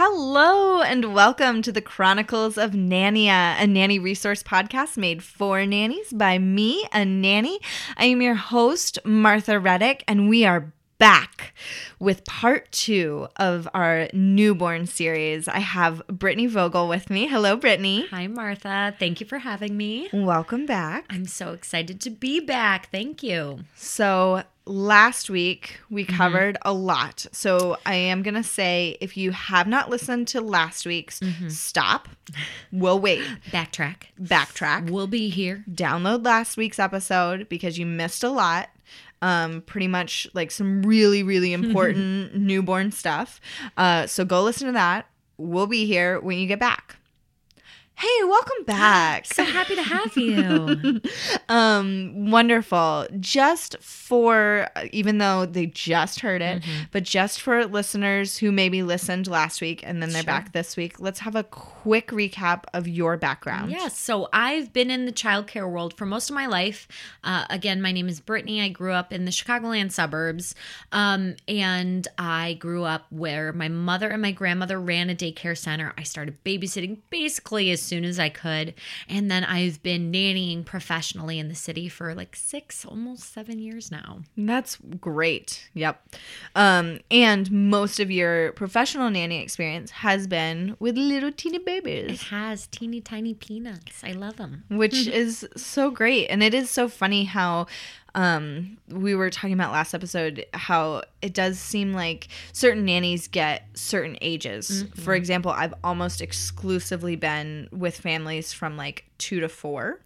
Hello 0.00 0.80
and 0.80 1.12
welcome 1.12 1.60
to 1.60 1.72
the 1.72 1.82
Chronicles 1.82 2.56
of 2.56 2.70
Nania, 2.70 3.60
a 3.60 3.66
nanny 3.66 3.98
resource 3.98 4.44
podcast 4.44 4.96
made 4.96 5.24
for 5.24 5.66
nannies 5.66 6.12
by 6.12 6.38
me, 6.38 6.86
a 6.92 7.04
nanny. 7.04 7.58
I 7.96 8.04
am 8.04 8.22
your 8.22 8.36
host, 8.36 9.00
Martha 9.04 9.58
Reddick, 9.58 10.04
and 10.06 10.28
we 10.28 10.44
are 10.44 10.72
back 10.98 11.52
with 11.98 12.24
part 12.24 12.70
two 12.70 13.26
of 13.38 13.68
our 13.74 14.08
newborn 14.12 14.86
series. 14.86 15.48
I 15.48 15.58
have 15.58 16.06
Brittany 16.06 16.46
Vogel 16.46 16.86
with 16.86 17.10
me. 17.10 17.26
Hello, 17.26 17.56
Brittany. 17.56 18.06
Hi, 18.12 18.28
Martha. 18.28 18.94
Thank 19.00 19.20
you 19.20 19.26
for 19.26 19.38
having 19.38 19.76
me. 19.76 20.08
Welcome 20.12 20.64
back. 20.64 21.06
I'm 21.10 21.26
so 21.26 21.52
excited 21.52 22.00
to 22.02 22.10
be 22.10 22.38
back. 22.38 22.88
Thank 22.92 23.24
you. 23.24 23.64
So, 23.74 24.44
last 24.68 25.30
week 25.30 25.80
we 25.90 26.04
covered 26.04 26.58
a 26.62 26.72
lot. 26.72 27.26
So, 27.32 27.76
I 27.86 27.94
am 27.94 28.22
going 28.22 28.34
to 28.34 28.42
say 28.42 28.96
if 29.00 29.16
you 29.16 29.30
have 29.32 29.66
not 29.66 29.90
listened 29.90 30.28
to 30.28 30.40
last 30.40 30.86
week's, 30.86 31.20
stop. 31.48 32.08
We'll 32.70 33.00
wait. 33.00 33.22
Backtrack. 33.50 34.04
Backtrack. 34.20 34.90
We'll 34.90 35.06
be 35.06 35.28
here. 35.30 35.64
Download 35.70 36.24
last 36.24 36.56
week's 36.56 36.78
episode 36.78 37.48
because 37.48 37.78
you 37.78 37.86
missed 37.86 38.22
a 38.22 38.30
lot. 38.30 38.68
Um, 39.20 39.62
pretty 39.62 39.88
much 39.88 40.28
like 40.34 40.50
some 40.50 40.82
really, 40.82 41.22
really 41.22 41.52
important 41.54 42.36
newborn 42.36 42.92
stuff. 42.92 43.40
Uh, 43.76 44.06
so 44.06 44.24
go 44.24 44.42
listen 44.42 44.66
to 44.66 44.72
that. 44.74 45.06
We'll 45.38 45.66
be 45.66 45.86
here 45.86 46.20
when 46.20 46.38
you 46.38 46.46
get 46.46 46.60
back. 46.60 46.97
Hey, 47.98 48.24
welcome 48.24 48.64
back. 48.64 49.26
So 49.26 49.42
happy 49.42 49.74
to 49.74 49.82
have 49.82 50.16
you. 50.16 51.00
um 51.48 52.30
wonderful 52.30 53.06
just 53.18 53.76
for 53.82 54.68
even 54.92 55.18
though 55.18 55.46
they 55.46 55.66
just 55.66 56.20
heard 56.20 56.42
it 56.42 56.62
Mm-hmm. 56.62 56.84
but 56.92 57.02
just 57.02 57.40
for 57.40 57.64
listeners 57.66 58.36
who 58.38 58.52
maybe 58.52 58.82
listened 58.82 59.26
last 59.26 59.60
week 59.60 59.80
and 59.84 60.00
then 60.02 60.10
they're 60.10 60.22
Sure. 60.22 60.26
back 60.26 60.52
this 60.52 60.76
week 60.76 61.00
let's 61.00 61.20
have 61.20 61.34
a 61.36 61.42
quick 61.44 62.08
recap 62.08 62.64
of 62.74 62.86
your 62.88 63.16
background 63.16 63.70
yes. 63.70 63.98
So 63.98 64.28
I've 64.32 64.72
been 64.72 64.90
in 64.90 65.04
the 65.06 65.12
childcare 65.12 65.68
world 65.70 65.94
for 65.96 66.06
most 66.06 66.30
of 66.30 66.34
my 66.34 66.46
life. 66.46 66.86
Uh, 67.24 67.44
again, 67.50 67.80
my 67.82 67.92
name 67.92 68.08
is 68.08 68.20
Brittany. 68.20 68.60
I 68.60 68.68
grew 68.68 68.92
up 68.92 69.12
in 69.12 69.24
the 69.24 69.30
Chicagoland 69.30 69.92
suburbs. 69.92 70.54
Um, 70.92 71.36
and 71.46 72.06
I 72.16 72.54
grew 72.54 72.84
up 72.84 73.06
where 73.10 73.52
my 73.52 73.68
mother 73.68 74.08
and 74.08 74.22
my 74.22 74.32
grandmother 74.32 74.80
ran 74.80 75.10
a 75.10 75.14
daycare 75.14 75.56
center. 75.56 75.92
I 75.98 76.02
started 76.04 76.42
babysitting 76.44 76.98
basically 77.10 77.70
as 77.70 77.80
soon 77.88 78.04
as 78.04 78.18
I 78.18 78.28
could. 78.28 78.74
And 79.08 79.30
then 79.30 79.44
I've 79.44 79.82
been 79.82 80.12
nannying 80.12 80.64
professionally 80.64 81.38
in 81.38 81.48
the 81.48 81.54
city 81.54 81.88
for 81.88 82.14
like 82.14 82.36
six, 82.36 82.84
almost 82.84 83.32
seven 83.32 83.58
years 83.58 83.90
now. 83.90 84.20
that's 84.36 84.78
great 85.00 85.68
yep 85.74 85.96
um 86.54 86.98
and 87.10 87.50
most 87.50 88.00
of 88.00 88.10
your 88.10 88.52
professional 88.52 89.10
nanny 89.10 89.38
experience 89.42 89.90
has 89.90 90.26
been 90.26 90.76
with 90.78 90.96
little 90.96 91.32
teeny 91.32 91.58
babies. 91.58 92.10
It 92.10 92.20
has 92.28 92.66
teeny 92.68 93.00
tiny 93.00 93.34
peanuts. 93.34 94.02
I 94.04 94.12
love 94.12 94.36
them. 94.36 94.64
which 94.68 95.06
is 95.22 95.46
so 95.56 95.90
great 95.90 96.26
and 96.28 96.42
it 96.42 96.54
is 96.54 96.70
so 96.70 96.88
funny 96.88 97.24
how 97.24 97.66
um 98.14 98.78
we 98.88 99.14
were 99.14 99.30
talking 99.30 99.52
about 99.52 99.70
last 99.72 99.94
episode 99.94 100.44
how 100.54 101.02
it 101.20 101.34
does 101.34 101.58
seem 101.58 101.92
like 101.92 102.28
certain 102.52 102.84
nannies 102.84 103.28
get 103.28 103.66
certain 103.74 104.16
ages. 104.20 104.84
For 104.96 105.14
example 105.14 105.50
i've 105.50 105.74
almost 105.84 106.20
exclusively 106.20 107.16
been 107.16 107.68
with 107.70 107.98
families 107.98 108.52
from 108.52 108.76
like 108.76 109.04
two 109.18 109.40
to 109.40 109.48
four 109.48 110.00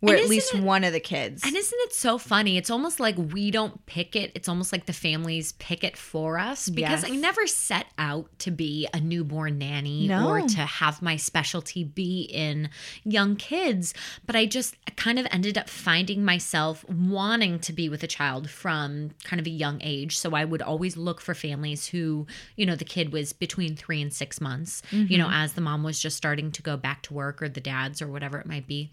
where 0.00 0.14
And 0.14 0.24
at 0.24 0.30
least 0.30 0.54
it- 0.54 0.62
one 0.62 0.84
of 0.84 0.92
the 0.92 1.00
kids 1.00 1.42
And 1.44 1.56
isn't 1.56 1.78
it 1.82 1.92
so 1.92 2.18
funny? 2.18 2.56
It's 2.56 2.70
almost 2.70 3.00
like 3.00 3.16
we 3.18 3.50
don't 3.50 3.84
pick 3.86 4.14
it. 4.14 4.30
It's 4.34 4.48
almost 4.48 4.72
like 4.72 4.86
the 4.86 4.92
families 4.92 5.52
pick 5.52 5.82
it 5.82 5.96
for 5.96 6.38
us 6.38 6.68
because 6.68 7.04
I 7.04 7.10
never 7.10 7.46
set 7.46 7.86
out 7.98 8.30
to 8.40 8.50
be 8.50 8.86
a 8.94 9.00
newborn 9.00 9.58
nanny 9.58 10.06
No. 10.06 10.28
or 10.28 10.42
to 10.42 10.60
have 10.60 11.02
my 11.02 11.16
specialty 11.16 11.82
be 11.84 12.22
in 12.22 12.70
young 13.04 13.34
kids. 13.36 13.92
But 14.26 14.36
I 14.36 14.46
just 14.46 14.76
kind 14.96 15.18
of 15.18 15.26
ended 15.30 15.58
up 15.58 15.68
finding 15.68 16.24
myself 16.24 16.84
wanting 16.88 17.58
to 17.60 17.72
be 17.72 17.88
with 17.88 18.02
a 18.02 18.08
child 18.08 18.48
from 18.50 19.10
kind 19.24 19.40
of 19.40 19.46
a 19.46 19.50
young 19.50 19.80
age. 19.82 20.16
So 20.18 20.34
I 20.34 20.44
would 20.44 20.62
always 20.62 20.96
look 20.96 21.20
for 21.20 21.34
families 21.34 21.86
who, 21.88 22.26
you 22.56 22.66
know, 22.66 22.76
the 22.76 22.84
kid 22.84 23.12
was 23.12 23.32
between 23.32 23.74
three 23.74 24.00
and 24.00 24.12
six 24.12 24.40
months, 24.40 24.82
you 24.92 25.18
know, 25.18 25.26
mm-hmm. 25.26 25.34
as 25.34 25.54
the 25.54 25.60
mom 25.60 25.82
was 25.82 25.98
just 25.98 26.16
starting 26.16 26.52
to 26.52 26.62
go 26.62 26.76
back 26.76 27.02
to 27.02 27.14
work 27.14 27.42
or 27.42 27.48
the 27.48 27.60
dads 27.60 28.00
or 28.00 28.08
whatever 28.08 28.38
it 28.38 28.46
might 28.46 28.66
be 28.66 28.90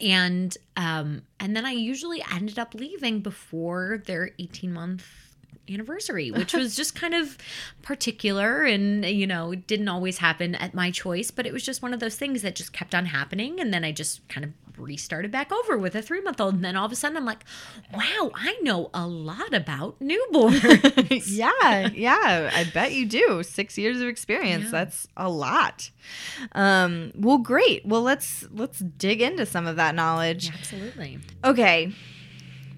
and 0.00 0.56
um 0.76 1.22
and 1.38 1.56
then 1.56 1.66
i 1.66 1.72
usually 1.72 2.22
ended 2.32 2.58
up 2.58 2.74
leaving 2.74 3.20
before 3.20 4.02
their 4.06 4.30
18 4.38 4.72
month 4.72 5.31
anniversary 5.68 6.30
which 6.30 6.52
was 6.54 6.74
just 6.74 6.94
kind 6.94 7.14
of 7.14 7.38
particular 7.82 8.64
and 8.64 9.04
you 9.04 9.26
know 9.26 9.54
didn't 9.54 9.88
always 9.88 10.18
happen 10.18 10.54
at 10.56 10.74
my 10.74 10.90
choice 10.90 11.30
but 11.30 11.46
it 11.46 11.52
was 11.52 11.62
just 11.62 11.82
one 11.82 11.94
of 11.94 12.00
those 12.00 12.16
things 12.16 12.42
that 12.42 12.54
just 12.54 12.72
kept 12.72 12.94
on 12.94 13.06
happening. 13.06 13.60
And 13.60 13.72
then 13.72 13.84
i 13.84 13.92
just 13.92 14.26
kind 14.28 14.44
of 14.44 14.50
restarted 14.78 15.30
back 15.30 15.52
over 15.52 15.76
with 15.76 15.94
a 15.94 16.02
three 16.02 16.20
month 16.22 16.40
old 16.40 16.54
and 16.54 16.64
then 16.64 16.76
all 16.76 16.86
of 16.86 16.92
a 16.92 16.96
sudden 16.96 17.16
i'm 17.16 17.24
like 17.26 17.44
wow 17.94 18.30
i 18.34 18.58
know 18.62 18.90
a 18.94 19.06
lot 19.06 19.52
about 19.54 20.00
newborns. 20.00 21.26
Yeah 21.28 21.88
yeah 21.94 22.50
i 22.54 22.64
bet 22.72 22.92
you 22.92 23.06
do. 23.06 23.42
Six 23.44 23.76
years 23.78 24.00
of 24.00 24.08
experience 24.08 24.64
Yeah. 24.64 24.70
that's 24.70 25.06
a 25.16 25.28
lot. 25.28 25.90
Um 26.52 27.12
well 27.14 27.38
great. 27.38 27.84
Well 27.86 28.02
let's 28.02 28.46
let's 28.52 28.78
dig 28.80 29.20
into 29.22 29.46
some 29.46 29.66
of 29.66 29.76
that 29.76 29.94
knowledge. 29.94 30.50
Absolutely. 30.52 31.18
Okay 31.44 31.92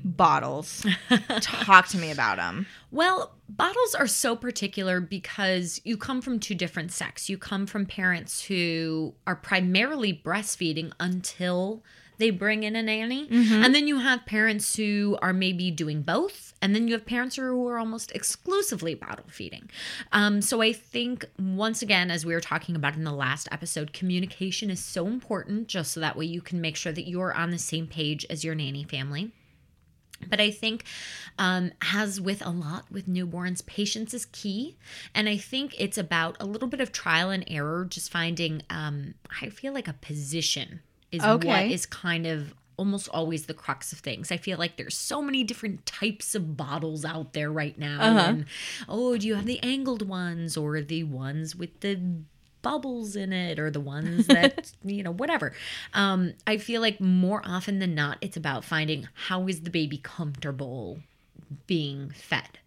bottles 0.05 0.85
talk 1.41 1.89
to 1.89 1.97
me 1.99 2.11
about 2.11 2.37
them 2.37 2.67
Well, 2.91 3.33
bottles 3.49 3.95
are 3.95 4.07
so 4.07 4.37
particular 4.37 5.01
because 5.01 5.81
you 5.85 5.97
come 5.97 6.21
from 6.23 6.39
two 6.39 6.55
different 6.55 6.93
sects. 6.93 7.29
You 7.29 7.39
come 7.39 7.67
from 7.67 7.87
parents 7.87 8.45
who 8.45 9.15
are 9.27 9.35
primarily 9.37 10.13
breastfeeding 10.25 10.93
until 11.01 11.83
they 12.19 12.31
bring 12.31 12.63
in 12.63 12.77
a 12.77 12.83
nanny. 12.83 13.27
And 13.65 13.75
then 13.75 13.89
you 13.89 13.99
have 13.99 14.25
parents 14.25 14.77
who 14.77 15.19
are 15.21 15.33
maybe 15.33 15.71
doing 15.73 16.03
both. 16.03 16.55
And 16.63 16.73
then 16.75 16.87
you 16.87 16.95
have 16.95 17.05
parents 17.05 17.35
who 17.37 17.67
are 17.69 17.79
almost 17.79 18.13
exclusively 18.13 18.95
bottle 18.95 19.27
feeding. 19.29 19.69
Um, 20.13 20.41
so 20.41 20.63
I 20.63 20.73
think, 20.73 21.25
once 21.39 21.83
again, 21.83 22.13
as 22.13 22.25
we 22.25 22.33
were 22.33 22.41
talking 22.41 22.77
about 22.77 22.95
in 22.95 23.03
the 23.03 23.13
last 23.13 23.49
episode, 23.51 23.93
communication 23.93 24.71
is 24.71 24.79
so 24.79 25.07
important 25.09 25.67
just 25.67 25.91
so 25.93 26.01
that 26.01 26.17
way 26.17 26.27
you 26.27 26.41
can 26.41 26.61
make 26.61 26.77
sure 26.77 26.93
that 26.93 27.09
you're 27.09 27.35
on 27.35 27.51
the 27.51 27.59
same 27.59 27.89
page 27.89 28.25
as 28.31 28.45
your 28.45 28.55
nanny 28.55 28.85
family. 28.85 29.33
But 30.27 30.41
I 30.41 30.51
think, 30.51 30.85
um, 31.39 31.73
as 31.93 32.21
with 32.21 32.45
a 32.47 32.51
lot 32.51 32.91
with 32.91 33.09
newborns, 33.09 33.65
patience 33.67 34.15
is 34.15 34.27
key. 34.27 34.77
And 35.15 35.29
I 35.29 35.37
think 35.37 35.75
it's 35.79 35.99
about 35.99 36.37
a 36.41 36.47
little 36.47 36.69
bit 36.69 36.81
of 36.81 36.93
trial 36.93 37.31
and 37.31 37.45
error, 37.47 37.85
just 37.85 38.11
finding, 38.11 38.63
um, 38.71 39.15
I 39.43 39.49
feel 39.51 39.73
like 39.75 39.89
a 39.89 39.93
position 39.93 40.81
is 41.13 41.23
what 41.23 41.31
Okay. 41.45 41.73
is 41.73 41.85
kind 41.87 42.27
of 42.27 42.55
almost 42.77 43.09
always 43.11 43.47
the 43.47 43.55
crux 43.55 43.93
of 43.93 43.99
things. 44.01 44.33
I 44.33 44.37
feel 44.37 44.59
like 44.59 44.77
there's 44.77 44.97
so 44.97 45.23
many 45.23 45.45
different 45.45 45.87
types 45.87 46.35
of 46.35 46.57
bottles 46.57 47.05
out 47.05 47.33
there 47.33 47.53
right 47.53 47.79
now. 47.79 48.01
Uh-huh. 48.01 48.19
And 48.21 48.45
oh, 48.89 49.17
do 49.17 49.27
you 49.27 49.35
have 49.37 49.47
the 49.47 49.63
angled 49.63 50.09
ones 50.09 50.57
or 50.57 50.81
the 50.81 51.05
ones 51.05 51.55
with 51.55 51.81
the 51.81 52.01
bubbles 52.65 53.15
in 53.15 53.33
it 53.33 53.59
or 53.61 53.71
the 53.71 53.81
ones 53.81 54.27
that 54.27 54.73
you 54.85 55.03
know 55.05 55.13
whatever 55.13 55.53
um 55.93 56.33
i 56.47 56.57
feel 56.57 56.81
like 56.81 57.01
more 57.01 57.41
often 57.45 57.79
than 57.79 57.95
not 57.95 58.19
it's 58.21 58.37
about 58.37 58.65
finding 58.65 59.07
how 59.29 59.47
is 59.47 59.61
the 59.61 59.71
baby 59.71 59.99
comfortable 60.03 60.99
being 61.69 62.11
fed 62.11 62.59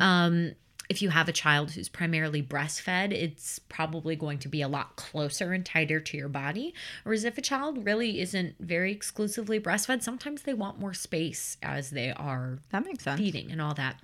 um 0.00 0.52
if 0.88 1.00
you 1.00 1.08
have 1.10 1.26
a 1.28 1.32
child 1.32 1.70
who's 1.70 1.88
primarily 1.88 2.42
breastfed, 2.42 3.12
it's 3.12 3.58
probably 3.60 4.14
going 4.14 4.38
to 4.40 4.48
be 4.48 4.60
a 4.60 4.68
lot 4.68 4.94
closer 4.96 5.52
and 5.52 5.64
tighter 5.64 6.00
to 6.00 6.16
your 6.18 6.28
body. 6.28 6.74
Whereas 7.04 7.24
if 7.24 7.38
a 7.38 7.40
child 7.40 7.86
really 7.86 8.20
isn't 8.20 8.56
very 8.60 8.92
exclusively 8.92 9.58
breastfed, 9.58 10.02
sometimes 10.02 10.42
they 10.42 10.52
want 10.52 10.78
more 10.80 10.92
space 10.92 11.56
as 11.62 11.90
they 11.90 12.10
are 12.12 12.58
That 12.72 12.84
makes 12.84 13.04
sense. 13.04 13.18
feeding 13.18 13.50
and 13.50 13.62
all 13.62 13.72
that. 13.74 14.00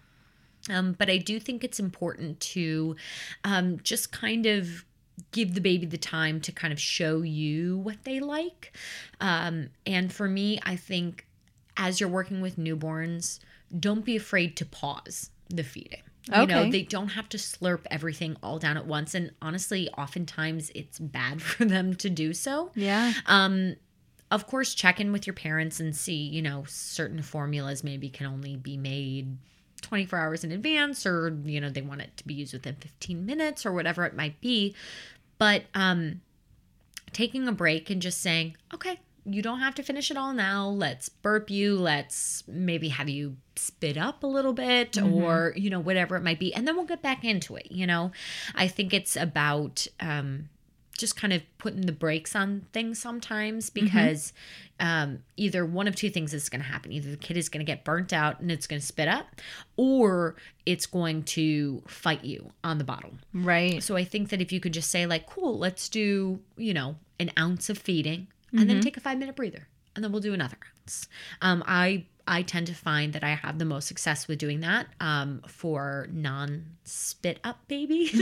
Um, 0.70 0.93
but 0.96 1.11
I 1.11 1.19
do 1.19 1.38
think 1.38 1.62
it's 1.62 1.81
important 1.81 2.40
to 2.56 2.96
um, 3.44 3.81
just 3.82 4.11
kind 4.11 4.46
of 4.46 4.85
give 5.32 5.54
the 5.54 5.60
baby 5.60 5.86
the 5.86 5.98
time 5.98 6.40
to 6.42 6.52
kind 6.52 6.72
of 6.72 6.80
show 6.80 7.22
you 7.22 7.78
what 7.78 8.04
they 8.04 8.20
like. 8.20 8.76
Um, 9.20 9.70
and 9.86 10.12
for 10.12 10.28
me, 10.28 10.60
I 10.64 10.76
think 10.76 11.26
as 11.76 12.00
you're 12.00 12.08
working 12.08 12.40
with 12.40 12.56
newborns, 12.56 13.38
don't 13.78 14.04
be 14.04 14.16
afraid 14.16 14.56
to 14.58 14.66
pause 14.66 15.30
the 15.48 15.62
feeding. 15.62 16.02
You 16.30 16.46
know, 16.46 16.70
they 16.70 16.82
don't 16.82 17.08
have 17.08 17.28
to 17.30 17.38
slurp 17.38 17.86
everything 17.90 18.36
all 18.42 18.58
down 18.58 18.76
at 18.76 18.86
once. 18.86 19.14
And 19.14 19.32
honestly, 19.40 19.88
oftentimes 19.96 20.70
it's 20.74 20.98
bad 20.98 21.40
for 21.42 21.64
them 21.64 21.94
to 21.96 22.10
do 22.10 22.34
so. 22.34 22.70
Yeah. 22.74 23.12
Um, 23.26 23.76
of 24.30 24.46
course, 24.46 24.74
check 24.74 25.00
in 25.00 25.10
with 25.10 25.26
your 25.26 25.34
parents 25.34 25.80
and 25.80 25.96
see, 25.96 26.16
you 26.16 26.42
know, 26.42 26.64
certain 26.68 27.22
formulas 27.22 27.82
maybe 27.82 28.10
can 28.10 28.26
only 28.26 28.56
be 28.56 28.76
made 28.76 29.38
24 29.80 30.19
hours 30.19 30.44
in 30.44 30.52
advance 30.52 31.06
or, 31.06 31.36
you 31.44 31.60
know, 31.60 31.70
they 31.70 31.82
want 31.82 32.00
it 32.00 32.16
to 32.16 32.26
be 32.26 32.34
used 32.34 32.52
within 32.52 32.76
15 32.76 33.25
minutes 33.25 33.64
or 33.64 33.72
whatever 33.72 34.04
it 34.04 34.14
might 34.14 34.40
be. 34.40 34.75
But 35.38 35.64
um, 35.75 36.20
taking 37.12 37.48
a 37.48 37.52
break 37.52 37.90
and 37.90 38.02
just 38.02 38.20
saying, 38.20 38.56
okay, 38.75 39.00
you 39.25 39.42
don't 39.42 39.60
have 39.60 39.75
to 39.76 39.82
finish 39.82 40.10
it 40.10 40.16
all 40.16 40.32
now. 40.32 40.69
Let's 40.69 41.08
burp 41.08 41.50
you. 41.50 41.76
Let's 41.76 42.44
maybe 42.46 42.88
have 42.88 43.08
you 43.08 43.36
spit 43.56 43.96
up 43.98 44.22
a 44.22 44.26
little 44.26 44.52
bit 44.52 44.96
or, 45.00 45.52
you 45.56 45.69
know, 45.69 45.80
whatever 45.80 46.16
it 46.16 46.22
might 46.22 46.38
be. 46.38 46.54
And 46.54 46.66
then 46.66 46.76
we'll 46.76 46.86
get 46.86 47.02
back 47.02 47.25
into 47.25 47.56
it. 47.56 47.70
You 47.70 47.86
know, 47.86 48.12
I 48.54 48.69
think 48.69 48.94
it's 48.94 49.16
about, 49.16 49.86
um, 50.00 50.48
just 50.98 51.16
kind 51.16 51.32
of 51.32 51.42
putting 51.56 51.82
the 51.82 51.92
brakes 51.92 52.36
on 52.36 52.66
things 52.72 52.98
sometimes 52.98 53.70
because 53.70 54.32
um, 54.80 55.20
either 55.36 55.64
one 55.64 55.88
of 55.88 55.96
two 55.96 56.10
things 56.10 56.34
is 56.34 56.48
going 56.48 56.60
to 56.60 56.68
happen. 56.68 56.92
Either 56.92 57.10
the 57.10 57.16
kid 57.16 57.36
is 57.36 57.48
going 57.48 57.64
to 57.64 57.64
get 57.64 57.84
burnt 57.84 58.12
out 58.12 58.40
and 58.40 58.50
it's 58.50 58.66
going 58.66 58.80
to 58.80 58.86
spit 58.86 59.08
up, 59.08 59.26
or 59.76 60.36
it's 60.66 60.86
going 60.86 61.22
to 61.22 61.82
fight 61.86 62.24
you 62.24 62.50
on 62.62 62.78
the 62.78 62.84
bottle. 62.84 63.12
Right. 63.32 63.82
So 63.82 63.96
I 63.96 64.04
think 64.04 64.28
that 64.28 64.40
if 64.42 64.52
you 64.52 64.60
could 64.60 64.74
just 64.74 64.90
say, 64.90 65.06
like, 65.06 65.26
cool, 65.26 65.58
let's 65.58 65.88
do, 65.88 66.40
you 66.56 66.74
know, 66.74 66.96
an 67.18 67.30
ounce 67.38 67.70
of 67.70 67.78
feeding 67.78 68.28
and 68.52 68.68
then 68.68 68.80
take 68.80 68.96
a 68.96 69.00
five 69.00 69.18
minute 69.18 69.36
breather 69.36 69.68
and 69.94 70.04
then 70.04 70.12
we'll 70.12 70.20
do 70.20 70.32
another 70.32 70.56
ounce. 70.82 71.08
Um, 71.42 71.62
I 71.66 72.06
I 72.28 72.42
tend 72.42 72.66
to 72.66 72.75
find 72.75 73.14
that 73.14 73.25
I 73.25 73.30
have 73.30 73.58
the 73.58 73.64
most 73.64 73.88
success 73.88 74.28
with 74.28 74.38
doing 74.38 74.60
that 74.60 74.86
um, 75.00 75.40
for 75.46 76.08
non 76.12 76.66
spit 76.84 77.40
up 77.42 77.66
babies 77.69 78.20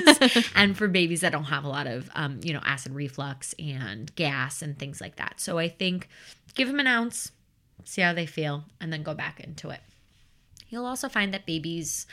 and 0.55 0.77
for 0.77 0.87
babies 0.87 1.23
that 1.23 1.33
don't 1.33 1.45
have 1.45 1.65
a 1.65 1.69
lot 1.69 1.89
of, 1.89 2.09
um, 2.15 2.41
you 2.43 2.53
know, 2.53 2.61
acid 2.65 2.93
reflux 2.93 3.53
and 3.59 4.15
gas 4.15 4.63
and 4.63 4.79
things 4.79 5.01
like 5.01 5.17
that. 5.17 5.41
So 5.41 5.59
I 5.59 5.69
think 5.69 6.09
give 6.55 6.69
them 6.69 6.79
an 6.79 6.87
ounce, 6.87 7.33
see 7.85 8.01
how 8.01 8.13
they 8.13 8.27
feel, 8.27 8.65
and 8.81 8.93
then 8.93 9.03
go 9.03 9.13
back 9.13 9.41
into 9.41 9.71
it. 9.71 9.81
You'll 10.69 10.87
also 10.87 11.09
find 11.09 11.35
that 11.35 11.45
babies, 11.45 12.07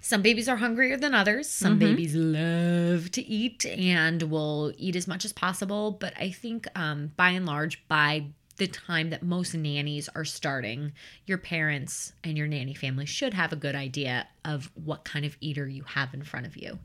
some 0.00 0.22
babies 0.22 0.48
are 0.48 0.56
hungrier 0.56 0.96
than 0.96 1.14
others. 1.14 1.48
Some 1.48 1.78
babies 1.78 2.14
love 2.14 3.10
to 3.12 3.22
eat 3.22 3.64
and 3.66 4.22
will 4.24 4.72
eat 4.76 4.96
as 4.96 5.06
much 5.06 5.24
as 5.24 5.32
possible. 5.32 5.92
But 5.92 6.14
I 6.18 6.30
think 6.30 6.66
um, 6.74 7.12
by 7.16 7.30
and 7.30 7.46
large, 7.46 7.86
by 7.86 8.26
the 8.60 8.68
time 8.68 9.08
that 9.08 9.22
most 9.22 9.54
nannies 9.54 10.10
are 10.14 10.24
starting, 10.24 10.92
your 11.24 11.38
parents 11.38 12.12
and 12.22 12.36
your 12.36 12.46
nanny 12.46 12.74
family 12.74 13.06
should 13.06 13.32
have 13.32 13.54
a 13.54 13.56
good 13.56 13.74
idea 13.74 14.28
of 14.44 14.70
what 14.74 15.02
kind 15.02 15.24
of 15.24 15.34
eater 15.40 15.66
you 15.66 15.82
have 15.82 16.12
in 16.12 16.22
front 16.22 16.44
of 16.44 16.58
you. 16.58 16.78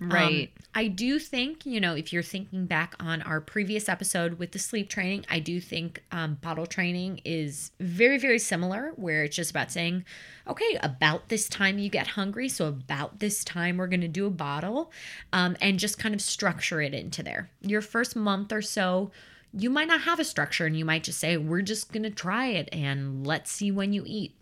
Right. 0.00 0.52
Um, 0.56 0.64
I 0.76 0.86
do 0.86 1.18
think, 1.18 1.66
you 1.66 1.80
know, 1.80 1.96
if 1.96 2.12
you're 2.12 2.22
thinking 2.22 2.66
back 2.66 2.94
on 3.00 3.22
our 3.22 3.40
previous 3.40 3.88
episode 3.88 4.38
with 4.38 4.52
the 4.52 4.60
sleep 4.60 4.88
training, 4.88 5.26
I 5.28 5.40
do 5.40 5.60
think 5.60 6.00
um, 6.12 6.34
bottle 6.40 6.64
training 6.66 7.22
is 7.24 7.72
very, 7.80 8.18
very 8.18 8.38
similar, 8.38 8.92
where 8.94 9.24
it's 9.24 9.34
just 9.34 9.50
about 9.50 9.72
saying, 9.72 10.04
okay, 10.46 10.78
about 10.80 11.28
this 11.28 11.48
time 11.48 11.80
you 11.80 11.90
get 11.90 12.06
hungry. 12.06 12.48
So, 12.48 12.68
about 12.68 13.18
this 13.18 13.42
time 13.42 13.78
we're 13.78 13.88
going 13.88 14.00
to 14.02 14.08
do 14.08 14.26
a 14.26 14.30
bottle 14.30 14.92
um, 15.32 15.56
and 15.60 15.80
just 15.80 15.98
kind 15.98 16.14
of 16.14 16.20
structure 16.20 16.80
it 16.80 16.94
into 16.94 17.24
there. 17.24 17.50
Your 17.62 17.82
first 17.82 18.14
month 18.14 18.52
or 18.52 18.62
so, 18.62 19.10
you 19.58 19.70
might 19.70 19.88
not 19.88 20.02
have 20.02 20.20
a 20.20 20.24
structure 20.24 20.66
and 20.66 20.78
you 20.78 20.84
might 20.84 21.04
just 21.04 21.18
say, 21.18 21.36
we're 21.36 21.62
just 21.62 21.90
going 21.90 22.02
to 22.02 22.10
try 22.10 22.48
it 22.48 22.68
and 22.72 23.26
let's 23.26 23.50
see 23.50 23.70
when 23.70 23.92
you 23.92 24.04
eat. 24.06 24.35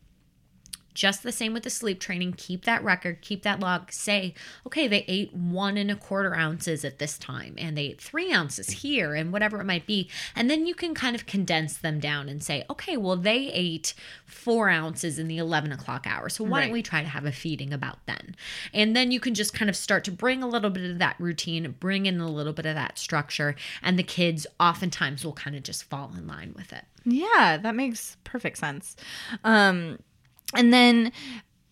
Just 0.94 1.22
the 1.22 1.32
same 1.32 1.52
with 1.52 1.64
the 1.64 1.70
sleep 1.70 2.00
training. 2.00 2.34
Keep 2.36 2.64
that 2.64 2.82
record, 2.84 3.20
keep 3.20 3.42
that 3.42 3.60
log. 3.60 3.90
Say, 3.92 4.34
okay, 4.66 4.86
they 4.88 5.04
ate 5.08 5.34
one 5.34 5.76
and 5.76 5.90
a 5.90 5.96
quarter 5.96 6.34
ounces 6.34 6.84
at 6.84 6.98
this 6.98 7.18
time, 7.18 7.54
and 7.58 7.76
they 7.76 7.86
ate 7.86 8.00
three 8.00 8.32
ounces 8.32 8.68
here, 8.70 9.14
and 9.14 9.32
whatever 9.32 9.60
it 9.60 9.64
might 9.64 9.86
be. 9.86 10.08
And 10.36 10.48
then 10.48 10.66
you 10.66 10.74
can 10.74 10.94
kind 10.94 11.16
of 11.16 11.26
condense 11.26 11.76
them 11.76 11.98
down 12.00 12.28
and 12.28 12.42
say, 12.42 12.64
okay, 12.70 12.96
well, 12.96 13.16
they 13.16 13.50
ate 13.52 13.94
four 14.24 14.68
ounces 14.68 15.18
in 15.18 15.28
the 15.28 15.38
11 15.38 15.72
o'clock 15.72 16.06
hour. 16.06 16.28
So 16.28 16.44
why 16.44 16.58
Right. 16.58 16.64
don't 16.66 16.72
we 16.72 16.82
try 16.82 17.02
to 17.02 17.08
have 17.08 17.24
a 17.24 17.32
feeding 17.32 17.72
about 17.72 17.98
then? 18.06 18.36
And 18.72 18.94
then 18.94 19.10
you 19.10 19.18
can 19.20 19.34
just 19.34 19.52
kind 19.52 19.68
of 19.68 19.76
start 19.76 20.04
to 20.04 20.12
bring 20.12 20.42
a 20.42 20.48
little 20.48 20.70
bit 20.70 20.90
of 20.90 20.98
that 21.00 21.16
routine, 21.18 21.74
bring 21.80 22.06
in 22.06 22.20
a 22.20 22.30
little 22.30 22.52
bit 22.52 22.66
of 22.66 22.74
that 22.76 22.98
structure, 22.98 23.56
and 23.82 23.98
the 23.98 24.02
kids 24.04 24.46
oftentimes 24.60 25.24
will 25.24 25.32
kind 25.32 25.56
of 25.56 25.62
just 25.64 25.84
fall 25.84 26.12
in 26.16 26.26
line 26.26 26.52
with 26.56 26.72
it. 26.72 26.84
Yeah, 27.04 27.58
that 27.60 27.74
makes 27.74 28.16
perfect 28.24 28.58
sense. 28.58 28.96
Um, 29.42 29.98
and 30.54 30.72
then 30.72 31.12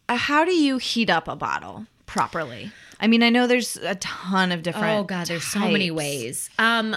uh, 0.08 0.16
how 0.16 0.44
do 0.44 0.54
you 0.54 0.78
heat 0.78 1.10
up 1.10 1.28
a 1.28 1.36
bottle 1.36 1.86
properly? 2.06 2.70
I 3.00 3.06
mean, 3.08 3.22
I 3.22 3.30
know 3.30 3.46
there's 3.46 3.76
a 3.76 3.96
ton 3.96 4.52
of 4.52 4.62
different. 4.62 4.86
Oh 5.00 5.04
god, 5.04 5.26
there's 5.26 5.44
so 5.44 5.60
many 5.60 5.90
ways. 5.90 6.48
Um 6.58 6.96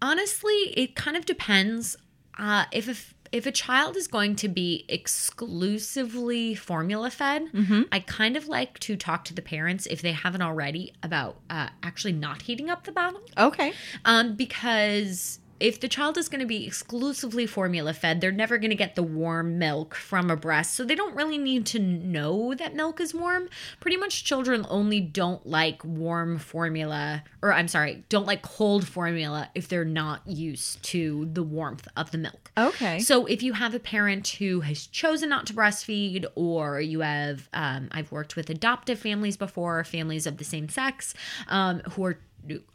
honestly, 0.00 0.52
it 0.76 0.94
kind 0.94 1.16
of 1.16 1.26
depends. 1.26 1.96
Uh 2.38 2.64
if 2.72 2.88
if 2.88 3.14
if 3.32 3.46
a 3.46 3.50
child 3.52 3.96
is 3.96 4.06
going 4.06 4.36
to 4.36 4.48
be 4.48 4.84
exclusively 4.88 6.54
formula 6.54 7.10
fed, 7.10 7.42
Mm-hmm. 7.52 7.82
I 7.90 7.98
kind 8.00 8.36
of 8.36 8.46
like 8.46 8.78
to 8.80 8.96
talk 8.96 9.24
to 9.24 9.34
the 9.34 9.42
parents 9.42 9.86
if 9.86 10.02
they 10.02 10.12
haven't 10.12 10.42
already 10.42 10.92
about 11.02 11.40
uh, 11.50 11.68
actually 11.82 12.12
not 12.12 12.42
heating 12.42 12.70
up 12.70 12.84
the 12.84 12.92
bottle. 12.92 13.20
Okay. 13.36 13.72
Um, 14.04 14.36
because 14.36 15.40
if 15.64 15.80
the 15.80 15.88
child 15.88 16.18
is 16.18 16.28
going 16.28 16.40
to 16.40 16.46
be 16.46 16.66
exclusively 16.66 17.46
formula 17.46 17.94
fed, 17.94 18.20
they're 18.20 18.30
never 18.30 18.58
going 18.58 18.68
to 18.68 18.76
get 18.76 18.96
the 18.96 19.02
warm 19.02 19.58
milk 19.58 19.94
from 19.94 20.30
a 20.30 20.36
breast. 20.36 20.74
So 20.74 20.84
they 20.84 20.94
don't 20.94 21.16
really 21.16 21.38
need 21.38 21.64
to 21.66 21.78
know 21.78 22.52
that 22.52 22.74
milk 22.74 23.00
is 23.00 23.14
warm. 23.14 23.48
Pretty 23.80 23.96
much 23.96 24.24
children 24.24 24.66
only 24.68 25.00
don't 25.00 25.46
like 25.46 25.82
warm 25.82 26.38
formula, 26.38 27.24
or 27.40 27.54
I'm 27.54 27.68
sorry, 27.68 28.04
don't 28.10 28.26
like 28.26 28.42
cold 28.42 28.86
formula 28.86 29.48
if 29.54 29.66
they're 29.66 29.86
not 29.86 30.20
used 30.26 30.82
to 30.84 31.30
the 31.32 31.42
warmth 31.42 31.88
of 31.96 32.10
the 32.10 32.18
milk. 32.18 32.52
Okay. 32.58 32.98
So 32.98 33.24
if 33.24 33.42
you 33.42 33.54
have 33.54 33.74
a 33.74 33.80
parent 33.80 34.28
who 34.28 34.60
has 34.60 34.86
chosen 34.86 35.30
not 35.30 35.46
to 35.46 35.54
breastfeed, 35.54 36.26
or 36.34 36.78
you 36.78 37.00
have, 37.00 37.48
um, 37.54 37.88
I've 37.90 38.12
worked 38.12 38.36
with 38.36 38.50
adoptive 38.50 38.98
families 38.98 39.38
before, 39.38 39.82
families 39.84 40.26
of 40.26 40.36
the 40.36 40.44
same 40.44 40.68
sex, 40.68 41.14
um, 41.48 41.80
who 41.92 42.04
are 42.04 42.18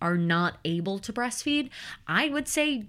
are 0.01 0.17
not 0.17 0.57
able 0.65 0.99
to 0.99 1.13
breastfeed, 1.13 1.69
I 2.07 2.29
would 2.29 2.47
say 2.47 2.87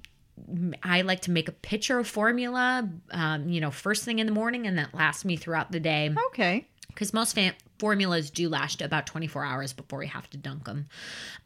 I 0.83 1.03
like 1.03 1.21
to 1.23 1.31
make 1.31 1.49
a 1.49 1.53
pitcher 1.53 1.99
of 1.99 2.09
formula, 2.09 2.89
um, 3.11 3.49
you 3.49 3.61
know, 3.61 3.71
first 3.71 4.05
thing 4.05 4.19
in 4.19 4.27
the 4.27 4.33
morning, 4.33 4.67
and 4.67 4.79
that 4.79 4.95
lasts 4.95 5.25
me 5.25 5.37
throughout 5.37 5.73
the 5.73 5.81
day 5.81 6.15
okay. 6.29 6.67
because 6.89 7.13
most 7.13 7.35
fam- 7.35 7.55
formulas 7.79 8.31
do 8.31 8.49
last 8.49 8.83
about 8.83 9.07
24 9.07 9.45
hours 9.45 9.73
before 9.73 9.99
we 9.99 10.07
have 10.07 10.29
to 10.31 10.37
dunk 10.37 10.65
them. 10.65 10.87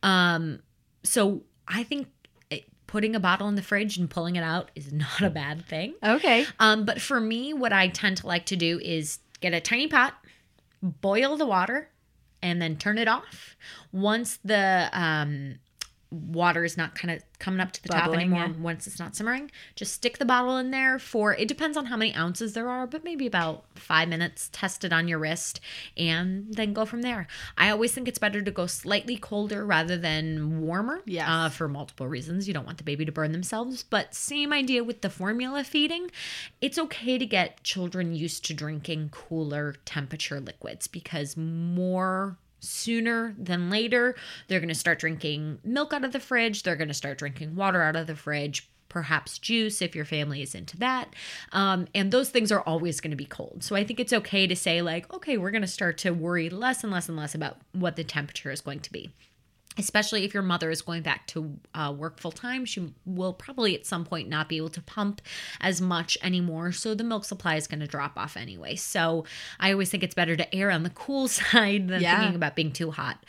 Um, 0.02 0.60
so 1.02 1.42
I 1.66 1.82
think 1.82 2.08
it, 2.50 2.64
putting 2.86 3.16
a 3.16 3.20
bottle 3.20 3.48
in 3.48 3.54
the 3.54 3.62
fridge 3.62 3.96
and 3.96 4.08
pulling 4.08 4.36
it 4.36 4.42
out 4.42 4.70
is 4.74 4.92
not 4.92 5.22
a 5.22 5.30
bad 5.30 5.64
thing. 5.66 5.94
Okay. 6.02 6.46
Um, 6.58 6.84
but 6.84 7.00
for 7.00 7.20
me, 7.20 7.52
what 7.52 7.72
I 7.72 7.88
tend 7.88 8.18
to 8.18 8.26
like 8.26 8.46
to 8.46 8.56
do 8.56 8.78
is 8.80 9.18
get 9.40 9.54
a 9.54 9.60
tiny 9.60 9.88
pot, 9.88 10.14
boil 10.82 11.36
the 11.36 11.46
water, 11.46 11.88
and 12.44 12.60
then 12.60 12.76
turn 12.76 12.98
it 12.98 13.08
off. 13.08 13.56
Once 13.90 14.38
the 14.44 14.90
um, 14.92 15.56
water 16.14 16.64
is 16.64 16.76
not 16.76 16.94
kind 16.94 17.10
of 17.10 17.22
coming 17.38 17.60
up 17.60 17.72
to 17.72 17.82
the 17.82 17.88
top 17.88 18.12
anymore 18.12 18.46
yeah. 18.46 18.52
once 18.58 18.86
it's 18.86 18.98
not 18.98 19.14
simmering, 19.14 19.50
just 19.74 19.92
stick 19.92 20.18
the 20.18 20.24
bottle 20.24 20.56
in 20.56 20.70
there 20.70 20.98
for 20.98 21.34
it 21.34 21.48
depends 21.48 21.76
on 21.76 21.86
how 21.86 21.96
many 21.96 22.14
ounces 22.14 22.52
there 22.54 22.68
are, 22.68 22.86
but 22.86 23.04
maybe 23.04 23.26
about 23.26 23.64
five 23.74 24.08
minutes. 24.08 24.48
Test 24.52 24.84
it 24.84 24.92
on 24.92 25.08
your 25.08 25.18
wrist 25.18 25.60
and 25.96 26.46
then 26.54 26.72
go 26.72 26.84
from 26.84 27.02
there. 27.02 27.26
I 27.58 27.70
always 27.70 27.92
think 27.92 28.08
it's 28.08 28.18
better 28.18 28.42
to 28.42 28.50
go 28.50 28.66
slightly 28.66 29.16
colder 29.16 29.64
rather 29.64 29.96
than 29.96 30.60
warmer. 30.62 31.02
Yes. 31.04 31.28
Uh, 31.28 31.48
for 31.48 31.68
multiple 31.68 32.08
reasons. 32.08 32.48
You 32.48 32.54
don't 32.54 32.66
want 32.66 32.78
the 32.78 32.84
baby 32.84 33.04
to 33.04 33.12
burn 33.12 33.32
themselves, 33.32 33.82
but 33.82 34.14
same 34.14 34.52
idea 34.52 34.84
with 34.84 35.00
the 35.00 35.10
formula 35.10 35.64
feeding. 35.64 36.10
It's 36.60 36.78
okay 36.78 37.18
to 37.18 37.26
get 37.26 37.62
children 37.62 38.14
used 38.14 38.44
to 38.46 38.54
drinking 38.54 39.10
cooler 39.10 39.76
temperature 39.84 40.40
liquids 40.40 40.86
because 40.86 41.36
more 41.36 42.38
sooner 42.64 43.34
than 43.38 43.70
later 43.70 44.14
they're 44.48 44.60
going 44.60 44.68
to 44.68 44.74
start 44.74 44.98
drinking 44.98 45.58
milk 45.64 45.92
out 45.92 46.04
of 46.04 46.12
the 46.12 46.20
fridge, 46.20 46.62
they're 46.62 46.76
going 46.76 46.88
to 46.88 46.94
start 46.94 47.18
drinking 47.18 47.54
water 47.56 47.82
out 47.82 47.96
of 47.96 48.06
the 48.06 48.16
fridge. 48.16 48.68
Perhaps 48.88 49.38
juice 49.38 49.82
if 49.82 49.96
your 49.96 50.04
family 50.04 50.40
is 50.40 50.54
into 50.54 50.76
that. 50.76 51.14
Um, 51.50 51.88
and 51.96 52.12
those 52.12 52.30
things 52.30 52.52
are 52.52 52.60
always 52.60 53.00
going 53.00 53.10
to 53.10 53.16
be 53.16 53.24
cold. 53.24 53.64
So 53.64 53.74
I 53.74 53.82
think 53.82 53.98
it's 53.98 54.12
okay 54.12 54.46
to 54.46 54.54
say, 54.54 54.82
like, 54.82 55.12
okay, 55.12 55.36
we're 55.36 55.50
going 55.50 55.62
to 55.62 55.68
start 55.68 55.98
to 55.98 56.10
worry 56.12 56.48
less 56.48 56.84
and 56.84 56.92
less 56.92 57.08
and 57.08 57.16
less 57.16 57.34
about 57.34 57.56
what 57.72 57.96
the 57.96 58.04
temperature 58.04 58.52
is 58.52 58.60
going 58.60 58.78
to 58.80 58.92
be 58.92 59.10
especially 59.78 60.24
if 60.24 60.32
your 60.34 60.42
mother 60.42 60.70
is 60.70 60.82
going 60.82 61.02
back 61.02 61.26
to 61.26 61.58
uh, 61.74 61.92
work 61.96 62.20
full 62.20 62.30
time 62.32 62.64
she 62.64 62.92
will 63.04 63.32
probably 63.32 63.74
at 63.74 63.84
some 63.86 64.04
point 64.04 64.28
not 64.28 64.48
be 64.48 64.56
able 64.56 64.68
to 64.68 64.80
pump 64.82 65.20
as 65.60 65.80
much 65.80 66.16
anymore. 66.22 66.70
So 66.72 66.94
the 66.94 67.04
milk 67.04 67.24
supply 67.24 67.56
is 67.56 67.66
going 67.66 67.80
to 67.80 67.86
drop 67.86 68.12
off 68.16 68.36
anyway. 68.36 68.76
So 68.76 69.24
i 69.58 69.72
always 69.72 69.90
think 69.90 70.02
it's 70.02 70.14
better 70.14 70.36
to 70.36 70.54
err 70.54 70.70
on 70.70 70.82
the 70.82 70.90
cool 70.90 71.28
side 71.40 71.88
than 71.88 72.00
Yeah. 72.02 72.18
thinking 72.20 72.36
about 72.36 72.54
being 72.56 72.72
too 72.72 72.90
hot. 72.90 73.24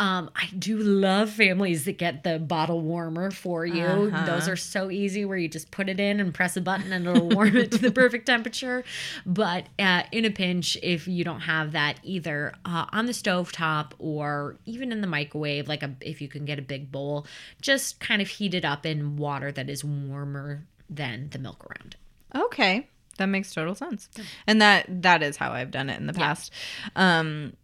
Um, 0.00 0.30
i 0.36 0.46
do 0.56 0.78
love 0.78 1.30
families 1.30 1.84
that 1.86 1.98
get 1.98 2.22
the 2.22 2.38
bottle 2.38 2.80
warmer 2.80 3.30
for 3.30 3.66
you. 3.66 3.82
Uh-huh. 3.84 4.26
those 4.26 4.48
are 4.48 4.56
so 4.56 4.90
easy 4.90 5.24
where 5.24 5.36
you 5.38 5.48
just 5.48 5.70
put 5.70 5.88
it 5.88 5.98
in 5.98 6.20
and 6.20 6.32
press 6.32 6.56
a 6.56 6.60
button 6.60 6.92
and 6.92 7.06
it'll 7.06 7.28
warm 7.30 7.56
it 7.56 7.72
to 7.72 7.78
the 7.78 7.90
perfect 7.90 8.26
temperature. 8.26 8.84
But 9.26 9.66
uh, 9.78 10.02
in 10.12 10.24
a 10.24 10.30
pinch 10.30 10.76
if 10.82 11.08
you 11.08 11.24
don't 11.24 11.40
have 11.40 11.72
that 11.72 11.98
either 12.04 12.52
uh, 12.64 12.86
on 12.92 13.06
the 13.06 13.12
stove 13.14 13.50
top 13.52 13.94
or 13.98 14.56
even 14.66 14.92
in 14.92 15.00
the 15.00 15.06
microwave 15.08 15.66
like 15.66 15.82
a 15.82 15.87
if 16.00 16.20
you 16.20 16.28
can 16.28 16.44
get 16.44 16.58
a 16.58 16.62
big 16.62 16.90
bowl 16.92 17.26
just 17.60 18.00
kind 18.00 18.22
of 18.22 18.28
heat 18.28 18.54
it 18.54 18.64
up 18.64 18.84
in 18.84 19.16
water 19.16 19.50
that 19.52 19.68
is 19.68 19.84
warmer 19.84 20.64
than 20.88 21.28
the 21.30 21.38
milk 21.38 21.64
around 21.66 21.96
Okay. 22.34 22.88
That 23.16 23.26
makes 23.26 23.52
total 23.52 23.74
sense. 23.74 24.08
And 24.46 24.62
that 24.62 25.02
that 25.02 25.22
is 25.22 25.36
how 25.36 25.52
I've 25.52 25.70
done 25.70 25.90
it 25.90 25.98
in 25.98 26.06
the 26.06 26.12
past. 26.12 26.52
Um 26.94 27.54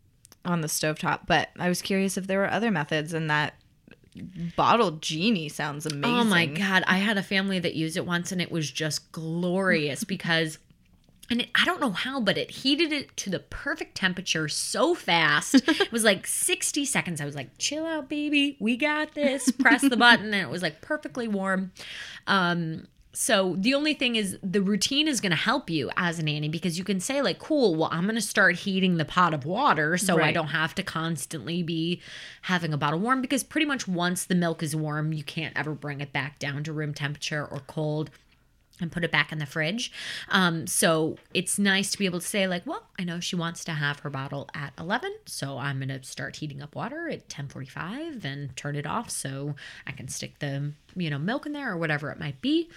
on 0.45 0.61
the 0.61 0.69
stovetop. 0.69 1.21
But 1.27 1.51
I 1.59 1.69
was 1.69 1.81
curious 1.81 2.17
if 2.17 2.27
there 2.27 2.39
were 2.39 2.51
other 2.51 2.71
methods 2.71 3.13
and 3.13 3.31
that 3.31 3.55
bottle 4.57 4.93
genie 4.93 5.49
sounds 5.49 5.87
amazing. 5.87 6.05
Oh 6.05 6.25
my 6.25 6.47
god, 6.47 6.85
I 6.87 6.99
had 6.99 7.19
a 7.19 7.23
family 7.23 7.59
that 7.61 7.75
used 7.75 7.97
it 7.97 8.07
once 8.07 8.33
and 8.33 8.41
it 8.41 8.51
was 8.51 8.71
just 8.71 9.11
glorious 9.13 10.05
because 10.05 10.59
and 11.31 11.43
it, 11.43 11.49
I 11.55 11.65
don't 11.65 11.81
know 11.81 11.91
how, 11.91 12.21
but 12.21 12.37
it 12.37 12.51
heated 12.51 12.93
it 12.93 13.17
to 13.19 13.31
the 13.31 13.39
perfect 13.39 13.97
temperature 13.97 14.49
so 14.49 14.95
fast. 14.95 15.55
it 15.69 15.93
was 15.93 16.05
like 16.05 16.27
60 16.27 16.85
seconds. 16.85 17.21
I 17.21 17.25
was 17.25 17.35
like, 17.35 17.57
chill 17.59 17.87
out, 17.87 18.09
baby. 18.09 18.57
We 18.61 18.77
got 18.77 19.15
this. 19.15 19.51
Press 19.51 19.83
the 19.83 19.97
button. 19.97 20.27
And 20.27 20.47
it 20.47 20.51
was 20.51 20.63
like 20.63 20.81
perfectly 20.81 21.29
warm. 21.29 21.73
Um, 22.27 22.87
so 23.15 23.55
the 23.59 23.75
only 23.75 23.95
thing 23.95 24.17
is 24.17 24.37
the 24.43 24.61
routine 24.61 25.07
is 25.07 25.21
going 25.21 25.31
to 25.31 25.37
help 25.37 25.71
you 25.71 25.91
as 25.97 26.19
a 26.19 26.23
nanny 26.23 26.49
because 26.49 26.77
you 26.77 26.85
can 26.85 26.99
say 26.99 27.23
like 27.23 27.39
cool 27.39 27.75
well 27.77 27.89
i'm 27.93 28.03
going 28.03 28.17
to 28.17 28.21
start 28.21 28.57
heating 28.57 28.97
the 28.97 29.05
pot 29.05 29.33
of 29.33 29.47
water 29.47 29.97
so 29.97 30.21
i 30.21 30.33
don't 30.33 30.49
have 30.49 30.75
to 30.75 30.83
constantly 30.83 31.63
be 31.63 32.03
having 32.43 32.73
a 32.73 32.77
bottle 32.77 32.99
warm 32.99 33.21
because 33.21 33.45
pretty 33.45 33.65
much 33.65 33.87
once 33.87 34.25
the 34.25 34.35
milk 34.35 34.63
is 34.63 34.75
warm 34.75 35.13
you 35.13 35.23
can't 35.23 35.57
ever 35.57 35.73
bring 35.73 36.01
it 36.01 36.13
back 36.13 36.39
down 36.39 36.65
to 36.65 36.73
room 36.73 36.93
temperature 36.93 37.47
or 37.47 37.61
cold 37.61 38.11
and 38.81 38.91
put 38.91 39.05
it 39.05 39.13
back 39.13 39.31
in 39.31 39.39
the 39.39 39.47
fridge. 39.47 39.93
Um, 40.29 40.67
so 40.67 41.17
it's 41.33 41.59
nice 41.59 41.91
to 41.91 41.99
be 41.99 42.07
able 42.07 42.21
to 42.21 42.27
say, 42.27 42.47
like, 42.47 42.67
well, 42.67 42.85
I 42.99 43.05
know 43.05 43.21
she 43.21 43.37
wants 43.37 43.65
to 43.65 43.73
have 43.73 44.01
her 44.01 44.11
bottle 44.11 44.49
at 44.55 44.73
11, 44.79 45.15
so 45.27 45.59
I'm 45.59 45.79
going 45.79 45.89
to 45.89 46.03
start 46.03 46.37
heating 46.37 46.63
up 46.63 46.75
water 46.75 47.09
at 47.09 47.29
10:45 47.29 48.25
and 48.25 48.57
turn 48.57 48.77
it 48.77 48.87
off 48.87 49.11
so 49.11 49.55
I 49.87 49.93
can 49.93 50.09
stick 50.09 50.39
the, 50.41 50.73
you 50.97 51.11
know, 51.11 51.19
milk 51.19 51.47
in 51.47 51.53
there 51.53 51.73
or 51.73 51.77
whatever 51.77 52.11
it 52.11 52.19
might 52.19 52.41
be. 52.41 52.69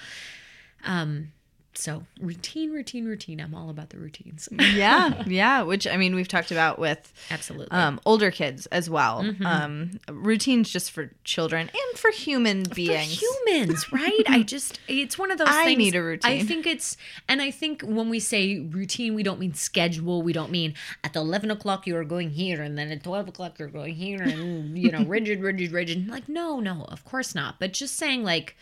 Um, 0.84 1.32
so 1.78 2.04
routine, 2.20 2.72
routine, 2.72 3.06
routine. 3.06 3.40
I'm 3.40 3.54
all 3.54 3.70
about 3.70 3.90
the 3.90 3.98
routines. 3.98 4.50
yeah, 4.52 5.24
yeah. 5.28 5.62
Which 5.62 5.86
I 5.86 5.98
mean, 5.98 6.16
we've 6.16 6.28
talked 6.28 6.52
about 6.52 6.80
with 6.80 7.14
Absolutely. 7.30 7.72
um, 7.72 8.00
older 8.06 8.32
kids 8.32 8.66
as 8.68 8.90
well. 8.90 9.24
Mm-hmm. 9.24 9.46
Um, 9.46 10.00
routines 10.10 10.70
just 10.70 10.92
for 10.92 11.12
children 11.24 11.70
and 11.70 12.00
for 12.00 12.12
human 12.12 12.64
beings. 12.64 13.16
For 13.16 13.26
humans, 13.26 13.92
right? 13.92 14.24
I 14.28 14.44
just 14.44 14.80
it's 14.88 15.20
one 15.20 15.32
of 15.32 15.38
those 15.38 15.50
I 15.50 15.66
things. 15.66 15.78
need 15.78 15.96
a 15.96 16.00
I 16.00 16.02
routine. 16.02 16.42
I 16.42 16.44
think 16.44 16.66
it's 16.66 16.98
and 17.30 17.42
I 17.42 17.52
think 17.52 17.84
when 17.84 18.10
we 18.10 18.20
say 18.20 18.60
routine, 18.60 19.14
we 19.14 19.24
don't 19.24 19.40
mean 19.40 19.54
schedule. 19.54 20.24
We 20.24 20.34
don't 20.34 20.52
mean 20.52 20.74
at 21.04 21.14
the 21.14 21.20
eleven 21.20 21.52
o'clock 21.52 21.86
you 21.86 21.96
are 21.96 22.06
going 22.06 22.32
here 22.32 22.62
and 22.62 22.78
then 22.78 22.92
at 22.92 23.04
twelve 23.04 23.28
o'clock 23.28 23.60
you're 23.60 23.68
going 23.68 23.94
here 23.94 24.22
and 24.22 24.78
you 24.78 24.92
know, 24.92 25.04
rigid, 25.06 25.42
rigid, 25.42 25.72
rigid. 25.72 26.08
Like, 26.08 26.28
no, 26.28 26.60
no, 26.60 26.86
of 26.90 27.06
course 27.06 27.36
not. 27.36 27.60
But 27.60 27.74
just 27.74 27.96
saying 27.96 28.24
like 28.24 28.56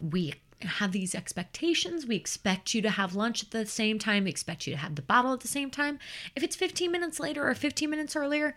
we 0.00 0.34
have 0.66 0.92
these 0.92 1.14
expectations. 1.14 2.06
We 2.06 2.16
expect 2.16 2.74
you 2.74 2.82
to 2.82 2.90
have 2.90 3.14
lunch 3.14 3.42
at 3.42 3.50
the 3.50 3.66
same 3.66 3.98
time. 3.98 4.24
We 4.24 4.30
expect 4.30 4.66
you 4.66 4.72
to 4.72 4.78
have 4.78 4.94
the 4.94 5.02
bottle 5.02 5.32
at 5.32 5.40
the 5.40 5.48
same 5.48 5.70
time. 5.70 5.98
If 6.34 6.42
it's 6.42 6.56
15 6.56 6.90
minutes 6.90 7.20
later 7.20 7.46
or 7.48 7.54
15 7.54 7.88
minutes 7.88 8.16
earlier, 8.16 8.56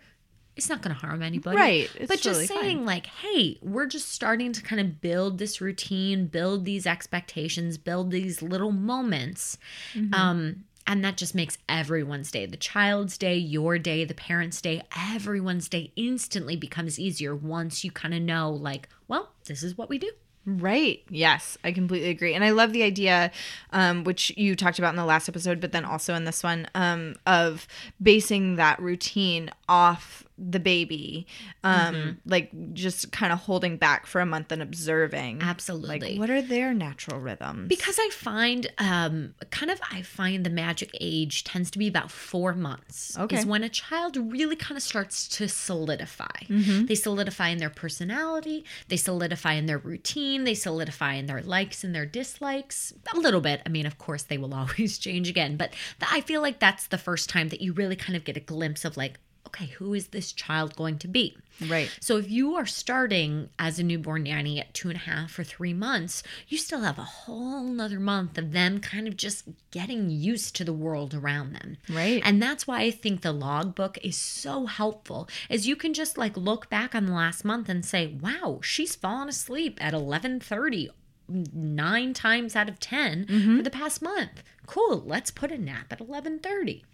it's 0.56 0.68
not 0.68 0.82
going 0.82 0.94
to 0.94 1.00
harm 1.00 1.22
anybody. 1.22 1.56
Right. 1.56 1.90
It's 1.94 2.08
but 2.08 2.20
just 2.20 2.24
totally 2.24 2.46
saying, 2.46 2.76
fine. 2.78 2.86
like, 2.86 3.06
hey, 3.06 3.58
we're 3.62 3.86
just 3.86 4.10
starting 4.10 4.52
to 4.52 4.62
kind 4.62 4.80
of 4.80 5.00
build 5.00 5.38
this 5.38 5.60
routine, 5.60 6.26
build 6.26 6.64
these 6.64 6.86
expectations, 6.86 7.78
build 7.78 8.10
these 8.10 8.42
little 8.42 8.72
moments. 8.72 9.56
Mm-hmm. 9.94 10.12
Um, 10.12 10.64
and 10.86 11.04
that 11.04 11.16
just 11.16 11.34
makes 11.34 11.58
everyone's 11.68 12.30
day, 12.30 12.44
the 12.44 12.56
child's 12.56 13.16
day, 13.16 13.36
your 13.36 13.78
day, 13.78 14.04
the 14.04 14.14
parent's 14.14 14.60
day, 14.60 14.82
everyone's 15.14 15.68
day 15.68 15.92
instantly 15.96 16.56
becomes 16.56 16.98
easier 16.98 17.34
once 17.36 17.84
you 17.84 17.90
kind 17.92 18.12
of 18.12 18.20
know, 18.20 18.50
like, 18.50 18.88
well, 19.08 19.30
this 19.46 19.62
is 19.62 19.78
what 19.78 19.88
we 19.88 19.98
do. 19.98 20.10
Right. 20.44 21.02
Yes, 21.08 21.56
I 21.62 21.70
completely 21.70 22.10
agree. 22.10 22.34
And 22.34 22.42
I 22.42 22.50
love 22.50 22.72
the 22.72 22.82
idea, 22.82 23.30
um, 23.72 24.02
which 24.02 24.32
you 24.36 24.56
talked 24.56 24.78
about 24.80 24.90
in 24.90 24.96
the 24.96 25.04
last 25.04 25.28
episode, 25.28 25.60
but 25.60 25.70
then 25.70 25.84
also 25.84 26.14
in 26.14 26.24
this 26.24 26.42
one, 26.42 26.66
um, 26.74 27.14
of 27.26 27.68
basing 28.02 28.56
that 28.56 28.80
routine 28.80 29.50
off 29.68 30.24
the 30.50 30.58
baby. 30.60 31.26
Um, 31.64 31.94
Mm-hmm. 31.94 32.10
like 32.26 32.50
just 32.74 33.12
kind 33.12 33.32
of 33.32 33.38
holding 33.40 33.76
back 33.76 34.06
for 34.06 34.20
a 34.20 34.26
month 34.26 34.50
and 34.50 34.60
observing. 34.62 35.40
Absolutely. 35.42 36.12
Like 36.12 36.18
what 36.18 36.30
are 36.30 36.42
their 36.42 36.74
natural 36.74 37.20
rhythms? 37.20 37.68
because 37.68 37.98
I 38.00 38.08
find 38.12 38.66
um 38.78 39.34
kind 39.50 39.70
of 39.70 39.80
I 39.90 40.02
find 40.02 40.44
the 40.44 40.50
magic 40.50 40.90
age 41.00 41.44
tends 41.44 41.70
to 41.72 41.78
be 41.78 41.86
about 41.88 42.10
four 42.10 42.54
months. 42.54 43.16
Okay. 43.18 43.36
Is 43.38 43.46
when 43.46 43.62
a 43.62 43.68
child 43.68 44.16
really 44.16 44.56
kind 44.56 44.76
of 44.76 44.82
starts 44.82 45.28
to 45.28 45.48
solidify. 45.48 46.26
Mm-hmm. 46.48 46.86
They 46.86 46.94
solidify 46.94 47.48
in 47.50 47.58
their 47.58 47.70
personality, 47.70 48.64
they 48.88 48.96
solidify 48.96 49.52
in 49.54 49.66
their 49.66 49.78
routine, 49.78 50.44
they 50.44 50.54
solidify 50.54 51.14
in 51.14 51.26
their 51.26 51.40
likes 51.42 51.84
and 51.84 51.94
their 51.94 52.06
dislikes. 52.06 52.92
A 53.14 53.18
little 53.18 53.40
bit. 53.40 53.62
I 53.64 53.68
mean, 53.68 53.86
of 53.86 53.98
course 53.98 54.22
they 54.24 54.38
will 54.38 54.54
always 54.62 54.98
change 54.98 55.28
again, 55.28 55.56
but 55.56 55.70
th- 56.00 56.10
I 56.12 56.20
feel 56.20 56.40
like 56.42 56.58
that's 56.58 56.86
the 56.88 56.98
first 56.98 57.28
time 57.28 57.48
that 57.50 57.60
you 57.60 57.72
really 57.72 57.96
kind 57.96 58.16
of 58.16 58.24
get 58.24 58.36
a 58.36 58.40
glimpse 58.40 58.84
of 58.84 58.96
like, 58.96 59.18
okay, 59.54 59.66
who 59.66 59.92
is 59.92 60.08
this 60.08 60.32
child 60.32 60.74
going 60.76 60.98
to 60.98 61.08
be? 61.08 61.36
right. 61.68 61.90
So 62.00 62.16
if 62.16 62.30
you 62.30 62.56
are 62.56 62.66
starting 62.66 63.50
as 63.58 63.78
a 63.78 63.82
newborn 63.82 64.24
nanny 64.24 64.58
at 64.58 64.72
two 64.72 64.88
and 64.88 64.96
a 64.96 65.02
half 65.02 65.38
or 65.38 65.44
three 65.44 65.74
months, 65.74 66.22
you 66.48 66.56
still 66.58 66.80
have 66.80 66.98
a 66.98 67.02
whole 67.02 67.62
nother 67.62 68.00
month 68.00 68.38
of 68.38 68.52
them 68.52 68.80
kind 68.80 69.06
of 69.06 69.16
just 69.16 69.44
getting 69.70 70.10
used 70.10 70.56
to 70.56 70.64
the 70.64 70.72
world 70.72 71.14
around 71.14 71.52
them. 71.52 71.76
Right. 71.88 72.22
And 72.24 72.42
that's 72.42 72.66
why 72.66 72.80
I 72.80 72.90
think 72.90 73.20
the 73.20 73.32
logbook 73.32 73.98
is 74.02 74.16
so 74.16 74.66
helpful 74.66 75.28
is 75.50 75.66
you 75.66 75.76
can 75.76 75.92
just 75.92 76.16
like 76.16 76.36
look 76.36 76.70
back 76.70 76.94
on 76.94 77.06
the 77.06 77.12
last 77.12 77.44
month 77.44 77.68
and 77.68 77.84
say, 77.84 78.06
wow, 78.06 78.60
she's 78.62 78.96
fallen 78.96 79.28
asleep 79.28 79.78
at 79.80 79.92
1130 79.92 80.90
nine 81.28 82.12
times 82.12 82.54
out 82.54 82.68
of 82.68 82.78
10 82.80 83.26
mm-hmm. 83.26 83.56
for 83.56 83.62
the 83.62 83.70
past 83.70 84.02
month. 84.02 84.42
Cool. 84.66 85.02
Let's 85.06 85.30
put 85.30 85.52
a 85.52 85.58
nap 85.58 85.86
at 85.90 86.00
1130. 86.00 86.84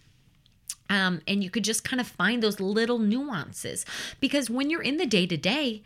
Um, 0.90 1.20
and 1.26 1.44
you 1.44 1.50
could 1.50 1.64
just 1.64 1.84
kind 1.84 2.00
of 2.00 2.06
find 2.06 2.42
those 2.42 2.60
little 2.60 2.98
nuances 2.98 3.84
because 4.20 4.48
when 4.48 4.70
you're 4.70 4.82
in 4.82 4.96
the 4.96 5.06
day 5.06 5.26
to 5.26 5.36
day, 5.36 5.82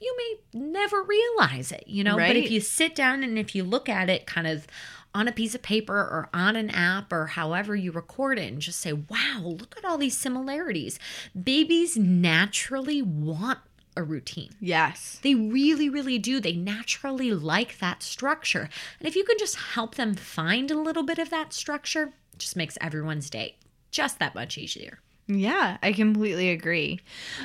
you 0.00 0.16
may 0.16 0.60
never 0.60 1.02
realize 1.02 1.72
it, 1.72 1.84
you 1.86 2.04
know. 2.04 2.16
But 2.16 2.36
if 2.36 2.50
you 2.50 2.60
sit 2.60 2.94
down 2.94 3.22
and 3.22 3.38
if 3.38 3.54
you 3.54 3.64
look 3.64 3.88
at 3.88 4.08
it 4.08 4.26
kind 4.26 4.46
of 4.46 4.66
on 5.14 5.28
a 5.28 5.32
piece 5.32 5.54
of 5.54 5.62
paper 5.62 5.94
or 5.94 6.28
on 6.34 6.56
an 6.56 6.68
app 6.70 7.10
or 7.12 7.28
however 7.28 7.74
you 7.74 7.90
record 7.90 8.38
it 8.38 8.52
and 8.52 8.60
just 8.60 8.80
say, 8.80 8.92
wow, 8.92 9.40
look 9.42 9.74
at 9.78 9.84
all 9.84 9.96
these 9.96 10.16
similarities. 10.16 10.98
Babies 11.40 11.96
naturally 11.96 13.00
want 13.00 13.58
a 13.96 14.02
routine. 14.02 14.50
Yes. 14.60 15.18
They 15.22 15.34
really, 15.34 15.88
really 15.88 16.18
do. 16.18 16.38
They 16.38 16.52
naturally 16.52 17.32
like 17.32 17.78
that 17.78 18.02
structure. 18.02 18.68
And 19.00 19.08
if 19.08 19.16
you 19.16 19.24
can 19.24 19.38
just 19.38 19.56
help 19.56 19.94
them 19.94 20.14
find 20.14 20.70
a 20.70 20.78
little 20.78 21.02
bit 21.02 21.18
of 21.18 21.30
that 21.30 21.54
structure, 21.54 22.12
it 22.34 22.38
just 22.38 22.56
makes 22.56 22.76
everyone's 22.82 23.30
day 23.30 23.56
just 23.90 24.18
that 24.18 24.34
much 24.34 24.58
easier. 24.58 24.98
Yeah, 25.28 25.78
I 25.82 25.92
completely 25.92 26.50
agree. 26.50 27.00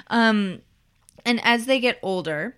Um, 0.08 0.62
and 1.26 1.40
as 1.44 1.66
they 1.66 1.80
get 1.80 2.00
older, 2.02 2.56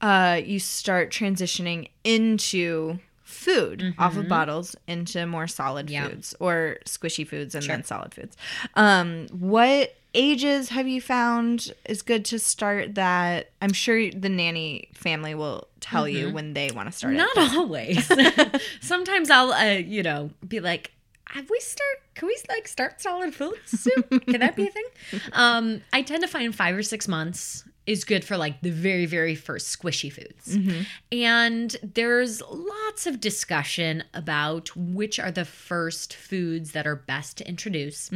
uh, 0.00 0.40
you 0.44 0.58
start 0.58 1.10
transitioning 1.10 1.88
into 2.04 2.98
food 3.22 3.94
off 3.98 4.16
of 4.16 4.28
bottles 4.28 4.76
into 4.86 5.26
more 5.26 5.46
solid 5.46 5.86
Mm-hmm. 5.86 5.92
Yeah. 5.94 6.08
foods 6.08 6.34
or 6.38 6.76
squishy 6.86 7.26
foods 7.26 7.54
and 7.54 7.64
then 7.64 7.82
solid 7.84 8.14
foods. 8.14 8.36
Um, 8.74 9.26
what 9.32 9.94
ages 10.14 10.68
have 10.68 10.86
you 10.86 11.00
found 11.00 11.72
is 11.86 12.02
good 12.02 12.24
to 12.26 12.38
start 12.38 12.94
that? 12.94 13.50
I'm 13.60 13.72
sure 13.72 14.10
the 14.10 14.28
nanny 14.28 14.88
family 14.94 15.34
will 15.34 15.66
tell 15.80 16.08
you 16.08 16.30
when 16.30 16.54
they 16.54 16.70
want 16.72 16.88
to 16.88 16.92
start 16.92 17.14
Mm-hmm. 17.14 17.38
Not 17.40 17.52
it. 17.52 17.56
always. 17.58 18.62
Sometimes 18.80 19.30
I'll, 19.30 19.52
uh, 19.52 19.64
you 19.78 20.02
know, 20.04 20.30
be 20.46 20.60
like, 20.60 20.92
have 21.26 21.48
we 21.50 21.58
start? 21.60 21.98
Can 22.14 22.28
we 22.28 22.36
like 22.48 22.68
start 22.68 23.00
solid 23.00 23.34
foods 23.34 23.80
soon? 23.80 24.20
Can 24.20 24.40
that 24.40 24.56
be 24.56 24.68
a 24.68 24.70
thing? 24.70 24.84
Um, 25.32 25.80
I 25.92 26.02
tend 26.02 26.22
to 26.22 26.28
find 26.28 26.54
five 26.54 26.76
or 26.76 26.82
six 26.82 27.08
months 27.08 27.64
is 27.86 28.04
good 28.04 28.24
for 28.24 28.36
like 28.36 28.60
the 28.62 28.70
very, 28.70 29.04
very 29.04 29.34
first 29.34 29.78
squishy 29.78 30.10
foods. 30.12 30.56
And 31.12 31.76
there's 31.82 32.40
lots 32.42 33.06
of 33.06 33.20
discussion 33.20 34.04
about 34.14 34.74
which 34.76 35.18
are 35.18 35.30
the 35.30 35.44
first 35.44 36.14
foods 36.14 36.72
that 36.72 36.86
are 36.86 36.96
best 36.96 37.36
to 37.38 37.48
introduce. 37.48 38.08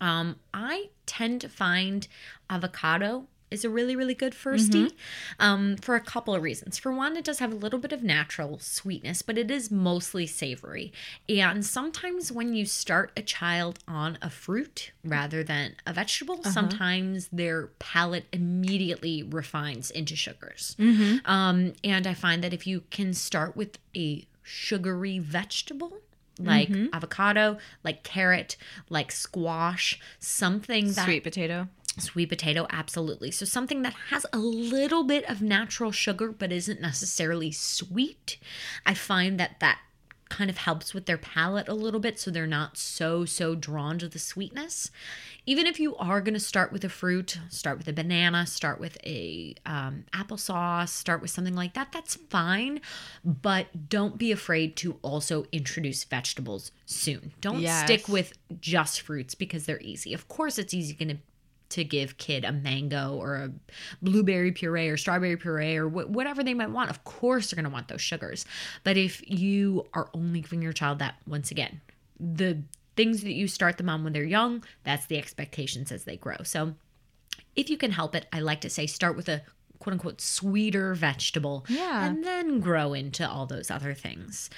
Um, 0.00 0.36
I 0.52 0.88
tend 1.06 1.40
to 1.42 1.48
find 1.48 2.08
avocado 2.50 3.26
is 3.54 3.64
a 3.64 3.70
really, 3.70 3.96
really 3.96 4.14
good 4.14 4.34
firstie 4.34 4.92
um, 5.38 5.76
for 5.76 5.94
a 5.94 6.00
couple 6.00 6.34
of 6.34 6.42
reasons. 6.42 6.76
For 6.78 6.92
one, 6.92 7.16
it 7.16 7.24
does 7.24 7.38
have 7.38 7.52
a 7.52 7.56
little 7.56 7.78
bit 7.78 7.92
of 7.92 8.02
natural 8.02 8.58
sweetness, 8.58 9.22
but 9.22 9.38
it 9.38 9.50
is 9.50 9.70
mostly 9.70 10.26
savory. 10.26 10.92
And 11.28 11.64
sometimes 11.64 12.30
when 12.30 12.54
you 12.54 12.66
start 12.66 13.12
a 13.16 13.22
child 13.22 13.78
on 13.88 14.18
a 14.20 14.28
fruit 14.28 14.92
rather 15.04 15.42
than 15.42 15.76
a 15.86 15.92
vegetable, 15.92 16.42
sometimes 16.44 17.28
their 17.32 17.68
palate 17.78 18.26
immediately 18.32 19.22
refines 19.22 19.90
into 19.90 20.14
sugars. 20.16 20.76
Um, 21.24 21.72
and 21.82 22.06
I 22.06 22.14
find 22.14 22.42
that 22.44 22.52
if 22.52 22.66
you 22.66 22.82
can 22.90 23.14
start 23.14 23.56
with 23.56 23.78
a 23.96 24.26
sugary 24.42 25.18
vegetable, 25.18 25.92
like 26.38 26.68
avocado, 26.92 27.58
like 27.84 28.02
carrot, 28.02 28.56
like 28.90 29.12
squash, 29.12 30.00
something 30.18 30.86
that 30.92 31.04
Sweet 31.04 31.22
potato. 31.22 31.68
Sweet 31.98 32.26
potato, 32.28 32.66
absolutely. 32.70 33.30
So 33.30 33.44
something 33.44 33.82
that 33.82 33.94
has 34.10 34.26
a 34.32 34.38
little 34.38 35.04
bit 35.04 35.28
of 35.28 35.40
natural 35.42 35.92
sugar 35.92 36.32
but 36.32 36.52
isn't 36.52 36.80
necessarily 36.80 37.52
sweet. 37.52 38.36
I 38.84 38.94
find 38.94 39.38
that 39.40 39.60
that 39.60 39.78
kind 40.30 40.50
of 40.50 40.56
helps 40.56 40.92
with 40.94 41.06
their 41.06 41.18
palate 41.18 41.68
a 41.68 41.74
little 41.74 42.00
bit 42.00 42.18
so 42.18 42.28
they're 42.30 42.46
not 42.46 42.76
so 42.76 43.24
so 43.24 43.54
drawn 43.54 43.98
to 43.98 44.08
the 44.08 44.18
sweetness. 44.18 44.90
Even 45.46 45.66
if 45.66 45.78
you 45.78 45.94
are 45.96 46.20
going 46.22 46.34
to 46.34 46.40
start 46.40 46.72
with 46.72 46.82
a 46.84 46.88
fruit, 46.88 47.38
start 47.50 47.76
with 47.78 47.86
a 47.86 47.92
banana, 47.92 48.46
start 48.46 48.80
with 48.80 48.96
a 49.04 49.54
um, 49.66 50.04
applesauce, 50.12 50.88
start 50.88 51.20
with 51.20 51.30
something 51.30 51.54
like 51.54 51.74
that. 51.74 51.92
That's 51.92 52.16
fine, 52.16 52.80
but 53.24 53.88
don't 53.88 54.16
be 54.18 54.32
afraid 54.32 54.74
to 54.76 54.98
also 55.02 55.44
introduce 55.52 56.02
vegetables 56.02 56.72
soon. 56.86 57.32
Don't 57.40 57.60
Yes. 57.60 57.84
stick 57.84 58.08
with 58.08 58.32
just 58.60 59.02
fruits 59.02 59.34
because 59.34 59.66
they're 59.66 59.80
easy. 59.82 60.14
Of 60.14 60.26
course, 60.28 60.58
it's 60.58 60.72
easy 60.74 60.94
going 60.94 61.10
to 61.10 61.18
to 61.74 61.84
give 61.84 62.18
kid 62.18 62.44
a 62.44 62.50
mango 62.52 63.14
or 63.14 63.36
a 63.36 63.52
blueberry 64.02 64.50
puree 64.50 64.88
or 64.88 64.96
strawberry 64.96 65.36
puree 65.36 65.76
or 65.76 65.88
wh- 65.88 66.10
whatever 66.10 66.42
they 66.42 66.54
might 66.54 66.70
want. 66.70 66.90
Of 66.90 67.04
course, 67.04 67.50
they're 67.50 67.56
going 67.56 67.70
to 67.70 67.74
want 67.74 67.88
those 67.88 68.00
sugars. 68.02 68.44
But 68.82 68.96
if 68.96 69.22
you 69.30 69.86
are 69.94 70.08
only 70.14 70.40
giving 70.40 70.62
your 70.62 70.72
child 70.72 70.98
that, 70.98 71.14
once 71.26 71.50
again, 71.50 71.80
the 72.18 72.62
things 72.96 73.22
that 73.22 73.32
you 73.34 73.46
start 73.48 73.76
them 73.76 73.88
on 73.88 74.04
when 74.04 74.12
they're 74.12 74.24
young, 74.24 74.64
that's 74.84 75.06
the 75.06 75.18
expectations 75.18 75.90
as 75.92 76.04
they 76.04 76.16
grow. 76.16 76.36
So 76.44 76.74
if 77.56 77.68
you 77.70 77.76
can 77.76 77.90
help 77.92 78.14
it, 78.14 78.26
I 78.32 78.40
like 78.40 78.60
to 78.62 78.70
say 78.70 78.86
start 78.86 79.16
with 79.16 79.28
a 79.28 79.42
quote 79.80 79.92
unquote 79.94 80.20
sweeter 80.20 80.94
vegetable 80.94 81.64
Yeah. 81.68 82.06
and 82.06 82.24
then 82.24 82.60
grow 82.60 82.94
into 82.94 83.28
all 83.28 83.46
those 83.46 83.70
other 83.70 83.94
things. 83.94 84.48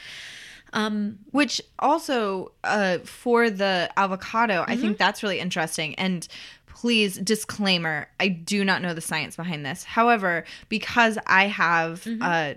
Which 1.31 1.61
also 1.79 2.53
uh, 2.65 2.99
for 3.05 3.51
the 3.51 3.91
avocado, 3.97 4.63
I 4.67 4.73
Mm-hmm. 4.73 4.81
think 4.81 4.99
that's 4.99 5.23
really 5.23 5.41
interesting. 5.41 5.95
And 5.97 6.27
please, 6.67 7.17
disclaimer: 7.19 8.09
I 8.21 8.29
do 8.29 8.65
not 8.65 8.83
know 8.83 8.93
the 8.95 9.01
science 9.01 9.37
behind 9.37 9.65
this. 9.65 9.85
However, 9.85 10.45
because 10.69 11.19
I 11.27 11.47
have 11.47 12.05
Mm-hmm. 12.05 12.23
uh, 12.23 12.55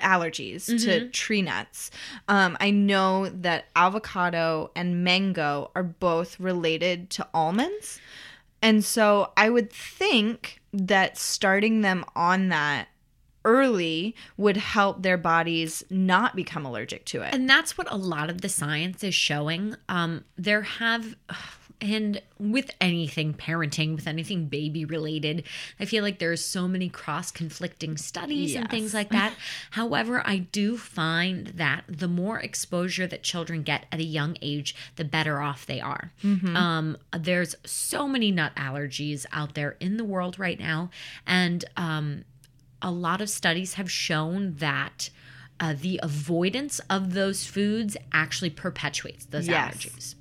allergies 0.00 0.66
to 0.84 1.08
tree 1.10 1.42
nuts, 1.42 1.90
um, 2.28 2.56
I 2.60 2.70
know 2.70 3.28
that 3.28 3.66
avocado 3.76 4.70
and 4.74 5.04
mango 5.04 5.70
are 5.74 5.82
both 5.82 6.38
related 6.40 7.10
to 7.10 7.26
almonds. 7.34 8.00
And 8.62 8.84
so 8.84 9.32
I 9.36 9.50
would 9.50 9.70
think 9.70 10.60
that 10.72 11.18
starting 11.18 11.82
them 11.82 12.04
on 12.16 12.48
that 12.48 12.88
early 13.44 14.14
would 14.36 14.56
help 14.56 15.02
their 15.02 15.16
bodies 15.18 15.84
not 15.90 16.36
become 16.36 16.66
allergic 16.66 17.04
to 17.06 17.22
it. 17.22 17.34
And 17.34 17.48
that's 17.48 17.78
what 17.78 17.90
a 17.90 17.96
lot 17.96 18.30
of 18.30 18.40
the 18.40 18.48
science 18.48 19.02
is 19.04 19.14
showing. 19.14 19.76
Um, 19.88 20.24
there 20.36 20.62
have, 20.62 21.14
and 21.80 22.20
with 22.40 22.72
anything 22.80 23.32
parenting, 23.34 23.94
with 23.94 24.08
anything 24.08 24.46
baby 24.46 24.84
related, 24.84 25.44
I 25.78 25.84
feel 25.84 26.02
like 26.02 26.18
there's 26.18 26.44
so 26.44 26.66
many 26.66 26.88
cross 26.88 27.30
conflicting 27.30 27.96
studies 27.96 28.56
and 28.56 28.68
things 28.68 28.92
like 28.94 29.10
that. 29.10 29.32
However, 29.70 30.20
I 30.26 30.38
do 30.38 30.76
find 30.76 31.46
that 31.48 31.84
the 31.88 32.08
more 32.08 32.40
exposure 32.40 33.06
that 33.06 33.22
children 33.22 33.62
get 33.62 33.86
at 33.92 34.00
a 34.00 34.04
young 34.04 34.36
age, 34.42 34.74
the 34.96 35.04
better 35.04 35.40
off 35.40 35.66
they 35.66 35.80
are. 35.80 36.12
Um, 36.56 36.96
there's 37.16 37.54
so 37.64 38.08
many 38.08 38.32
nut 38.32 38.52
allergies 38.56 39.24
out 39.32 39.54
there 39.54 39.76
in 39.78 39.98
the 39.98 40.04
world 40.04 40.36
right 40.40 40.58
now. 40.58 40.90
And, 41.28 41.64
um, 41.76 42.24
a 42.82 42.90
lot 42.90 43.20
of 43.20 43.28
studies 43.30 43.74
have 43.74 43.90
shown 43.90 44.54
that 44.56 45.10
uh, 45.60 45.74
the 45.78 45.98
avoidance 46.02 46.80
of 46.88 47.14
those 47.14 47.44
foods 47.44 47.96
actually 48.12 48.50
perpetuates 48.50 49.24
those 49.26 49.48
Yes. 49.48 49.74
allergies. 49.74 50.14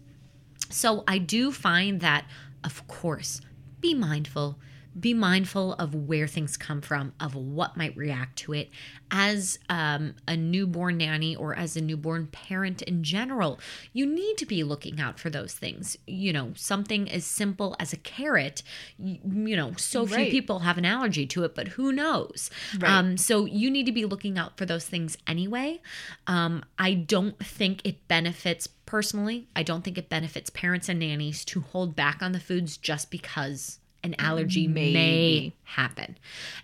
So 0.69 1.03
I 1.07 1.17
do 1.19 1.51
find 1.51 2.01
that, 2.01 2.25
of 2.63 2.85
course, 2.87 3.41
be 3.79 3.93
mindful. 3.93 4.59
Be 4.99 5.13
mindful 5.13 5.73
of 5.73 5.93
where 5.93 6.27
things 6.27 6.57
come 6.57 6.81
from, 6.81 7.13
of 7.19 7.35
what 7.35 7.77
might 7.77 7.95
react 7.95 8.37
to 8.39 8.53
it. 8.53 8.69
As 9.11 9.59
um, 9.69 10.15
a 10.27 10.35
newborn 10.35 10.97
nanny 10.97 11.35
or 11.35 11.55
as 11.55 11.77
a 11.77 11.81
newborn 11.81 12.27
parent 12.27 12.81
in 12.81 13.03
general, 13.03 13.59
you 13.93 14.05
need 14.05 14.37
to 14.37 14.45
be 14.45 14.63
looking 14.63 14.99
out 14.99 15.19
for 15.19 15.29
those 15.29 15.53
things. 15.53 15.95
You 16.07 16.33
know, 16.33 16.51
something 16.55 17.09
as 17.09 17.25
simple 17.25 17.75
as 17.79 17.93
a 17.93 17.97
carrot, 17.97 18.63
you, 18.97 19.19
you 19.23 19.55
know, 19.55 19.73
so 19.77 20.05
few 20.05 20.31
people 20.31 20.59
have 20.59 20.77
an 20.77 20.85
allergy 20.85 21.25
to 21.27 21.43
it, 21.43 21.55
but 21.55 21.69
who 21.69 21.91
knows? 21.91 22.49
Right. 22.77 22.91
Um, 22.91 23.17
so 23.17 23.45
you 23.45 23.69
need 23.69 23.85
to 23.85 23.91
be 23.91 24.05
looking 24.05 24.37
out 24.37 24.57
for 24.57 24.65
those 24.65 24.85
things 24.85 25.17
anyway. 25.27 25.81
Um, 26.25 26.63
I 26.77 26.93
don't 26.93 27.37
think 27.39 27.85
it 27.85 28.07
benefits 28.07 28.67
personally. 28.85 29.47
I 29.55 29.63
don't 29.63 29.83
think 29.83 29.97
it 29.97 30.09
benefits 30.09 30.49
parents 30.49 30.89
and 30.89 30.99
nannies 30.99 31.45
to 31.45 31.61
hold 31.61 31.95
back 31.95 32.21
on 32.21 32.31
the 32.31 32.39
foods 32.39 32.77
just 32.77 33.11
because 33.11 33.79
an 34.07 34.15
allergy 34.19 34.67
may 34.67 35.53
happen. 35.63 36.17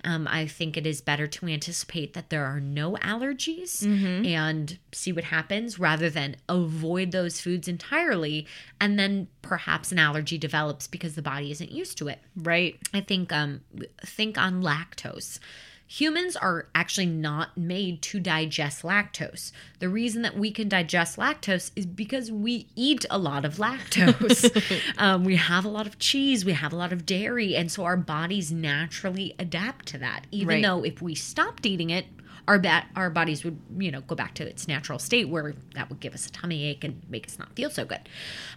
Um, 0.03 0.27
I 0.27 0.47
think 0.47 0.77
it 0.77 0.87
is 0.87 1.01
better 1.01 1.27
to 1.27 1.45
anticipate 1.47 2.13
that 2.13 2.29
there 2.29 2.45
are 2.45 2.59
no 2.59 2.93
allergies 3.13 3.83
and 4.25 4.77
see 4.91 5.11
what 5.11 5.25
happens 5.25 5.77
rather 5.77 6.09
than 6.09 6.35
avoid 6.47 7.11
those 7.11 7.41
foods 7.41 7.67
entirely 7.67 8.47
and 8.79 8.97
then 8.97 9.27
perhaps 9.41 9.91
an 9.91 9.99
allergy 9.99 10.37
develops 10.37 10.87
because 10.87 11.15
the 11.15 11.21
body 11.21 11.51
isn't 11.51 11.71
used 11.71 11.97
to 11.97 12.07
it. 12.07 12.19
right. 12.35 12.79
I 12.93 13.01
think 13.01 13.31
um 13.31 13.61
think 14.05 14.37
on 14.37 14.61
lactose. 14.63 15.39
Humans 15.87 16.35
are 16.37 16.67
actually 16.73 17.05
not 17.05 17.57
made 17.57 18.01
to 18.03 18.19
digest 18.19 18.81
lactose. 18.83 19.51
The 19.79 19.89
reason 19.89 20.21
that 20.23 20.37
we 20.37 20.49
can 20.49 20.67
digest 20.69 21.17
lactose 21.17 21.71
is 21.75 21.85
because 21.85 22.31
we 22.31 22.67
eat 22.75 23.05
a 23.11 23.17
lot 23.19 23.45
of 23.45 23.57
lactose. 23.57 24.49
um, 24.97 25.23
we 25.23 25.35
have 25.35 25.65
a 25.65 25.69
lot 25.69 25.85
of 25.85 25.99
cheese, 25.99 26.45
we 26.45 26.53
have 26.53 26.73
a 26.73 26.75
lot 26.75 26.91
of 26.93 27.05
dairy, 27.05 27.55
and 27.55 27.71
so 27.71 27.83
our 27.83 27.97
bodies 27.97 28.51
naturally 28.51 29.35
adapt 29.37 29.85
to 29.87 29.97
that. 29.99 30.25
Even 30.31 30.47
Right. 30.47 30.63
though 30.63 30.83
if 30.83 31.01
we 31.01 31.13
stopped 31.15 31.65
eating 31.65 31.89
it, 31.91 32.05
our 32.47 32.59
ba- 32.59 32.85
our 32.95 33.09
bodies 33.09 33.43
would 33.45 33.57
you 33.77 33.89
know 33.91 34.01
go 34.01 34.15
back 34.15 34.33
to 34.35 34.47
its 34.47 34.67
natural 34.67 34.99
state 34.99 35.29
where 35.29 35.53
that 35.75 35.89
would 35.89 35.99
give 36.01 36.13
us 36.13 36.25
a 36.27 36.31
tummy 36.31 36.65
ache 36.65 36.83
and 36.83 37.01
make 37.09 37.25
us 37.27 37.37
not 37.39 37.53
feel 37.55 37.69
so 37.69 37.85
good. 37.85 38.01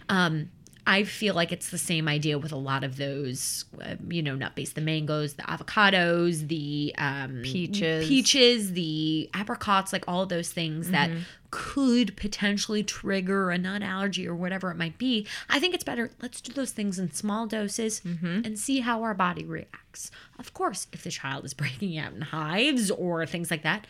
Um, 0.09 0.49
I 0.87 1.03
feel 1.03 1.35
like 1.35 1.51
it's 1.51 1.69
the 1.69 1.77
same 1.77 2.07
idea 2.07 2.39
with 2.39 2.53
a 2.53 2.57
lot 2.57 2.85
of 2.85 2.95
those, 2.95 3.65
uh, 3.83 3.95
you 4.07 4.23
know, 4.23 4.35
nut 4.35 4.55
based, 4.55 4.75
the 4.75 4.81
mangoes, 4.81 5.33
the 5.33 5.43
avocados, 5.43 6.47
the 6.47 6.95
um, 6.97 7.41
Peaches. 7.43 8.07
peaches, 8.07 8.71
the 8.71 9.29
apricots, 9.33 9.91
like 9.91 10.05
all 10.07 10.25
those 10.25 10.49
things 10.51 10.89
that 10.91 11.11
could 11.51 12.15
potentially 12.15 12.83
trigger 12.83 13.51
a 13.51 13.57
nut 13.57 13.81
allergy 13.83 14.25
or 14.25 14.33
whatever 14.33 14.71
it 14.71 14.75
might 14.77 14.97
be. 14.97 15.27
I 15.49 15.59
think 15.59 15.75
it's 15.75 15.83
better. 15.83 16.09
Let's 16.21 16.39
do 16.39 16.53
those 16.53 16.71
things 16.71 16.97
in 16.97 17.11
small 17.11 17.47
doses 17.47 18.01
and 18.45 18.57
see 18.57 18.79
how 18.79 19.03
our 19.03 19.13
body 19.13 19.43
reacts. 19.45 20.09
Of 20.39 20.53
course, 20.53 20.87
if 20.93 21.03
the 21.03 21.11
child 21.11 21.43
is 21.43 21.53
breaking 21.61 21.97
out 21.97 22.13
in 22.13 22.21
hives 22.21 22.89
or 22.91 23.25
things 23.25 23.51
like 23.51 23.63
that, 23.63 23.85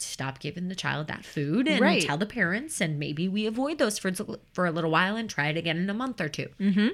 stop 0.00 0.38
giving 0.38 0.68
the 0.68 0.74
child 0.74 1.06
that 1.08 1.24
food 1.24 1.68
and 1.68 1.80
Right. 1.80 2.02
tell 2.02 2.16
the 2.18 2.26
parents 2.26 2.80
and 2.80 2.98
maybe 2.98 3.28
we 3.28 3.46
avoid 3.46 3.78
those 3.78 3.98
foods 3.98 4.20
for 4.52 4.66
a 4.66 4.70
little 4.70 4.90
while 4.90 5.16
and 5.16 5.28
try 5.28 5.48
it 5.48 5.56
again 5.56 5.76
in 5.78 5.88
a 5.90 5.94
month 5.94 6.20
or 6.20 6.28
2 6.28 6.48
mm-hmm. 6.60 6.88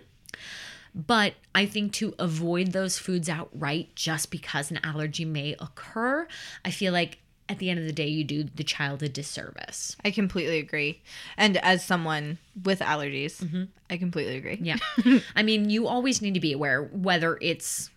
But 0.94 1.34
I 1.54 1.66
think 1.66 1.92
to 1.94 2.14
avoid 2.20 2.68
those 2.72 2.98
foods 2.98 3.28
outright 3.28 3.94
just 3.96 4.30
because 4.30 4.70
an 4.70 4.78
allergy 4.84 5.24
may 5.24 5.56
occur, 5.58 6.28
I 6.64 6.70
feel 6.70 6.92
like 6.92 7.18
at 7.48 7.58
the 7.58 7.68
end 7.68 7.78
of 7.80 7.84
the 7.84 7.92
day, 7.92 8.06
you 8.06 8.24
do 8.24 8.44
the 8.44 8.64
child 8.64 9.02
a 9.02 9.08
disservice. 9.08 9.96
I 10.04 10.10
completely 10.12 10.58
agree. 10.60 11.02
And 11.36 11.56
as 11.58 11.84
someone 11.84 12.38
with 12.62 12.78
allergies, 12.78 13.68
I 13.90 13.96
completely 13.96 14.36
agree. 14.36 14.58
Yeah. 14.62 14.76
I 15.36 15.42
mean, 15.42 15.68
you 15.68 15.86
always 15.88 16.22
need 16.22 16.34
to 16.34 16.40
be 16.40 16.52
aware 16.52 16.84
whether 16.84 17.38
it's 17.42 17.90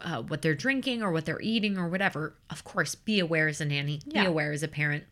uh, 0.00 0.22
what 0.22 0.42
they're 0.42 0.54
drinking 0.54 1.02
or 1.02 1.12
what 1.12 1.24
they're 1.26 1.40
eating 1.40 1.76
or 1.78 1.88
whatever. 1.88 2.34
Of 2.50 2.64
course, 2.64 2.94
be 2.94 3.18
aware 3.20 3.48
as 3.48 3.60
a 3.60 3.64
nanny, 3.64 4.00
Yeah. 4.06 4.22
be 4.22 4.28
aware 4.28 4.52
as 4.52 4.62
a 4.62 4.68
parent. 4.68 5.04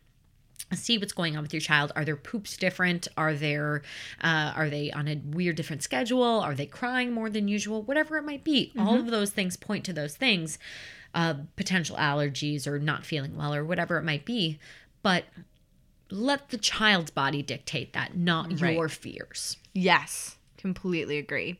See 0.73 0.97
what's 0.97 1.11
going 1.11 1.35
on 1.35 1.41
with 1.43 1.53
your 1.53 1.59
child. 1.61 1.91
Are 1.95 2.05
their 2.05 2.15
poops 2.15 2.55
different? 2.55 3.07
Are 3.17 3.33
there, 3.33 3.81
uh, 4.23 4.53
are 4.55 4.69
they 4.69 4.89
on 4.91 5.07
a 5.07 5.15
weird 5.15 5.57
different 5.57 5.83
schedule? 5.83 6.23
Are 6.23 6.55
they 6.55 6.65
crying 6.65 7.11
more 7.11 7.29
than 7.29 7.47
usual? 7.49 7.81
Whatever 7.81 8.17
it 8.17 8.23
might 8.23 8.43
be, 8.43 8.71
all 8.77 8.97
of 8.97 9.07
those 9.07 9.31
things 9.31 9.57
point 9.57 9.83
to 9.85 9.93
those 9.93 10.15
things, 10.15 10.57
uh, 11.13 11.33
potential 11.57 11.97
allergies 11.97 12.67
or 12.67 12.79
not 12.79 13.05
feeling 13.05 13.35
well 13.35 13.53
or 13.53 13.65
whatever 13.65 13.97
it 13.97 14.03
might 14.03 14.23
be. 14.23 14.59
But 15.03 15.25
let 16.09 16.49
the 16.49 16.57
child's 16.57 17.11
body 17.11 17.41
dictate 17.41 17.91
that, 17.93 18.15
not 18.15 18.61
Right. 18.61 18.75
your 18.75 18.87
fears. 18.89 19.57
Yes, 19.73 20.37
completely 20.61 21.17
agree. 21.17 21.59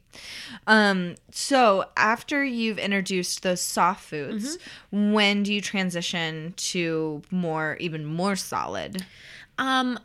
Um, 0.67 1.15
so 1.31 1.85
after 1.97 2.43
you've 2.43 2.77
introduced 2.77 3.43
those 3.43 3.61
soft 3.61 4.03
foods, 4.03 4.57
when 4.91 5.43
do 5.43 5.53
you 5.53 5.59
transition 5.59 6.53
to 6.57 7.23
more, 7.31 7.77
even 7.79 8.05
more 8.05 8.35
solid? 8.35 9.03
Um, 9.57 9.99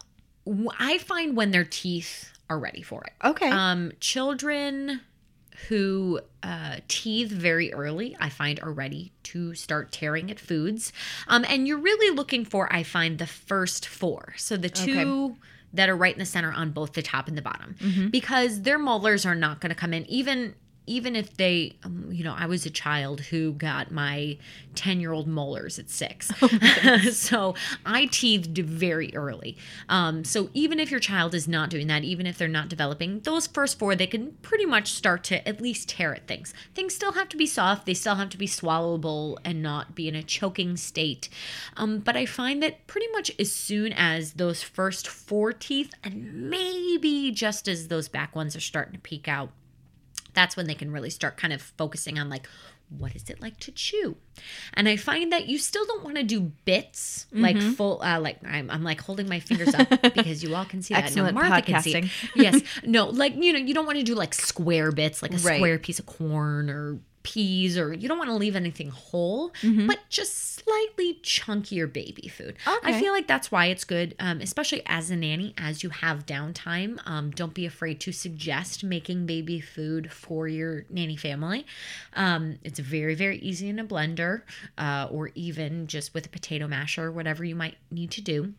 I 0.79 0.99
find 0.99 1.37
when 1.37 1.51
their 1.51 1.65
teeth 1.65 2.33
are 2.49 2.59
ready 2.59 2.83
for 2.83 3.05
it. 3.05 3.13
Okay. 3.25 3.51
Um, 3.51 3.93
children 4.01 5.01
who 5.69 6.21
uh, 6.43 6.77
teeth 6.87 7.31
very 7.31 7.73
early, 7.73 8.17
I 8.21 8.29
find 8.29 8.61
are 8.61 8.73
ready 8.73 9.13
to 9.25 9.55
start 9.55 9.91
tearing 9.91 10.31
at 10.31 10.39
foods. 10.39 10.93
Um, 11.29 11.45
and 11.49 11.67
you're 11.67 11.79
really 11.79 12.15
looking 12.15 12.45
for, 12.45 12.73
I 12.73 12.83
find, 12.83 13.19
the 13.19 13.27
first 13.27 13.87
four. 13.87 14.35
So 14.37 14.57
the 14.57 14.69
two 14.69 15.37
that 15.77 15.89
are 15.89 15.97
right 15.97 16.13
in 16.13 16.19
the 16.19 16.27
center 16.27 16.53
on 16.53 16.73
both 16.73 16.93
the 16.93 17.03
top 17.03 17.29
and 17.29 17.37
the 17.37 17.43
bottom, 17.43 17.77
mm-hmm. 17.79 18.09
because 18.09 18.63
their 18.63 18.79
molars 18.79 19.25
are 19.25 19.35
not 19.35 19.61
going 19.61 19.71
to 19.71 19.77
come 19.77 19.93
in 19.93 20.05
even. 20.11 20.55
Even 20.87 21.17
if 21.17 21.37
they, 21.37 21.77
um, 21.85 22.09
you 22.11 22.25
know, 22.25 22.35
I 22.37 22.47
was 22.47 22.67
a 22.67 22.71
child 22.71 23.21
who 23.21 23.53
got 23.53 23.91
my 23.91 24.39
10 24.75 25.01
year 25.01 25.13
old 25.13 25.27
molars 25.27 25.79
at 25.79 25.91
six. 25.91 26.31
so 27.13 27.55
I 27.85 28.07
teethed 28.07 28.59
very 28.59 29.15
early. 29.15 29.57
Um, 29.89 30.25
so 30.25 30.51
even 30.55 30.79
if 30.79 30.91
your 30.91 31.01
child 31.01 31.35
is 31.35 31.49
not 31.49 31.71
doing 31.71 31.87
that, 31.89 32.05
even 32.05 32.27
if 32.27 32.39
they're 32.39 32.49
not 32.49 32.69
developing, 32.69 33.21
those 33.21 33.47
first 33.47 33.79
four, 33.79 33.95
they 33.95 34.07
can 34.07 34.33
pretty 34.43 34.67
much 34.67 34.93
start 34.93 35.25
to 35.25 35.47
at 35.49 35.61
least 35.61 35.89
tear 35.89 36.15
at 36.15 36.27
things. 36.27 36.55
Things 36.75 36.95
still 36.95 37.13
have 37.13 37.29
to 37.31 37.37
be 37.37 37.47
soft, 37.47 37.87
they 37.87 37.95
still 37.95 38.17
have 38.17 38.31
to 38.31 38.39
be 38.39 38.47
swallowable 38.47 39.39
and 39.45 39.63
not 39.63 39.95
be 39.95 40.09
in 40.09 40.15
a 40.15 40.23
choking 40.23 40.77
state. 40.77 41.29
Um, 41.77 41.99
but 41.99 42.17
I 42.17 42.27
find 42.27 42.63
that 42.63 42.87
pretty 42.87 43.09
much 43.13 43.31
as 43.39 43.53
soon 43.53 43.93
as 43.93 44.35
those 44.35 44.63
first 44.63 45.09
four 45.09 45.53
teeth, 45.53 45.93
and 46.05 46.51
maybe 46.51 47.31
just 47.31 47.69
as 47.69 47.89
those 47.89 48.09
back 48.09 48.37
ones 48.37 48.55
are 48.55 48.61
starting 48.61 48.95
to 48.95 49.01
peek 49.01 49.29
out, 49.29 49.51
that's 50.37 50.57
when 50.57 50.67
they 50.69 50.75
can 50.75 50.93
really 50.93 51.11
start 51.11 51.37
kind 51.37 51.53
of 51.53 51.61
focusing 51.61 52.17
on 52.21 52.29
like 52.31 52.47
what 52.89 53.17
is 53.17 53.29
it 53.29 53.41
like 53.43 53.59
to 53.59 53.73
chew 53.73 54.15
and 54.75 54.89
i 54.89 54.95
find 54.95 55.33
that 55.33 55.49
you 55.49 55.59
still 55.59 55.85
don't 55.87 56.05
want 56.05 56.15
to 56.17 56.23
do 56.23 56.41
bits 56.65 57.27
like 57.33 57.61
full 57.61 58.01
uh, 58.01 58.21
like 58.21 58.39
I'm, 58.47 58.71
I'm 58.71 58.85
like 58.85 59.01
holding 59.01 59.29
my 59.29 59.41
fingers 59.41 59.75
up 59.75 59.89
because 60.15 60.45
you 60.45 60.55
all 60.55 60.65
can 60.65 60.83
see 60.83 60.95
that 60.95 61.13
no 61.17 61.33
martha 61.33 61.63
can 61.63 61.83
see 61.83 61.97
it. 61.97 62.05
yes 62.37 62.63
no 62.85 63.07
like 63.09 63.35
you 63.35 63.53
know 63.53 63.59
you 63.59 63.75
don't 63.75 63.87
want 63.87 63.99
to 63.99 64.05
do 64.05 64.15
like 64.15 64.33
square 64.35 64.93
bits 64.93 65.21
like 65.21 65.33
a 65.35 65.39
Right. 65.39 65.57
square 65.57 65.79
piece 65.81 65.99
of 65.99 66.07
corn 66.07 66.71
or 66.71 67.01
peas 67.27 67.77
or 67.77 67.93
you 67.93 68.07
don't 68.09 68.19
want 68.23 68.31
to 68.31 68.37
leave 68.37 68.55
anything 68.57 68.91
whole 68.91 69.53
but 69.89 69.99
just 70.09 70.35
slightly 70.63 71.19
chunkier 71.23 71.93
baby 71.93 72.29
food. 72.29 72.55
I 72.85 72.91
feel 73.01 73.13
like 73.13 73.27
that's 73.27 73.51
why 73.51 73.67
it's 73.67 73.85
good 73.85 74.15
um, 74.21 74.41
especially 74.41 74.83
as 74.87 75.11
a 75.11 75.17
nanny 75.17 75.53
as 75.59 75.83
you 75.83 75.91
have 75.91 76.25
downtime 76.25 76.93
um, 77.05 77.31
don't 77.33 77.55
be 77.55 77.67
afraid 77.67 77.99
to 78.01 78.13
suggest 78.13 78.85
making 78.85 79.27
baby 79.27 79.61
food 79.61 80.13
for 80.13 80.47
your 80.47 80.85
nanny 80.89 81.17
family. 81.17 81.67
Um, 82.15 82.59
it's 82.63 82.79
very 82.79 83.15
very 83.15 83.39
easy 83.39 83.69
in 83.69 83.79
a 83.81 83.85
blender 83.85 84.43
uh, 84.79 85.09
or 85.11 85.31
even 85.35 85.87
just 85.89 86.15
with 86.15 86.27
a 86.27 86.29
potato 86.29 86.67
masher 86.69 87.11
whatever 87.11 87.43
you 87.45 87.57
might 87.57 87.77
need 87.91 88.11
to 88.13 88.21
do 88.21 88.55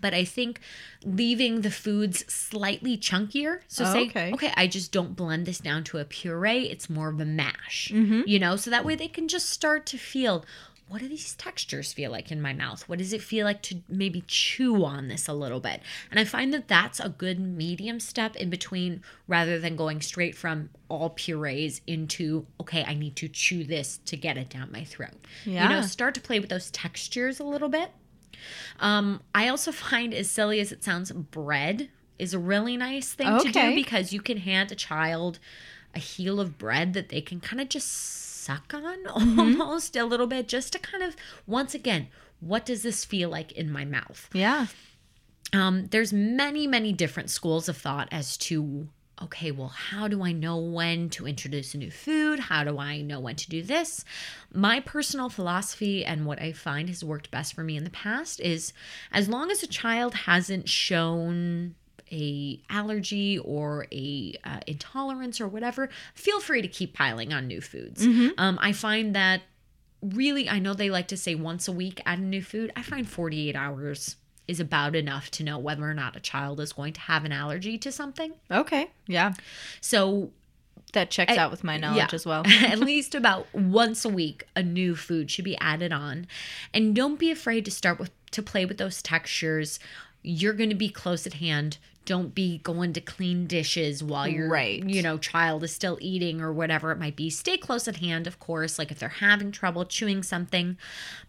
but 0.00 0.14
I 0.14 0.24
think 0.24 0.60
leaving 1.04 1.62
the 1.62 1.70
foods 1.70 2.24
slightly 2.32 2.96
chunkier. 2.96 3.60
So 3.68 3.84
Oh, 3.84 3.92
say, 3.92 4.06
okay. 4.06 4.32
okay. 4.34 4.52
I 4.56 4.66
just 4.66 4.92
don't 4.92 5.16
blend 5.16 5.46
this 5.46 5.58
down 5.58 5.82
to 5.84 5.98
a 5.98 6.04
puree. 6.04 6.68
It's 6.70 6.88
more 6.88 7.08
of 7.08 7.20
a 7.20 7.24
mash, 7.24 7.90
Mm-hmm. 7.92 8.22
you 8.26 8.38
know, 8.38 8.56
so 8.56 8.70
that 8.70 8.84
way 8.84 8.94
they 8.94 9.08
can 9.08 9.26
just 9.28 9.50
start 9.50 9.86
to 9.86 9.98
feel 9.98 10.44
what 10.88 11.00
do 11.00 11.06
these 11.08 11.34
textures 11.36 11.92
feel 11.92 12.10
like 12.10 12.32
in 12.32 12.42
my 12.42 12.52
mouth? 12.52 12.88
What 12.88 12.98
does 12.98 13.12
it 13.12 13.22
feel 13.22 13.44
like 13.46 13.62
to 13.62 13.76
maybe 13.88 14.24
chew 14.26 14.84
on 14.84 15.06
this 15.06 15.28
a 15.28 15.32
little 15.32 15.60
bit? 15.60 15.80
And 16.10 16.18
I 16.18 16.24
find 16.24 16.52
that 16.52 16.66
that's 16.66 16.98
a 16.98 17.08
good 17.08 17.38
medium 17.38 18.00
step 18.00 18.34
in 18.34 18.50
between 18.50 19.00
rather 19.28 19.60
than 19.60 19.76
going 19.76 20.00
straight 20.00 20.34
from 20.36 20.68
all 20.88 21.10
purees 21.10 21.80
into, 21.86 22.44
okay, 22.60 22.82
I 22.84 22.94
need 22.94 23.14
to 23.16 23.28
chew 23.28 23.62
this 23.62 23.98
to 24.06 24.16
get 24.16 24.36
it 24.36 24.48
down 24.50 24.72
my 24.72 24.82
throat. 24.82 25.14
You 25.44 25.52
Yeah. 25.52 25.68
know, 25.68 25.82
start 25.82 26.14
to 26.16 26.20
play 26.20 26.40
with 26.40 26.50
those 26.50 26.72
textures 26.72 27.38
a 27.38 27.44
little 27.44 27.68
bit. 27.68 27.92
Um, 28.78 29.22
I 29.34 29.48
also 29.48 29.72
find, 29.90 30.14
as 30.14 30.30
silly 30.30 30.60
as 30.60 30.72
it 30.72 30.84
sounds, 30.84 31.10
bread 31.12 31.88
is 32.18 32.34
a 32.34 32.38
really 32.38 32.76
nice 32.76 33.12
thing 33.12 33.38
to 33.40 33.50
do 33.50 33.74
because 33.74 34.12
you 34.12 34.20
can 34.20 34.36
hand 34.38 34.70
a 34.70 34.74
child 34.74 35.38
a 35.94 35.98
heel 35.98 36.40
of 36.40 36.58
bread 36.58 36.92
that 36.94 37.08
they 37.08 37.20
can 37.20 37.40
kind 37.40 37.60
of 37.60 37.68
just 37.68 37.90
suck 37.90 38.72
on 38.74 39.06
almost 39.08 39.96
a 39.96 40.04
little 40.04 40.26
bit, 40.26 40.48
just 40.48 40.72
to 40.72 40.78
kind 40.78 41.02
of, 41.02 41.16
once 41.46 41.74
again, 41.74 42.08
what 42.40 42.64
does 42.64 42.82
this 42.82 43.04
feel 43.04 43.28
like 43.28 43.52
in 43.52 43.70
my 43.70 43.84
mouth? 43.84 44.28
yeah. 44.32 44.66
um, 45.52 45.86
there's 45.90 46.12
many 46.12 46.66
many 46.66 46.92
different 46.92 47.28
schools 47.28 47.68
of 47.68 47.76
thought 47.76 48.08
as 48.10 48.36
to 48.36 48.88
okay 49.22 49.50
well 49.50 49.68
how 49.68 50.08
do 50.08 50.22
i 50.22 50.32
know 50.32 50.58
when 50.58 51.08
to 51.10 51.26
introduce 51.26 51.74
a 51.74 51.78
new 51.78 51.90
food? 51.90 52.38
How 52.38 52.64
do 52.64 52.78
i 52.78 53.00
know 53.00 53.20
when 53.20 53.36
to 53.36 53.48
do 53.48 53.62
this? 53.62 54.04
My 54.52 54.80
personal 54.80 55.28
philosophy 55.28 56.04
and 56.04 56.26
what 56.26 56.40
i 56.40 56.52
find 56.52 56.88
has 56.88 57.04
worked 57.04 57.30
best 57.30 57.54
for 57.54 57.62
me 57.62 57.76
in 57.76 57.84
the 57.84 57.90
past 57.90 58.40
is 58.40 58.72
as 59.12 59.28
long 59.28 59.50
as 59.50 59.62
a 59.62 59.66
child 59.66 60.14
hasn't 60.14 60.68
shown 60.68 61.74
a 62.12 62.60
allergy 62.68 63.38
or 63.38 63.86
a 63.92 64.34
uh, 64.44 64.58
intolerance 64.66 65.40
or 65.40 65.46
whatever 65.46 65.88
feel 66.14 66.40
free 66.40 66.60
to 66.60 66.68
keep 66.68 66.92
piling 66.94 67.32
on 67.32 67.46
new 67.46 67.60
foods. 67.60 68.04
Um, 68.38 68.58
i 68.60 68.72
find 68.72 69.14
that 69.14 69.42
really 70.02 70.48
i 70.48 70.58
know 70.58 70.72
they 70.74 70.90
like 70.90 71.08
to 71.08 71.16
say 71.16 71.34
once 71.34 71.68
a 71.68 71.72
week 71.72 72.00
add 72.06 72.18
a 72.18 72.22
new 72.22 72.42
food. 72.42 72.72
I 72.74 72.82
find 72.82 73.08
48 73.08 73.54
hours 73.54 74.16
is 74.50 74.60
about 74.60 74.96
enough 74.96 75.30
to 75.30 75.44
know 75.44 75.58
whether 75.58 75.88
or 75.88 75.94
not 75.94 76.16
a 76.16 76.20
child 76.20 76.60
is 76.60 76.72
going 76.72 76.92
to 76.92 77.00
have 77.00 77.24
an 77.24 77.32
allergy 77.32 77.78
to 77.78 77.92
something 77.92 78.32
Okay. 78.50 78.90
Yeah. 79.06 79.32
so 79.80 80.30
That 80.92 81.10
checks 81.10 81.36
out 81.36 81.50
with 81.52 81.62
my 81.62 81.76
knowledge 81.76 81.98
yeah. 82.12 82.14
as 82.14 82.26
well. 82.26 82.42
at 82.46 82.78
least 82.80 83.14
about 83.14 83.46
once 83.54 84.04
a 84.04 84.08
week 84.08 84.44
a 84.56 84.62
new 84.62 84.96
food 84.96 85.30
should 85.30 85.44
be 85.44 85.56
added 85.58 85.92
on 85.92 86.26
and 86.74 86.94
don't 86.94 87.18
be 87.18 87.30
afraid 87.30 87.64
to 87.64 87.70
start 87.70 87.98
with 87.98 88.10
to 88.32 88.42
play 88.42 88.64
with 88.64 88.78
those 88.78 89.02
textures 89.02 89.78
you're 90.22 90.52
going 90.52 90.68
to 90.70 90.76
be 90.76 90.88
close 90.88 91.26
at 91.26 91.34
hand 91.34 91.78
don't 92.10 92.34
be 92.34 92.58
going 92.58 92.92
to 92.92 93.00
clean 93.00 93.46
dishes 93.46 94.02
while 94.02 94.26
your 94.26 94.48
Right. 94.48 94.82
you 94.84 95.00
know 95.00 95.16
child 95.16 95.62
is 95.62 95.72
still 95.72 95.96
eating 96.00 96.40
or 96.40 96.52
whatever 96.52 96.90
it 96.90 96.98
might 96.98 97.14
be. 97.14 97.30
Stay 97.30 97.56
close 97.56 97.86
at 97.86 97.98
hand 97.98 98.26
of 98.26 98.40
course 98.40 98.80
like 98.80 98.90
if 98.90 98.98
they're 98.98 99.20
having 99.30 99.52
trouble 99.52 99.84
chewing 99.84 100.24
something. 100.24 100.76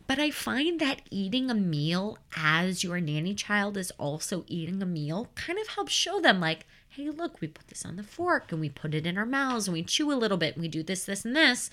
But 0.07 0.17
i 0.17 0.31
find 0.31 0.79
that 0.79 1.03
eating 1.11 1.51
a 1.51 1.53
meal 1.53 2.17
as 2.35 2.83
your 2.83 2.99
nanny 2.99 3.35
child 3.35 3.77
is 3.77 3.91
also 3.99 4.43
eating 4.47 4.81
a 4.81 4.85
meal 4.87 5.29
kind 5.35 5.59
of 5.59 5.67
helps 5.67 5.93
show 5.93 6.19
them 6.19 6.39
like 6.39 6.65
hey 6.89 7.07
look 7.11 7.39
we 7.41 7.47
put 7.47 7.67
this 7.67 7.85
on 7.85 7.95
the 7.95 8.03
fork 8.03 8.51
and 8.51 8.59
we 8.59 8.67
put 8.69 8.95
it 8.95 9.05
in 9.05 9.19
our 9.19 9.25
mouths 9.27 9.67
and 9.67 9.73
we 9.73 9.83
chew 9.83 10.11
a 10.11 10.17
little 10.23 10.37
bit 10.37 10.55
and 10.55 10.63
we 10.63 10.67
do 10.67 10.81
this 10.81 11.05
this 11.05 11.23
and 11.23 11.35
this. 11.35 11.69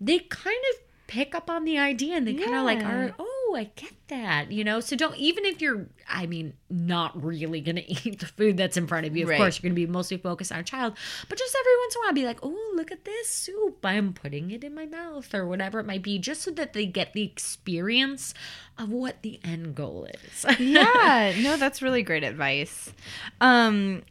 They 0.00 0.20
kind 0.20 0.64
of 0.72 0.80
pick 1.08 1.34
up 1.34 1.50
on 1.50 1.64
the 1.64 1.78
idea 1.78 2.14
and 2.16 2.26
they 2.28 2.34
kind 2.34 2.54
of 2.54 2.64
like 2.64 2.82
are 2.84 3.12
oh 3.18 3.31
i 3.56 3.64
get 3.76 3.92
that 4.08 4.50
you 4.52 4.64
know 4.64 4.80
so 4.80 4.94
don't 4.96 5.16
even 5.16 5.44
if 5.44 5.60
you're 5.62 5.86
i 6.08 6.26
mean 6.26 6.52
not 6.70 7.22
really 7.22 7.60
gonna 7.60 7.82
eat 7.86 8.18
the 8.20 8.26
food 8.26 8.56
that's 8.56 8.76
in 8.76 8.86
front 8.86 9.06
of 9.06 9.16
you 9.16 9.24
of 9.24 9.28
Right. 9.30 9.36
course 9.38 9.62
you're 9.62 9.68
gonna 9.68 9.74
be 9.74 9.86
mostly 9.86 10.16
focused 10.18 10.52
on 10.52 10.58
a 10.60 10.62
child 10.62 10.96
but 11.28 11.38
just 11.38 11.56
every 11.58 11.76
once 11.78 11.94
in 11.94 12.00
a 12.00 12.04
while 12.06 12.12
be 12.14 12.24
like 12.24 12.38
oh 12.42 12.72
look 12.74 12.90
at 12.92 13.04
this 13.04 13.28
soup 13.28 13.78
i'm 13.84 14.12
putting 14.12 14.50
it 14.50 14.64
in 14.64 14.74
my 14.74 14.86
mouth 14.86 15.34
or 15.34 15.46
whatever 15.46 15.80
it 15.80 15.86
might 15.86 16.02
be 16.02 16.18
just 16.18 16.42
so 16.42 16.50
that 16.50 16.72
they 16.72 16.86
get 16.86 17.12
the 17.12 17.22
experience 17.22 18.34
of 18.78 18.88
what 18.90 19.22
the 19.22 19.38
end 19.44 19.74
goal 19.74 20.06
is 20.24 20.44
yeah, 20.58 21.32
no, 21.40 21.56
that's 21.56 21.82
really 21.82 22.02
great 22.02 22.24
advice. 22.24 22.92
Um, 23.40 24.02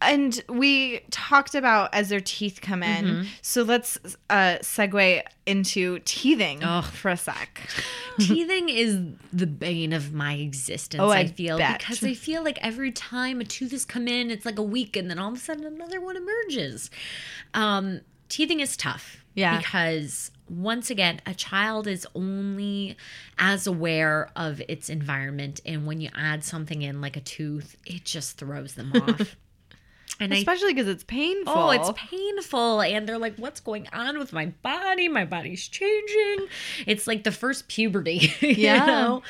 And 0.00 0.42
we 0.48 1.00
talked 1.10 1.54
about 1.54 1.92
as 1.94 2.08
their 2.10 2.20
teeth 2.20 2.60
come 2.62 2.82
in. 2.82 3.04
Mm-hmm. 3.04 3.28
So 3.42 3.62
let's 3.62 3.98
uh, 4.30 4.58
segue 4.60 5.22
into 5.46 5.98
teething 6.00 6.60
for 6.92 7.10
a 7.10 7.16
sec. 7.16 7.60
Teething 8.20 8.68
is 8.68 8.98
the 9.32 9.46
bane 9.46 9.92
of 9.92 10.12
my 10.12 10.34
existence, 10.34 11.00
Oh, 11.02 11.10
I 11.10 11.20
I, 11.20 11.26
feel. 11.26 11.58
bet. 11.58 11.78
Because 11.80 12.02
I 12.04 12.14
feel 12.14 12.42
like 12.44 12.58
every 12.62 12.92
time 12.92 13.40
a 13.40 13.44
tooth 13.44 13.72
has 13.72 13.84
come 13.84 14.06
in, 14.08 14.30
it's 14.30 14.46
like 14.46 14.58
a 14.58 14.62
week 14.62 14.96
and 14.96 15.10
then 15.10 15.18
all 15.18 15.30
of 15.32 15.36
a 15.36 15.40
sudden 15.40 15.64
another 15.64 16.00
one 16.00 16.16
emerges. 16.16 16.90
Um, 17.54 18.00
teething 18.28 18.60
is 18.60 18.76
tough. 18.76 19.24
Yeah. 19.34 19.58
Because 19.58 20.30
once 20.48 20.88
again, 20.90 21.20
a 21.26 21.34
child 21.34 21.86
is 21.86 22.06
only 22.14 22.96
as 23.38 23.66
aware 23.66 24.30
of 24.36 24.62
its 24.68 24.88
environment. 24.88 25.60
And 25.66 25.86
when 25.86 26.00
you 26.00 26.08
add 26.14 26.42
something 26.44 26.82
in 26.82 27.00
like 27.00 27.16
a 27.16 27.20
tooth, 27.20 27.76
it 27.84 28.04
just 28.04 28.38
throws 28.38 28.74
them 28.74 28.92
off. 29.08 29.36
And 30.18 30.32
Especially 30.32 30.72
because 30.72 30.88
it's 30.88 31.04
painful. 31.04 31.52
Oh, 31.54 31.70
it's 31.70 31.90
painful. 31.94 32.80
And 32.80 33.08
they're 33.08 33.18
like, 33.18 33.36
what's 33.36 33.60
going 33.60 33.86
on 33.92 34.18
with 34.18 34.32
my 34.32 34.46
body? 34.62 35.08
My 35.08 35.24
body's 35.24 35.66
changing. 35.68 36.46
It's 36.86 37.06
like 37.06 37.24
the 37.24 37.32
first 37.32 37.68
puberty, 37.68 38.32
you 38.40 38.68
know? 38.68 39.22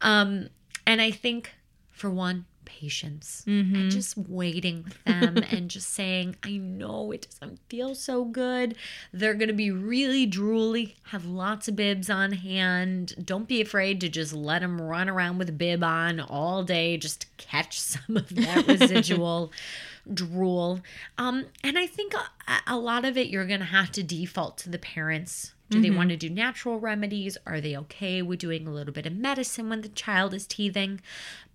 Um, 0.00 0.48
and 0.86 1.00
I 1.02 1.10
think, 1.10 1.50
for 1.90 2.10
one, 2.10 2.46
patience. 2.82 3.44
And 3.46 3.90
just 3.90 4.16
waiting 4.16 4.82
with 4.82 5.04
them 5.04 5.36
and 5.50 5.68
just 5.68 5.90
saying, 5.90 6.36
I 6.42 6.56
know 6.56 7.12
it 7.12 7.28
doesn't 7.30 7.60
feel 7.68 7.94
so 7.94 8.24
good. 8.24 8.76
They're 9.12 9.34
going 9.34 9.48
to 9.48 9.54
be 9.54 9.70
really 9.70 10.26
drooly, 10.26 10.94
have 11.04 11.24
lots 11.24 11.68
of 11.68 11.76
bibs 11.76 12.10
on 12.10 12.32
hand. 12.32 13.14
Don't 13.24 13.46
be 13.46 13.60
afraid 13.60 14.00
to 14.00 14.08
just 14.08 14.32
let 14.32 14.60
them 14.62 14.80
run 14.80 15.08
around 15.08 15.38
with 15.38 15.48
a 15.48 15.52
bib 15.52 15.84
on 15.84 16.20
all 16.20 16.62
day 16.64 16.96
just 16.96 17.26
catch 17.36 17.78
some 17.80 18.16
of 18.16 18.28
that 18.30 18.66
residual 18.80 19.52
drool. 20.12 20.80
Um, 21.18 21.46
and 21.62 21.78
I 21.78 21.86
think 21.86 22.14
a, 22.14 22.28
a 22.66 22.76
lot 22.76 23.04
of 23.04 23.16
it 23.16 23.28
you're 23.28 23.46
going 23.46 23.60
to 23.60 23.66
have 23.66 23.92
to 23.92 24.02
default 24.02 24.58
to 24.58 24.70
the 24.70 24.78
parents. 24.78 25.54
Do 25.70 25.80
they 25.80 25.88
want 25.90 26.10
to 26.10 26.18
do 26.18 26.28
natural 26.28 26.78
remedies? 26.78 27.38
Are 27.46 27.58
they 27.58 27.74
okay 27.78 28.20
with 28.20 28.40
doing 28.40 28.66
a 28.66 28.70
little 28.70 28.92
bit 28.92 29.06
of 29.06 29.14
medicine 29.14 29.70
when 29.70 29.80
the 29.80 29.88
child 29.88 30.34
is 30.34 30.46
teething? 30.46 31.00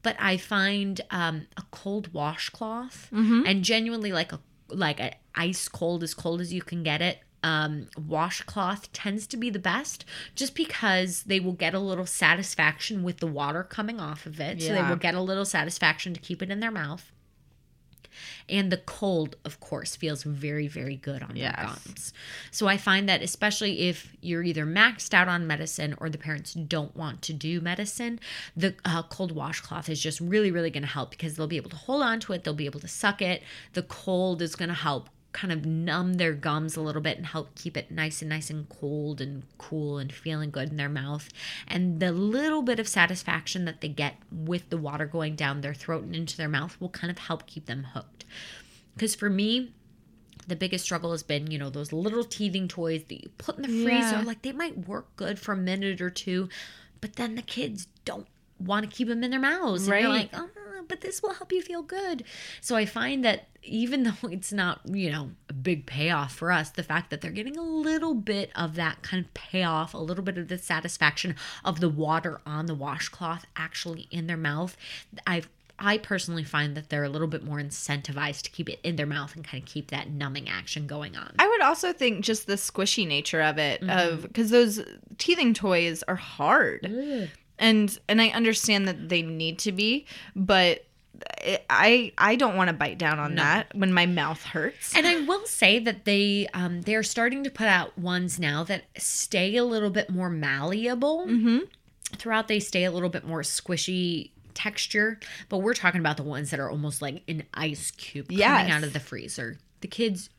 But 0.01 0.15
I 0.19 0.37
find 0.37 0.99
um, 1.11 1.45
a 1.55 1.61
cold 1.69 2.11
washcloth 2.13 3.09
and 3.45 3.63
genuinely 3.63 4.11
like 4.11 4.33
a 4.33 4.39
like 4.69 4.99
a 4.99 5.13
ice 5.35 5.67
cold 5.67 6.01
as 6.01 6.15
cold 6.15 6.41
as 6.41 6.51
you 6.51 6.63
can 6.63 6.81
get 6.81 6.99
it 6.99 7.19
um, 7.43 7.87
washcloth 7.97 8.91
tends 8.91 9.27
to 9.27 9.37
be 9.37 9.49
the 9.49 9.59
best 9.59 10.03
just 10.35 10.55
because 10.55 11.23
they 11.23 11.39
will 11.39 11.53
get 11.53 11.73
a 11.73 11.79
little 11.79 12.05
satisfaction 12.05 13.03
with 13.03 13.17
the 13.17 13.27
water 13.27 13.63
coming 13.63 13.99
off 13.99 14.25
of 14.25 14.39
it. 14.39 14.61
So 14.61 14.69
they 14.73 14.81
will 14.89 14.95
get 14.97 15.15
a 15.15 15.21
little 15.21 15.45
satisfaction 15.45 16.13
to 16.13 16.19
keep 16.19 16.41
it 16.41 16.49
in 16.49 16.59
their 16.59 16.71
mouth. 16.71 17.11
And 18.49 18.71
the 18.71 18.77
cold, 18.77 19.35
of 19.45 19.59
course, 19.59 19.95
feels 19.95 20.23
very, 20.23 20.67
very 20.67 20.95
good 20.95 21.21
on 21.23 21.35
Yes. 21.35 21.55
their 21.55 21.65
gums. 21.65 22.13
So 22.51 22.67
I 22.67 22.77
find 22.77 23.07
that 23.09 23.21
especially 23.21 23.87
if 23.89 24.15
you're 24.21 24.43
either 24.43 24.65
maxed 24.65 25.13
out 25.13 25.27
on 25.27 25.47
medicine 25.47 25.95
or 25.97 26.09
the 26.09 26.17
parents 26.17 26.53
don't 26.53 26.95
want 26.95 27.21
to 27.23 27.33
do 27.33 27.61
medicine, 27.61 28.19
the 28.55 28.75
uh, 28.85 29.03
cold 29.03 29.31
washcloth 29.33 29.89
is 29.89 30.01
just 30.01 30.19
really, 30.19 30.51
really 30.51 30.69
going 30.69 30.83
to 30.83 30.89
help 30.89 31.11
because 31.11 31.35
they'll 31.35 31.47
be 31.47 31.57
able 31.57 31.69
to 31.69 31.75
hold 31.75 32.01
on 32.03 32.19
to 32.21 32.33
it, 32.33 32.43
they'll 32.43 32.53
be 32.53 32.65
able 32.65 32.79
to 32.79 32.87
suck 32.87 33.21
it. 33.21 33.43
The 33.73 33.83
cold 33.83 34.41
is 34.41 34.55
going 34.55 34.69
to 34.69 34.75
help 34.75 35.09
kind 35.33 35.51
of 35.53 35.65
numb 35.65 36.15
their 36.15 36.33
gums 36.33 36.75
a 36.75 36.81
little 36.81 37.01
bit 37.01 37.17
and 37.17 37.25
help 37.27 37.53
keep 37.55 37.77
it 37.77 37.91
nice 37.91 38.21
and 38.21 38.29
nice 38.29 38.49
and 38.49 38.67
cold 38.69 39.21
and 39.21 39.43
cool 39.57 39.97
and 39.99 40.11
feeling 40.11 40.49
good 40.49 40.69
in 40.69 40.77
their 40.77 40.89
mouth. 40.89 41.29
And 41.67 41.99
the 41.99 42.11
little 42.11 42.61
bit 42.63 42.79
of 42.79 42.87
satisfaction 42.87 43.65
that 43.65 43.81
they 43.81 43.89
get 43.89 44.15
with 44.31 44.69
the 44.69 44.77
water 44.77 45.05
going 45.05 45.35
down 45.35 45.61
their 45.61 45.73
throat 45.75 46.03
and 46.05 46.15
into 46.15 46.37
their 46.37 46.49
mouth 46.49 46.79
will 46.79 46.89
kind 46.89 47.11
of 47.11 47.17
help 47.19 47.45
keep 47.45 47.65
them 47.67 47.87
hooked. 47.93 48.25
Because 48.95 49.13
for 49.13 49.29
me, 49.29 49.73
the 50.47 50.55
biggest 50.55 50.85
struggle 50.85 51.11
has 51.11 51.23
been, 51.23 51.51
you 51.51 51.59
know, 51.59 51.69
those 51.69 51.91
little 51.91 52.23
teething 52.23 52.67
toys 52.67 53.03
that 53.09 53.21
you 53.21 53.29
put 53.37 53.57
in 53.57 53.61
the 53.63 53.67
freezer. 53.83 54.15
Yeah. 54.15 54.23
Like 54.25 54.41
they 54.41 54.53
might 54.53 54.87
work 54.87 55.15
good 55.17 55.37
for 55.37 55.51
a 55.51 55.57
minute 55.57 56.01
or 56.01 56.09
two, 56.09 56.49
but 57.01 57.17
then 57.17 57.35
the 57.35 57.41
kids 57.41 57.87
don't 58.05 58.25
want 58.59 58.89
to 58.89 58.95
keep 58.95 59.07
them 59.07 59.23
in 59.23 59.29
their 59.31 59.39
mouths. 59.39 59.87
And 59.87 60.01
you're 60.01 60.09
Right. 60.09 60.31
like, 60.33 60.41
oh, 60.41 60.49
but 60.87 61.01
this 61.01 61.21
will 61.21 61.33
help 61.33 61.51
you 61.51 61.61
feel 61.61 61.81
good. 61.81 62.23
So 62.61 62.75
I 62.75 62.85
find 62.85 63.23
that 63.25 63.47
even 63.63 64.03
though 64.21 64.27
it's 64.29 64.51
not, 64.53 64.81
you 64.85 65.11
know, 65.11 65.31
a 65.49 65.53
big 65.53 65.85
payoff 65.85 66.33
for 66.33 66.51
us, 66.51 66.69
the 66.71 66.83
fact 66.83 67.09
that 67.09 67.21
they're 67.21 67.31
getting 67.31 67.57
a 67.57 67.61
little 67.63 68.13
bit 68.15 68.51
of 68.55 68.75
that 68.75 69.01
kind 69.01 69.23
of 69.23 69.33
payoff, 69.33 69.93
a 69.93 69.97
little 69.97 70.23
bit 70.23 70.37
of 70.37 70.47
the 70.47 70.57
satisfaction 70.57 71.35
of 71.65 71.79
the 71.79 71.89
water 71.89 72.41
on 72.45 72.65
the 72.65 72.75
washcloth 72.75 73.45
actually 73.55 74.07
in 74.11 74.27
their 74.27 74.37
mouth, 74.37 74.75
I've 75.25 75.49
I 75.79 75.99
personally 75.99 76.43
find 76.43 76.75
that 76.75 76.89
they're 76.89 77.03
a 77.03 77.09
little 77.09 77.27
bit 77.27 77.43
more 77.43 77.59
incentivized 77.59 78.41
to 78.41 78.49
keep 78.49 78.67
it 78.67 78.79
in 78.83 78.95
their 78.95 79.05
mouth 79.05 79.35
and 79.35 79.45
kind 79.45 79.61
of 79.61 79.69
keep 79.69 79.91
that 79.91 80.09
numbing 80.09 80.49
action 80.49 80.87
going 80.87 81.15
on. 81.15 81.35
I 81.37 81.47
would 81.47 81.61
also 81.61 81.93
think 81.93 82.25
just 82.25 82.47
the 82.47 82.53
squishy 82.55 83.07
nature 83.07 83.41
of 83.43 83.59
it, 83.59 83.81
Mm-hmm. 83.81 83.91
of 84.15 84.23
because 84.23 84.49
those 84.49 84.81
teething 85.19 85.53
toys 85.53 86.01
are 86.07 86.15
hard, 86.15 87.29
and 87.59 87.97
and 88.07 88.21
I 88.21 88.29
understand 88.29 88.87
that 88.87 89.09
they 89.09 89.21
need 89.21 89.59
to 89.59 89.71
be, 89.71 90.05
but 90.35 90.83
I 91.69 92.11
I 92.17 92.35
don't 92.35 92.55
want 92.55 92.67
to 92.69 92.73
bite 92.73 92.97
down 92.97 93.19
on 93.19 93.35
that 93.35 93.73
when 93.75 93.91
my 93.93 94.05
mouth 94.05 94.41
hurts. 94.43 94.95
And 94.95 95.07
I 95.07 95.21
will 95.21 95.45
say 95.45 95.79
that 95.79 96.05
they 96.05 96.47
um, 96.53 96.81
they're 96.81 97.03
starting 97.03 97.43
to 97.43 97.49
put 97.49 97.67
out 97.67 97.97
ones 97.97 98.39
now 98.39 98.63
that 98.65 98.83
stay 98.97 99.55
a 99.55 99.63
little 99.63 99.89
bit 99.89 100.09
more 100.09 100.29
malleable. 100.29 101.25
Mm-hmm. 101.27 101.57
Throughout, 102.17 102.47
they 102.47 102.59
stay 102.61 102.85
a 102.85 102.91
little 102.91 103.09
bit 103.09 103.25
more 103.25 103.41
squishy 103.41 104.29
texture, 104.53 105.19
but 105.49 105.57
we're 105.57 105.73
talking 105.73 105.99
about 105.99 106.17
the 106.17 106.23
ones 106.23 106.51
that 106.51 106.59
are 106.59 106.69
almost 106.69 107.01
like 107.01 107.21
an 107.27 107.43
ice 107.53 107.91
cube 107.91 108.27
coming 108.27 108.39
Yes. 108.39 108.71
out 108.71 108.83
of 108.83 108.93
the 108.93 108.99
freezer. 108.99 109.57
The 109.81 109.87
kids 109.87 110.29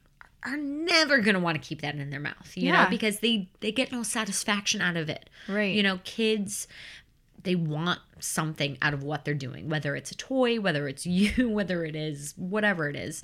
are 0.44 0.56
never 0.56 1.18
going 1.18 1.34
to 1.34 1.40
want 1.40 1.60
to 1.60 1.68
keep 1.68 1.82
that 1.82 1.94
in 1.96 2.10
their 2.10 2.20
mouth, 2.20 2.52
you 2.56 2.68
Yeah. 2.68 2.84
know, 2.84 2.90
because 2.90 3.18
they 3.20 3.48
they 3.60 3.70
get 3.72 3.92
no 3.92 4.02
satisfaction 4.02 4.80
out 4.80 4.96
of 4.96 5.08
it. 5.10 5.28
Right. 5.48 5.74
You 5.74 5.82
know, 5.82 6.00
kids 6.04 6.66
they 7.42 7.54
want 7.54 8.00
something 8.20 8.78
out 8.82 8.94
of 8.94 9.02
what 9.02 9.24
they're 9.24 9.34
doing, 9.34 9.68
whether 9.68 9.94
it's 9.96 10.10
a 10.10 10.16
toy, 10.16 10.60
whether 10.60 10.88
it's 10.88 11.06
you, 11.18 11.48
whether 11.48 11.84
it 11.84 11.96
is 11.96 12.34
whatever 12.36 12.88
it 12.88 12.96
is. 12.96 13.22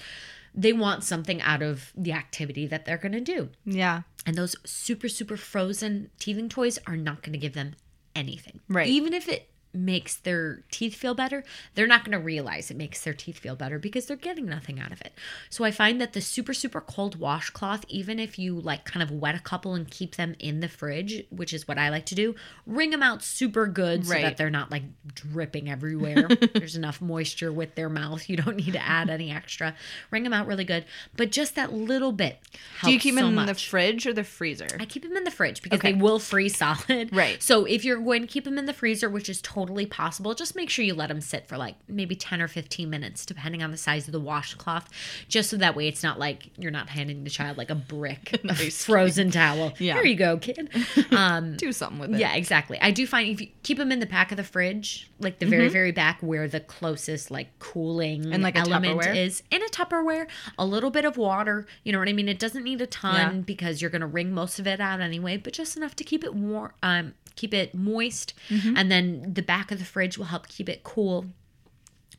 They 0.57 0.73
want 0.73 1.03
something 1.03 1.43
out 1.43 1.63
of 1.63 1.93
the 1.97 2.13
activity 2.13 2.67
that 2.69 2.85
they're 2.85 2.97
going 2.99 3.13
to 3.13 3.21
do. 3.21 3.49
Yeah, 3.65 4.03
And 4.25 4.37
those 4.37 4.55
super, 4.65 5.09
super 5.09 5.37
frozen 5.37 6.11
teething 6.21 6.49
toys 6.49 6.79
are 6.87 6.97
not 6.97 7.23
going 7.23 7.33
to 7.33 7.39
give 7.39 7.55
them 7.55 7.75
anything. 8.15 8.61
Right. 8.69 8.87
Even 8.87 9.15
if 9.15 9.29
it 9.29 9.51
makes 9.75 10.17
their 10.17 10.63
teeth 10.71 10.95
feel 10.95 11.15
better, 11.15 11.45
they're 11.75 11.87
not 11.87 12.05
going 12.05 12.17
to 12.17 12.25
realize 12.25 12.71
it 12.71 12.77
makes 12.77 13.03
their 13.03 13.15
teeth 13.15 13.39
feel 13.39 13.57
better 13.57 13.79
because 13.79 14.07
they're 14.07 14.17
getting 14.17 14.47
nothing 14.47 14.79
out 14.81 14.93
of 14.93 15.01
it. 15.01 15.13
So 15.51 15.65
I 15.65 15.71
find 15.71 16.01
that 16.01 16.13
the 16.13 16.21
super, 16.21 16.55
super 16.55 16.81
cold 16.81 17.17
washcloth, 17.19 17.85
even 17.89 18.19
if 18.19 18.39
you 18.39 18.61
like 18.61 18.85
kind 18.85 19.03
of 19.03 19.11
wet 19.11 19.35
a 19.35 19.41
couple 19.41 19.75
and 19.75 19.91
keep 19.91 20.17
them 20.17 20.35
in 20.39 20.61
the 20.61 20.69
fridge, 20.69 21.25
which 21.31 21.53
is 21.53 21.67
what 21.67 21.79
I 21.79 21.89
like 21.89 22.07
to 22.07 22.15
do, 22.15 22.35
wring 22.67 22.91
them 22.91 23.03
out 23.03 23.23
super 23.23 23.67
good 23.67 24.07
so 24.07 24.13
Right. 24.13 24.23
that 24.23 24.37
they're 24.37 24.51
not 24.51 24.71
like 24.71 24.85
dripping 25.15 25.69
everywhere. 25.71 26.29
There's 26.55 26.77
enough 26.77 27.01
moisture 27.01 27.53
with 27.53 27.75
their 27.75 27.89
mouth. 27.89 28.29
You 28.29 28.37
don't 28.37 28.57
need 28.57 28.73
to 28.75 28.83
add 28.83 29.11
any 29.11 29.31
extra. 29.31 29.75
Wring 30.11 30.23
them 30.23 30.33
out 30.33 30.47
really 30.47 30.65
good. 30.65 30.85
But 31.17 31.31
just 31.33 31.55
that 31.57 31.73
little 31.73 32.13
bit. 32.13 32.39
do 32.85 32.93
you 32.93 32.99
keep 32.99 33.15
so 33.15 33.21
them 33.27 33.39
in 33.39 33.47
the 33.47 33.55
fridge 33.55 34.07
or 34.07 34.13
the 34.13 34.25
freezer? 34.25 34.69
I 34.79 34.85
keep 34.85 35.03
them 35.03 35.17
in 35.17 35.25
the 35.25 35.31
fridge 35.31 35.63
because 35.63 35.79
Okay. 35.81 35.93
they 35.93 35.99
will 35.99 36.19
freeze 36.19 36.57
solid. 36.57 37.15
Right. 37.15 37.43
So 37.43 37.65
if 37.65 37.85
you're 37.85 38.01
going 38.01 38.23
to 38.23 38.29
keep 38.29 38.45
them 38.45 38.59
in 38.59 38.67
the 38.67 38.73
freezer, 38.73 39.09
which 39.09 39.29
is 39.29 39.41
totally 39.43 39.64
possible, 39.91 40.35
just 40.35 40.55
make 40.57 40.71
sure 40.71 40.85
you 40.85 40.95
let 40.95 41.09
them 41.09 41.21
sit 41.21 41.47
for 41.47 41.57
like 41.57 41.75
maybe 41.89 42.15
10 42.15 42.41
or 42.43 42.49
15 42.49 42.89
minutes, 42.91 43.25
depending 43.27 43.63
on 43.63 43.71
the 43.71 43.77
size 43.77 44.07
of 44.07 44.13
the 44.13 44.21
washcloth, 44.21 44.89
just 45.29 45.51
so 45.51 45.57
that 45.57 45.75
way 45.77 45.89
it's 45.89 46.03
not 46.03 46.19
like 46.19 46.51
you're 46.59 46.71
not 46.71 46.89
handing 46.89 47.25
the 47.25 47.31
child 47.31 47.57
like 47.59 47.71
a 47.71 47.75
brick 47.75 48.41
Nice. 48.45 48.85
frozen 48.87 49.31
towel. 49.31 49.73
Yeah. 49.79 49.95
Here 49.95 50.05
you 50.05 50.17
go, 50.17 50.39
kid. 50.39 50.71
Um, 51.15 51.57
do 51.57 51.73
something 51.73 51.99
with 52.01 52.15
it. 52.15 52.19
yeah, 52.19 52.35
exactly. 52.35 52.79
I 52.81 52.91
do 52.91 53.07
find 53.07 53.29
if 53.29 53.41
you 53.41 53.49
keep 53.63 53.79
them 53.79 53.93
in 53.93 54.01
the 54.01 54.07
back 54.07 54.31
of 54.33 54.37
the 54.37 54.45
fridge, 54.45 55.09
like 55.21 55.39
the 55.39 55.47
very, 55.47 55.69
very 55.69 55.93
back 55.93 56.19
where 56.21 56.49
the 56.49 56.61
closest 56.61 57.31
like 57.31 57.57
cooling 57.59 58.33
And, 58.33 58.43
like, 58.43 58.57
element 58.59 59.05
is 59.17 59.43
in 59.51 59.63
a 59.63 59.67
Tupperware, 59.67 60.27
a 60.59 60.67
little 60.67 60.91
bit 60.91 61.05
of 61.05 61.17
water. 61.17 61.67
You 61.85 61.93
know 61.93 61.99
what 61.99 62.09
I 62.09 62.13
mean? 62.13 62.29
It 62.29 62.39
doesn't 62.39 62.65
need 62.65 62.81
a 62.81 62.87
ton 62.87 63.15
Yeah. 63.37 63.41
because 63.43 63.81
you're 63.81 63.91
gonna 63.91 64.07
wring 64.07 64.33
most 64.33 64.59
of 64.59 64.67
it 64.67 64.81
out 64.81 65.01
anyway, 65.01 65.37
but 65.37 65.53
just 65.53 65.77
enough 65.77 65.95
to 65.97 66.05
keep 66.05 66.25
it 66.25 66.35
warm, 66.35 66.73
um, 66.83 67.15
keep 67.37 67.53
it 67.55 67.75
moist, 67.75 68.33
Mm-hmm. 68.49 68.77
and 68.77 68.91
then 68.91 69.35
the 69.35 69.43
back 69.43 69.54
of 69.71 69.79
the 69.79 69.85
fridge 69.85 70.17
will 70.19 70.27
help 70.27 70.49
keep 70.49 70.69
it 70.69 70.83
cool. 70.85 71.27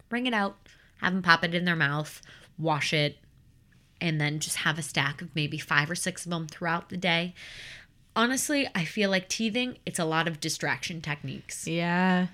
Wring 0.10 0.26
it 0.28 0.34
out, 0.34 0.58
have 1.02 1.14
them 1.14 1.22
pop 1.22 1.44
it 1.44 1.54
in 1.56 1.66
their 1.66 1.76
mouth, 1.76 2.22
wash 2.58 2.94
it, 2.94 3.18
and 4.00 4.20
then 4.22 4.40
just 4.40 4.58
have 4.58 4.78
a 4.78 4.82
stack 4.82 5.22
of 5.22 5.34
maybe 5.36 5.58
five 5.58 5.90
or 5.90 5.96
six 5.96 6.26
of 6.26 6.30
them 6.32 6.48
throughout 6.48 6.90
the 6.90 6.98
day. 6.98 7.34
Honestly, 8.16 8.68
I 8.74 8.86
feel 8.86 9.10
like 9.10 9.28
teething, 9.28 9.78
it's 9.86 10.00
a 10.00 10.06
lot 10.06 10.28
of 10.28 10.40
distraction 10.40 11.02
techniques. 11.02 11.68
Yeah. 11.68 12.28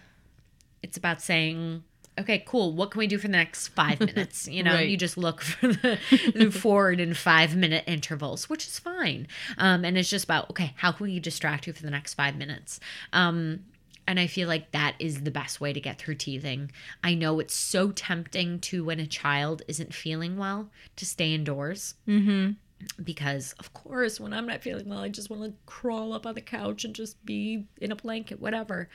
It's 0.84 0.98
about 0.98 1.22
saying, 1.22 1.84
okay, 2.20 2.44
cool, 2.46 2.74
what 2.74 2.92
can 2.92 3.00
we 3.00 3.08
do 3.08 3.18
for 3.18 3.28
the 3.28 3.32
next 3.32 3.70
five 3.70 4.00
minutes? 4.00 4.48
You 4.48 4.62
know, 4.64 4.74
Right. 4.76 4.90
you 4.90 4.98
just 4.98 5.18
look 5.18 5.42
for 5.42 5.68
the, 5.70 5.98
the 6.36 6.52
forward 6.60 7.00
and 7.00 7.16
five 7.18 7.56
minute 7.56 7.84
intervals, 7.88 8.50
which 8.50 8.68
is 8.68 8.78
fine. 8.80 9.28
Um, 9.58 9.84
and 9.86 9.98
it's 9.98 10.10
just 10.10 10.26
about, 10.26 10.50
okay, 10.52 10.74
how 10.78 10.92
can 10.92 11.06
we 11.06 11.20
distract 11.20 11.66
you 11.66 11.74
for 11.74 11.82
the 11.84 11.92
next 11.92 12.14
five 12.16 12.36
minutes? 12.36 12.80
Um, 13.14 13.62
And 14.12 14.20
I 14.20 14.28
feel 14.28 14.50
like 14.50 14.72
that 14.72 14.96
is 15.00 15.22
the 15.22 15.32
best 15.32 15.62
way 15.62 15.72
to 15.72 15.80
get 15.80 15.98
through 15.98 16.16
teething. 16.16 16.70
I 17.02 17.14
know 17.14 17.40
it's 17.40 17.56
so 17.56 17.92
tempting 17.92 18.60
to, 18.60 18.84
when 18.84 19.00
a 19.00 19.08
child 19.08 19.62
isn't 19.70 19.94
feeling 19.94 20.36
well, 20.36 20.70
to 20.98 21.06
stay 21.06 21.34
indoors. 21.34 21.94
Mm-hmm. 22.06 22.52
Because, 23.02 23.54
of 23.58 23.74
course, 23.74 24.20
when 24.20 24.34
I'm 24.34 24.48
not 24.48 24.64
feeling 24.64 24.90
well, 24.90 25.00
I 25.00 25.08
just 25.08 25.30
want 25.30 25.44
to 25.44 25.54
crawl 25.66 26.12
up 26.12 26.26
on 26.26 26.36
the 26.36 26.42
couch 26.42 26.84
and 26.84 26.94
just 26.94 27.26
be 27.26 27.68
in 27.80 27.94
a 27.94 27.96
blanket, 27.96 28.42
whatever. 28.42 28.90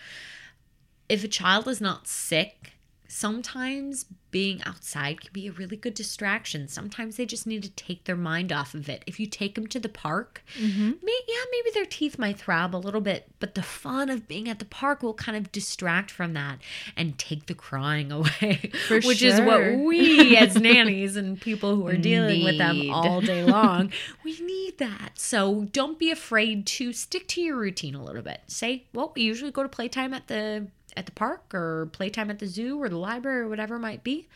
If 1.08 1.24
a 1.24 1.28
child 1.28 1.66
is 1.66 1.80
not 1.80 2.06
sick, 2.06 2.74
sometimes 3.08 4.06
being 4.30 4.62
outside 4.64 5.20
can 5.20 5.30
be 5.32 5.46
a 5.46 5.52
really 5.52 5.76
good 5.76 5.94
distraction. 5.94 6.68
Sometimes 6.68 7.16
they 7.16 7.24
just 7.24 7.46
need 7.46 7.62
to 7.62 7.70
take 7.70 8.04
their 8.04 8.16
mind 8.16 8.52
off 8.52 8.74
of 8.74 8.88
it. 8.88 9.02
If 9.06 9.18
you 9.18 9.26
take 9.26 9.54
them 9.54 9.66
to 9.68 9.80
the 9.80 9.88
park, 9.88 10.42
Mm-hmm. 10.60 10.90
may, 11.02 11.20
yeah, 11.28 11.44
maybe 11.52 11.70
their 11.74 11.86
teeth 11.86 12.18
might 12.18 12.38
throb 12.38 12.74
a 12.74 12.78
little 12.78 13.00
bit, 13.00 13.28
but 13.40 13.54
the 13.54 13.62
fun 13.62 14.10
of 14.10 14.28
being 14.28 14.48
at 14.48 14.58
the 14.58 14.64
park 14.64 15.02
will 15.02 15.14
kind 15.14 15.36
of 15.38 15.50
distract 15.52 16.10
from 16.10 16.34
that 16.34 16.58
and 16.96 17.18
take 17.18 17.46
the 17.46 17.54
crying 17.54 18.12
away, 18.12 18.70
For 18.88 19.00
which 19.00 19.22
is 19.22 19.40
what 19.40 19.78
we 19.78 20.36
as 20.36 20.56
nannies 20.60 21.16
and 21.16 21.40
people 21.40 21.74
who 21.76 21.86
are 21.86 21.96
dealing 21.96 22.44
with 22.44 22.58
them 22.58 22.90
all 22.90 23.20
day 23.20 23.42
long, 23.44 23.90
we 24.24 24.38
need 24.40 24.78
that. 24.78 25.12
So 25.14 25.68
don't 25.72 25.98
be 25.98 26.10
afraid 26.10 26.66
to 26.66 26.92
stick 26.92 27.26
to 27.28 27.40
your 27.40 27.56
routine 27.56 27.94
a 27.94 28.04
little 28.04 28.22
bit. 28.22 28.42
Say, 28.48 28.84
well, 28.92 29.12
we 29.16 29.22
usually 29.22 29.50
go 29.50 29.62
to 29.62 29.68
playtime 29.68 30.12
at 30.12 30.26
the 30.28 30.66
at 30.96 31.06
the 31.06 31.12
park 31.12 31.54
or 31.54 31.86
playtime 31.92 32.30
at 32.30 32.38
the 32.38 32.46
zoo 32.46 32.80
or 32.80 32.88
the 32.88 32.96
library 32.96 33.42
or 33.42 33.48
whatever 33.48 33.76
it 33.76 33.80
might 33.80 34.02
be. 34.02 34.28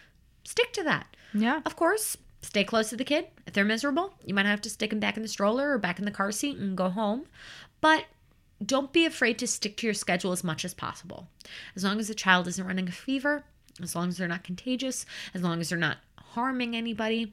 Stick 0.44 0.72
to 0.74 0.82
that. 0.84 1.16
Yeah. 1.34 1.60
Of 1.64 1.76
course, 1.76 2.16
stay 2.42 2.64
close 2.64 2.90
to 2.90 2.96
the 2.96 3.04
kid. 3.04 3.26
If 3.46 3.52
they're 3.52 3.64
miserable, 3.64 4.14
you 4.24 4.34
might 4.34 4.46
have 4.46 4.60
to 4.62 4.70
stick 4.70 4.90
them 4.90 5.00
back 5.00 5.16
in 5.16 5.22
the 5.22 5.28
stroller 5.28 5.72
or 5.72 5.78
back 5.78 5.98
in 5.98 6.04
the 6.04 6.10
car 6.10 6.32
seat 6.32 6.56
and 6.56 6.76
go 6.76 6.88
home. 6.88 7.26
But 7.80 8.04
don't 8.64 8.92
be 8.92 9.06
afraid 9.06 9.38
to 9.38 9.46
stick 9.46 9.76
to 9.78 9.86
your 9.86 9.94
schedule 9.94 10.32
as 10.32 10.44
much 10.44 10.64
as 10.64 10.74
possible. 10.74 11.28
As 11.74 11.84
long 11.84 11.98
as 11.98 12.08
the 12.08 12.14
child 12.14 12.46
isn't 12.46 12.66
running 12.66 12.88
a 12.88 12.92
fever, 12.92 13.44
as 13.82 13.94
long 13.94 14.08
as 14.08 14.18
they're 14.18 14.28
not 14.28 14.44
contagious, 14.44 15.06
as 15.34 15.42
long 15.42 15.60
as 15.60 15.70
they're 15.70 15.78
not 15.78 15.98
harming 16.18 16.76
anybody, 16.76 17.32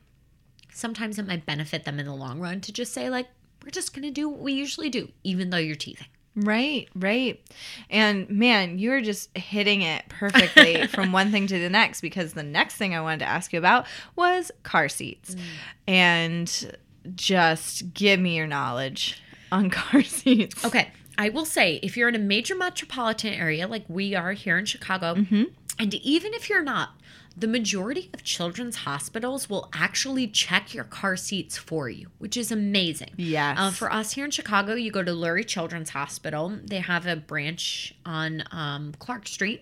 sometimes 0.71 1.19
it 1.19 1.27
might 1.27 1.45
benefit 1.45 1.83
them 1.83 1.99
in 1.99 2.05
the 2.05 2.13
long 2.13 2.39
run 2.39 2.61
to 2.61 2.71
just 2.71 2.93
say, 2.93 3.09
like, 3.09 3.27
we're 3.63 3.71
just 3.71 3.93
going 3.93 4.03
to 4.03 4.11
do 4.11 4.29
what 4.29 4.39
we 4.39 4.53
usually 4.53 4.89
do, 4.89 5.09
even 5.23 5.49
though 5.49 5.57
you're 5.57 5.75
teething. 5.75 6.07
Right, 6.37 6.87
right. 6.95 7.41
And 7.89 8.29
man, 8.29 8.77
you 8.77 8.91
were 8.91 9.01
just 9.01 9.35
hitting 9.35 9.81
it 9.81 10.07
perfectly 10.07 10.85
from 10.87 11.11
one 11.11 11.31
thing 11.31 11.47
to 11.47 11.57
the 11.57 11.69
next 11.69 12.01
because 12.01 12.33
the 12.33 12.43
next 12.43 12.75
thing 12.75 12.93
I 12.93 13.01
wanted 13.01 13.19
to 13.19 13.25
ask 13.25 13.51
you 13.51 13.59
about 13.59 13.87
was 14.15 14.51
car 14.61 14.87
seats. 14.87 15.33
Mm. 15.33 15.41
And 15.87 16.77
just 17.15 17.91
give 17.95 18.19
me 18.19 18.37
your 18.37 18.45
knowledge 18.45 19.19
on 19.51 19.69
car 19.71 20.03
seats. 20.03 20.63
Okay. 20.63 20.91
I 21.17 21.29
will 21.29 21.45
say, 21.45 21.79
if 21.81 21.97
you're 21.97 22.09
in 22.09 22.15
a 22.15 22.19
major 22.19 22.55
metropolitan 22.55 23.33
area 23.33 23.67
like 23.67 23.85
we 23.87 24.13
are 24.13 24.33
here 24.33 24.59
in 24.59 24.65
Chicago, 24.65 25.15
mm-hmm. 25.15 25.45
and 25.79 25.93
even 25.95 26.35
if 26.35 26.47
you're 26.47 26.61
not, 26.61 26.91
the 27.39 27.47
majority 27.47 28.09
of 28.15 28.23
children's 28.23 28.77
hospitals 28.77 29.47
will 29.47 29.69
actually 29.71 30.27
check 30.27 30.73
your 30.73 30.83
car 30.83 31.15
seats 31.15 31.55
for 31.55 31.87
you, 31.87 32.07
which 32.17 32.35
is 32.35 32.51
amazing. 32.51 33.11
Yes. 33.15 33.57
Uh, 33.59 33.69
for 33.69 33.93
us 33.93 34.13
here 34.13 34.25
in 34.25 34.31
Chicago, 34.31 34.73
you 34.73 34.89
go 34.89 35.03
to 35.03 35.11
Lurie 35.11 35.45
Children's 35.45 35.91
Hospital. 35.91 36.57
They 36.65 36.79
have 36.79 37.05
a 37.05 37.15
branch 37.15 37.93
on 38.05 38.43
um, 38.51 38.93
Clark 38.97 39.27
Street. 39.27 39.61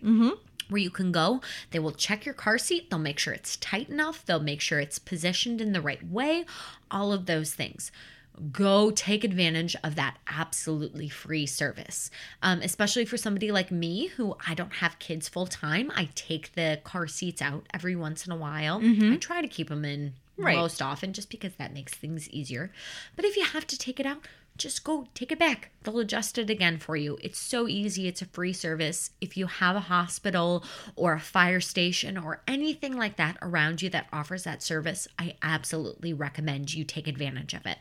Where 0.68 0.82
you 0.82 0.90
can 0.90 1.12
go, 1.12 1.42
they 1.70 1.78
will 1.78 1.92
check 1.92 2.26
your 2.26 2.34
car 2.34 2.58
seat. 2.58 2.90
They'll 2.90 2.98
make 2.98 3.20
sure 3.20 3.34
it's 3.34 3.56
tight 3.58 3.88
enough. 3.88 4.26
They'll 4.26 4.40
make 4.40 4.62
sure 4.62 4.80
it's 4.80 4.98
positioned 4.98 5.62
in 5.62 5.74
the 5.74 5.82
right 5.82 6.04
way. 6.10 6.46
All 6.90 7.14
of 7.14 7.28
those 7.28 7.54
things 7.54 7.92
go 8.52 8.92
take 8.92 9.24
advantage 9.24 9.76
of 9.84 9.96
that 9.96 10.18
absolutely 10.28 11.10
free 11.10 11.46
service. 11.46 12.10
Um, 12.42 12.62
especially 12.62 13.06
for 13.06 13.18
somebody 13.18 13.52
like 13.52 13.72
me 13.72 14.08
who 14.08 14.36
I 14.48 14.54
don't 14.54 14.74
have 14.74 15.00
kids 15.00 15.28
full 15.30 15.48
time. 15.48 15.92
I 15.96 16.10
take 16.16 16.54
the 16.54 16.80
car 16.84 17.08
seats 17.08 17.42
out 17.42 17.66
every 17.74 17.96
once 17.96 18.26
in 18.26 18.32
a 18.32 18.38
while. 18.38 18.82
I 18.84 19.18
try 19.18 19.42
to 19.42 19.48
keep 19.48 19.70
them 19.70 19.86
in 19.86 20.14
Right. 20.38 20.58
most 20.58 20.82
often 20.82 21.14
just 21.14 21.30
because 21.30 21.54
that 21.56 21.74
makes 21.74 21.94
things 21.94 22.30
easier. 22.30 22.70
But 23.16 23.24
if 23.24 23.38
you 23.38 23.46
have 23.46 23.66
to 23.68 23.78
take 23.78 24.02
it 24.02 24.06
out, 24.06 24.28
just 24.58 24.84
go 24.84 25.08
take 25.14 25.32
it 25.32 25.40
back. 25.40 25.72
They'll 25.84 26.00
adjust 26.00 26.38
it 26.38 26.50
again 26.50 26.78
for 26.78 26.98
you. 26.98 27.18
It's 27.22 27.40
so 27.40 27.68
easy. 27.70 28.08
It's 28.08 28.22
a 28.22 28.26
free 28.26 28.52
service. 28.52 29.12
If 29.22 29.38
you 29.38 29.48
have 29.48 29.78
a 29.78 29.82
hospital 29.82 30.64
or 30.98 31.14
a 31.14 31.20
fire 31.22 31.62
station 31.62 32.18
or 32.18 32.42
anything 32.48 32.98
like 32.98 33.16
that 33.16 33.38
around 33.42 33.82
you 33.82 33.90
that 33.92 34.08
offers 34.12 34.44
that 34.44 34.62
service, 34.62 35.08
I 35.18 35.36
absolutely 35.42 36.14
recommend 36.14 36.74
you 36.74 36.84
take 36.84 37.08
advantage 37.08 37.54
of 37.54 37.66
it 37.66 37.78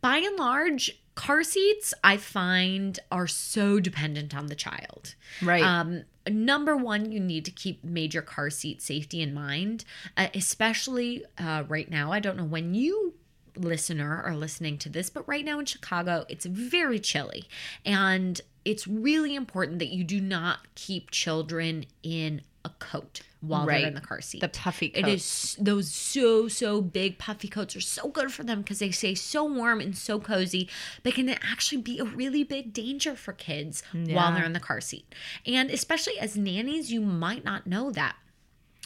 by 0.00 0.18
and 0.18 0.36
large, 0.36 0.98
car 1.14 1.42
seats 1.42 1.94
I 2.04 2.16
find 2.16 2.98
are 3.10 3.26
so 3.26 3.80
dependent 3.80 4.36
on 4.36 4.46
the 4.46 4.54
child. 4.54 5.14
Right. 5.42 5.62
Um, 5.62 6.04
number 6.28 6.76
one, 6.76 7.10
you 7.10 7.18
need 7.18 7.44
to 7.46 7.50
keep 7.50 7.82
major 7.82 8.22
car 8.22 8.50
seat 8.50 8.82
safety 8.82 9.22
in 9.22 9.34
mind, 9.34 9.84
uh, 10.16 10.28
especially 10.34 11.24
uh, 11.38 11.64
right 11.68 11.90
now. 11.90 12.12
I 12.12 12.20
don't 12.20 12.36
know 12.36 12.44
when 12.44 12.74
you 12.74 13.14
listener 13.56 14.22
are 14.22 14.36
listening 14.36 14.78
to 14.78 14.88
this, 14.88 15.08
but 15.10 15.26
right 15.26 15.44
now 15.44 15.58
in 15.58 15.64
Chicago, 15.64 16.26
it's 16.28 16.44
very 16.44 16.98
chilly. 16.98 17.48
And 17.84 18.40
it's 18.64 18.86
really 18.86 19.34
important 19.34 19.78
that 19.78 19.88
you 19.88 20.04
do 20.04 20.20
not 20.20 20.74
keep 20.74 21.10
children 21.10 21.86
in 22.02 22.42
a 22.64 22.70
coat 22.78 23.22
while 23.40 23.66
Right. 23.66 23.78
they're 23.80 23.88
in 23.88 23.94
the 23.94 24.00
car 24.00 24.20
seat. 24.20 24.40
The 24.40 24.48
puffy 24.48 24.86
It 24.86 25.06
is 25.06 25.56
those 25.60 25.92
so 25.92 26.48
so 26.48 26.80
big 26.80 27.18
puffy 27.18 27.48
coats 27.48 27.76
are 27.76 27.80
so 27.80 28.08
good 28.08 28.32
for 28.32 28.42
them 28.44 28.62
because 28.62 28.78
they 28.78 28.90
stay 28.90 29.14
so 29.14 29.44
warm 29.44 29.80
and 29.80 29.96
so 29.96 30.18
cozy. 30.18 30.68
But 31.02 31.14
can 31.14 31.28
actually 31.28 31.82
be 31.82 31.98
a 31.98 32.04
really 32.04 32.44
big 32.44 32.72
danger 32.72 33.14
for 33.14 33.32
kids 33.32 33.82
while 33.92 34.32
they're 34.34 34.44
in 34.44 34.52
the 34.52 34.60
car 34.60 34.80
seat. 34.80 35.14
And 35.46 35.70
especially 35.70 36.18
as 36.18 36.36
nannies, 36.36 36.92
you 36.92 37.00
might 37.00 37.44
not 37.44 37.66
know 37.66 37.90
that. 37.92 38.16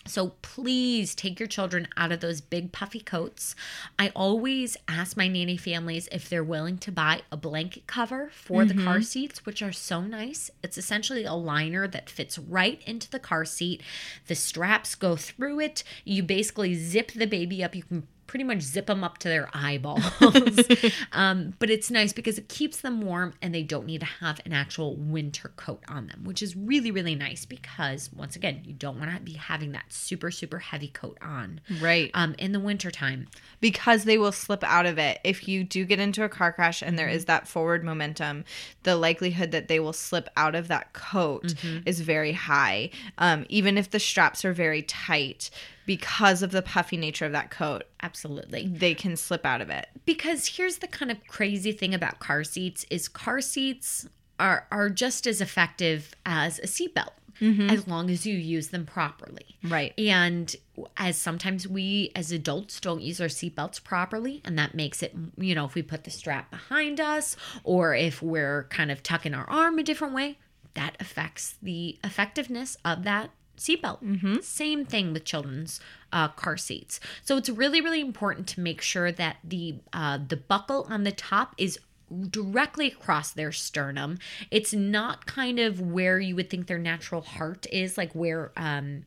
So 0.07 0.33
please 0.41 1.15
take 1.15 1.39
your 1.39 1.47
children 1.47 1.87
out 1.97 2.11
of 2.11 2.21
those 2.21 2.41
big 2.41 2.73
puffy 2.73 3.01
coats. 3.01 3.55
I 3.99 4.11
always 4.17 4.77
ask 4.89 5.17
my 5.17 5.29
nanny 5.29 5.59
families 5.59 6.09
if 6.11 6.29
they're 6.29 6.43
willing 6.43 6.79
to 6.79 6.91
buy 6.91 7.23
a 7.31 7.37
blanket 7.37 7.87
cover 7.87 8.31
for 8.33 8.65
the 8.65 8.75
car 8.75 8.97
mm-hmm. 8.97 9.03
seats, 9.03 9.45
which 9.45 9.63
are 9.63 9.73
so 9.73 10.01
nice. 10.01 10.51
It's 10.63 10.79
essentially 10.79 11.25
a 11.25 11.35
liner 11.35 11.87
that 11.87 12.09
fits 12.09 12.39
right 12.39 12.81
into 12.87 13.11
the 13.11 13.19
car 13.19 13.45
seat. 13.45 13.83
The 14.27 14.35
straps 14.35 14.95
go 14.95 15.17
through 15.17 15.61
it. 15.61 15.85
You 16.05 16.23
basically 16.23 16.75
zip 16.75 17.13
the 17.13 17.27
baby 17.27 17.63
up. 17.63 17.75
You 17.75 17.83
can 17.83 18.09
pretty 18.31 18.45
much 18.45 18.61
zip 18.61 18.87
them 18.87 19.03
up 19.03 19.19
to 19.19 19.27
their 19.29 19.49
eyeballs. 19.53 20.05
um, 21.13 21.53
but 21.59 21.69
it's 21.69 21.91
nice 21.91 22.13
because 22.13 22.39
it 22.39 22.49
keeps 22.49 22.81
them 22.81 23.01
warm 23.01 23.35
and 23.43 23.53
they 23.53 23.65
don't 23.65 23.87
need 23.87 23.99
to 23.99 24.07
have 24.07 24.41
an 24.47 24.53
actual 24.53 24.95
winter 24.97 25.51
coat 25.57 25.83
on 25.89 26.07
them, 26.07 26.23
which 26.23 26.41
is 26.41 26.55
really, 26.57 26.93
really 26.93 27.17
nice 27.17 27.45
because, 27.45 28.09
once 28.13 28.37
again, 28.37 28.61
you 28.65 28.73
don't 28.73 29.01
want 29.01 29.13
to 29.13 29.21
be 29.21 29.33
having 29.33 29.73
that 29.73 29.85
super, 29.93 30.31
super 30.31 30.61
heavy 30.61 30.87
coat 30.89 31.19
on 31.21 31.61
Right. 31.81 32.13
um, 32.15 32.37
in 32.39 32.53
the 32.53 32.61
wintertime. 32.61 33.27
because 33.61 34.05
they 34.05 34.17
will 34.17 34.31
slip 34.33 34.63
out 34.63 34.87
of 34.87 34.97
it. 34.97 35.19
If 35.25 35.49
you 35.49 35.65
do 35.65 35.85
get 35.85 35.99
into 35.99 36.23
a 36.23 36.29
car 36.29 36.53
crash 36.53 36.83
and 36.83 36.97
there 36.99 37.09
is 37.09 37.25
that 37.25 37.49
forward 37.49 37.83
momentum, 37.85 38.45
the 38.85 38.95
likelihood 38.97 39.51
that 39.51 39.67
they 39.67 39.81
will 39.81 39.93
slip 39.93 40.29
out 40.37 40.55
of 40.55 40.69
that 40.69 40.93
coat 40.93 41.55
is 41.85 42.01
very 42.01 42.33
high. 42.33 42.91
Um, 43.19 43.45
even 43.49 43.77
if 43.77 43.91
the 43.91 43.99
straps 43.99 44.45
are 44.45 44.53
very 44.53 44.83
tight, 44.83 45.51
because 45.91 46.41
of 46.41 46.53
the 46.53 46.63
puffy 46.63 46.97
nature 46.97 47.27
of 47.27 47.33
that 47.33 47.51
coat, 47.51 47.83
Absolutely. 48.01 48.69
they 48.69 48.95
can 48.95 49.17
slip 49.17 49.45
out 49.45 49.61
of 49.61 49.71
it. 49.71 49.89
because 50.05 50.47
here's 50.47 50.79
the 50.79 50.87
kind 50.87 51.11
of 51.11 51.19
crazy 51.27 51.73
thing 51.73 51.93
about 51.93 52.21
car 52.21 52.45
seats 52.45 52.87
is 52.91 53.09
car 53.09 53.41
seats 53.41 54.09
are 54.39 54.69
are 54.71 54.89
just 54.89 55.27
as 55.27 55.41
effective 55.41 56.15
as 56.25 56.61
a 56.61 56.69
seatbelt 56.69 57.11
mm-hmm. 57.41 57.69
as 57.69 57.89
long 57.89 58.09
as 58.09 58.25
you 58.25 58.37
use 58.37 58.69
them 58.69 58.87
properly. 58.87 59.59
Right. 59.65 59.93
And 59.99 60.55
as 60.97 61.17
sometimes 61.17 61.67
we 61.67 62.13
as 62.15 62.31
adults 62.31 62.79
don't 62.79 63.03
use 63.03 63.21
our 63.21 63.27
seatbelts 63.27 63.83
properly, 63.83 64.43
and 64.45 64.57
that 64.61 64.77
makes 64.77 65.03
it, 65.03 65.13
you 65.37 65.57
know, 65.57 65.65
if 65.65 65.75
we 65.75 65.83
put 65.83 66.05
the 66.05 66.11
strap 66.13 66.53
behind 66.53 67.01
us 67.01 67.37
or 67.65 67.97
if 67.97 68.23
we're 68.23 68.69
kind 68.71 68.93
of 68.93 69.03
tucking 69.03 69.35
our 69.35 69.51
arm 69.51 69.77
a 69.81 69.83
different 69.83 70.15
way, 70.15 70.39
that 70.75 70.97
affects 71.01 71.57
the 71.61 71.99
effectiveness 72.05 72.77
of 72.85 73.03
that 73.03 73.31
seatbelt. 73.61 74.43
Same 74.43 74.85
thing 74.85 75.13
with 75.13 75.25
children's 75.25 75.81
uh, 76.13 76.29
car 76.29 76.57
seats. 76.57 76.99
So 77.23 77.37
it's 77.37 77.49
really, 77.49 77.81
really 77.81 78.01
important 78.01 78.47
to 78.49 78.61
make 78.61 78.81
sure 78.81 79.13
that 79.13 79.37
the 79.45 79.77
uh, 79.93 80.19
the 80.27 80.37
buckle 80.37 80.87
on 80.89 81.05
the 81.05 81.13
top 81.13 81.55
is 81.59 81.79
directly 82.31 82.89
across 82.89 83.31
their 83.33 83.53
sternum. 83.53 84.19
It's 84.51 84.73
not 84.73 85.27
kind 85.27 85.59
of 85.59 85.81
where 85.81 86.19
you 86.19 86.35
would 86.37 86.51
think 86.51 86.67
their 86.67 86.79
natural 86.79 87.23
heart 87.23 87.67
is, 87.73 87.97
like 87.99 88.13
where 88.15 88.53
um 88.57 89.05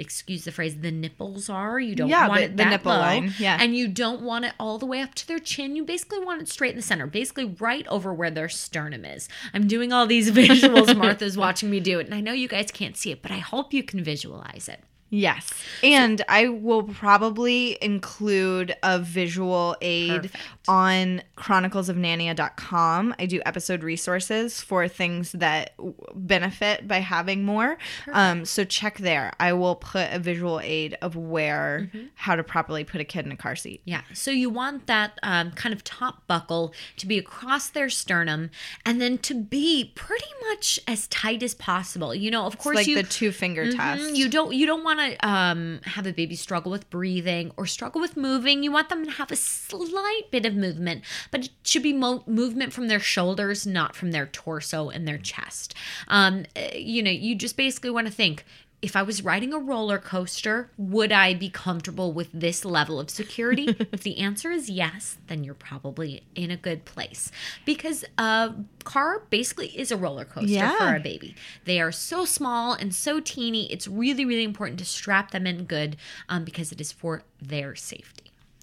excuse 0.00 0.44
the 0.44 0.52
phrase 0.52 0.78
the 0.80 0.92
nipples 0.92 1.50
are. 1.50 1.80
You 1.80 1.96
don't 1.96 2.08
Yeah, 2.08 2.28
want 2.28 2.38
the- 2.38 2.44
it 2.44 2.50
the 2.56 2.56
that 2.64 2.70
nipple 2.70 2.92
low, 2.92 2.98
line, 3.00 3.34
yeah. 3.38 3.58
And 3.60 3.76
you 3.76 3.88
don't 3.88 4.22
want 4.22 4.44
it 4.44 4.52
all 4.60 4.78
the 4.78 4.86
way 4.86 5.00
up 5.00 5.14
to 5.16 5.26
their 5.26 5.40
chin. 5.40 5.74
You 5.74 5.84
basically 5.84 6.20
want 6.24 6.40
it 6.40 6.48
straight 6.48 6.70
in 6.70 6.76
the 6.76 6.82
center, 6.82 7.06
basically 7.08 7.46
right 7.58 7.86
over 7.88 8.14
where 8.14 8.30
their 8.30 8.48
sternum 8.48 9.04
is. 9.04 9.28
I'm 9.52 9.66
doing 9.66 9.92
all 9.92 10.06
these 10.06 10.30
visuals. 10.32 10.96
Martha's 10.96 11.36
watching 11.36 11.68
me 11.70 11.80
do 11.80 11.98
it, 11.98 12.06
and 12.06 12.14
I 12.14 12.20
know 12.20 12.32
you 12.32 12.46
guys 12.48 12.70
can't 12.70 12.96
see 12.96 13.10
it, 13.10 13.22
but 13.22 13.32
I 13.32 13.38
hope 13.38 13.72
you 13.72 13.82
can 13.82 14.04
visualize 14.04 14.68
it. 14.68 14.80
Yes. 15.10 15.48
And 15.82 16.22
I 16.28 16.48
will 16.48 16.82
probably 16.82 17.78
include 17.82 18.76
a 18.82 18.98
visual 18.98 19.74
aid 19.80 20.22
Perfect. 20.24 20.36
On 20.68 21.22
chroniclesofnania.com. 21.36 23.14
I 23.18 23.26
do 23.26 23.40
episode 23.46 23.82
resources 23.82 24.60
for 24.60 24.86
things 24.86 25.32
that 25.32 25.74
benefit 26.14 26.86
by 26.86 26.98
having 26.98 27.44
more. 27.44 27.78
Um, 28.12 28.44
so 28.44 28.64
check 28.64 28.98
there. 28.98 29.32
I 29.40 29.52
will 29.54 29.74
put 29.76 30.08
a 30.12 30.18
visual 30.18 30.60
aid 30.62 30.96
of 31.02 31.16
where 31.16 31.90
how 32.14 32.36
to 32.36 32.44
properly 32.44 32.84
put 32.84 33.00
a 33.00 33.04
kid 33.04 33.24
in 33.26 33.32
a 33.32 33.36
car 33.36 33.56
seat. 33.56 33.80
Yeah. 33.84 34.02
So 34.12 34.30
you 34.30 34.50
want 34.50 34.86
that 34.86 35.18
um, 35.22 35.52
kind 35.52 35.72
of 35.74 35.82
top 35.84 36.26
buckle 36.26 36.74
to 36.98 37.06
be 37.06 37.18
across 37.18 37.70
their 37.70 37.88
sternum 37.88 38.50
and 38.84 39.00
then 39.00 39.18
to 39.18 39.34
be 39.34 39.92
pretty 39.94 40.26
much 40.50 40.78
as 40.86 41.06
tight 41.08 41.42
as 41.42 41.54
possible. 41.54 42.14
You 42.14 42.30
know, 42.30 42.44
of 42.44 42.54
It's 42.54 42.62
course, 42.62 42.76
like 42.76 42.86
you. 42.86 42.96
the 42.96 43.02
two 43.02 43.32
finger 43.32 43.64
Mhm, 43.66 43.76
test. 43.76 44.14
You 44.14 44.28
don't 44.28 44.54
you 44.54 44.66
don't 44.66 44.84
want 44.84 45.00
to 45.00 45.28
um, 45.28 45.80
have 45.84 46.06
a 46.06 46.12
baby 46.12 46.36
struggle 46.36 46.70
with 46.70 46.88
breathing 46.90 47.52
or 47.56 47.66
struggle 47.66 48.00
with 48.00 48.16
moving. 48.16 48.62
You 48.62 48.70
want 48.72 48.88
them 48.90 49.04
to 49.04 49.10
have 49.12 49.30
a 49.32 49.36
slight 49.36 50.22
bit 50.30 50.44
of 50.44 50.54
movement, 50.58 51.02
but 51.30 51.44
it 51.46 51.50
should 51.62 51.82
be 51.82 51.92
mo- 51.92 52.24
movement 52.26 52.72
from 52.72 52.88
their 52.88 53.00
shoulders, 53.00 53.66
not 53.66 53.96
from 53.96 54.10
their 54.10 54.26
torso 54.26 54.90
and 54.90 55.08
their 55.08 55.18
chest. 55.18 55.74
Um, 56.08 56.44
uh, 56.56 56.74
you 56.74 57.02
know, 57.02 57.10
you 57.10 57.34
just 57.34 57.56
basically 57.56 57.90
want 57.90 58.06
to 58.06 58.12
think. 58.12 58.44
If 58.80 58.94
I 58.94 59.02
was 59.02 59.24
riding 59.24 59.52
a 59.52 59.58
roller 59.58 59.98
coaster, 59.98 60.70
would 60.78 61.10
I 61.10 61.34
be 61.34 61.50
comfortable 61.50 62.12
with 62.12 62.28
this 62.32 62.64
level 62.64 63.00
of 63.00 63.10
security? 63.10 63.74
if 63.92 64.04
the 64.04 64.18
answer 64.18 64.52
is 64.52 64.70
yes, 64.70 65.16
then 65.26 65.42
you're 65.42 65.54
probably 65.54 66.22
in 66.36 66.52
a 66.52 66.56
good 66.56 66.84
place. 66.84 67.32
Because 67.64 68.04
a 68.18 68.54
car 68.84 69.22
basically 69.30 69.76
is 69.76 69.90
a 69.90 69.96
roller 69.96 70.24
coaster 70.24 70.52
Yeah. 70.52 70.78
for 70.78 70.94
a 70.94 71.00
baby. 71.00 71.34
They 71.64 71.80
are 71.80 71.90
so 71.90 72.24
small 72.24 72.72
and 72.72 72.94
so 72.94 73.18
teeny. 73.18 73.66
It's 73.72 73.88
really, 73.88 74.24
really 74.24 74.44
important 74.44 74.78
to 74.78 74.84
strap 74.84 75.32
them 75.32 75.44
in 75.44 75.64
good 75.64 75.96
um, 76.28 76.44
because 76.44 76.70
it 76.70 76.80
is 76.80 76.92
for 76.92 77.24
their 77.42 77.74
safety. 77.74 78.17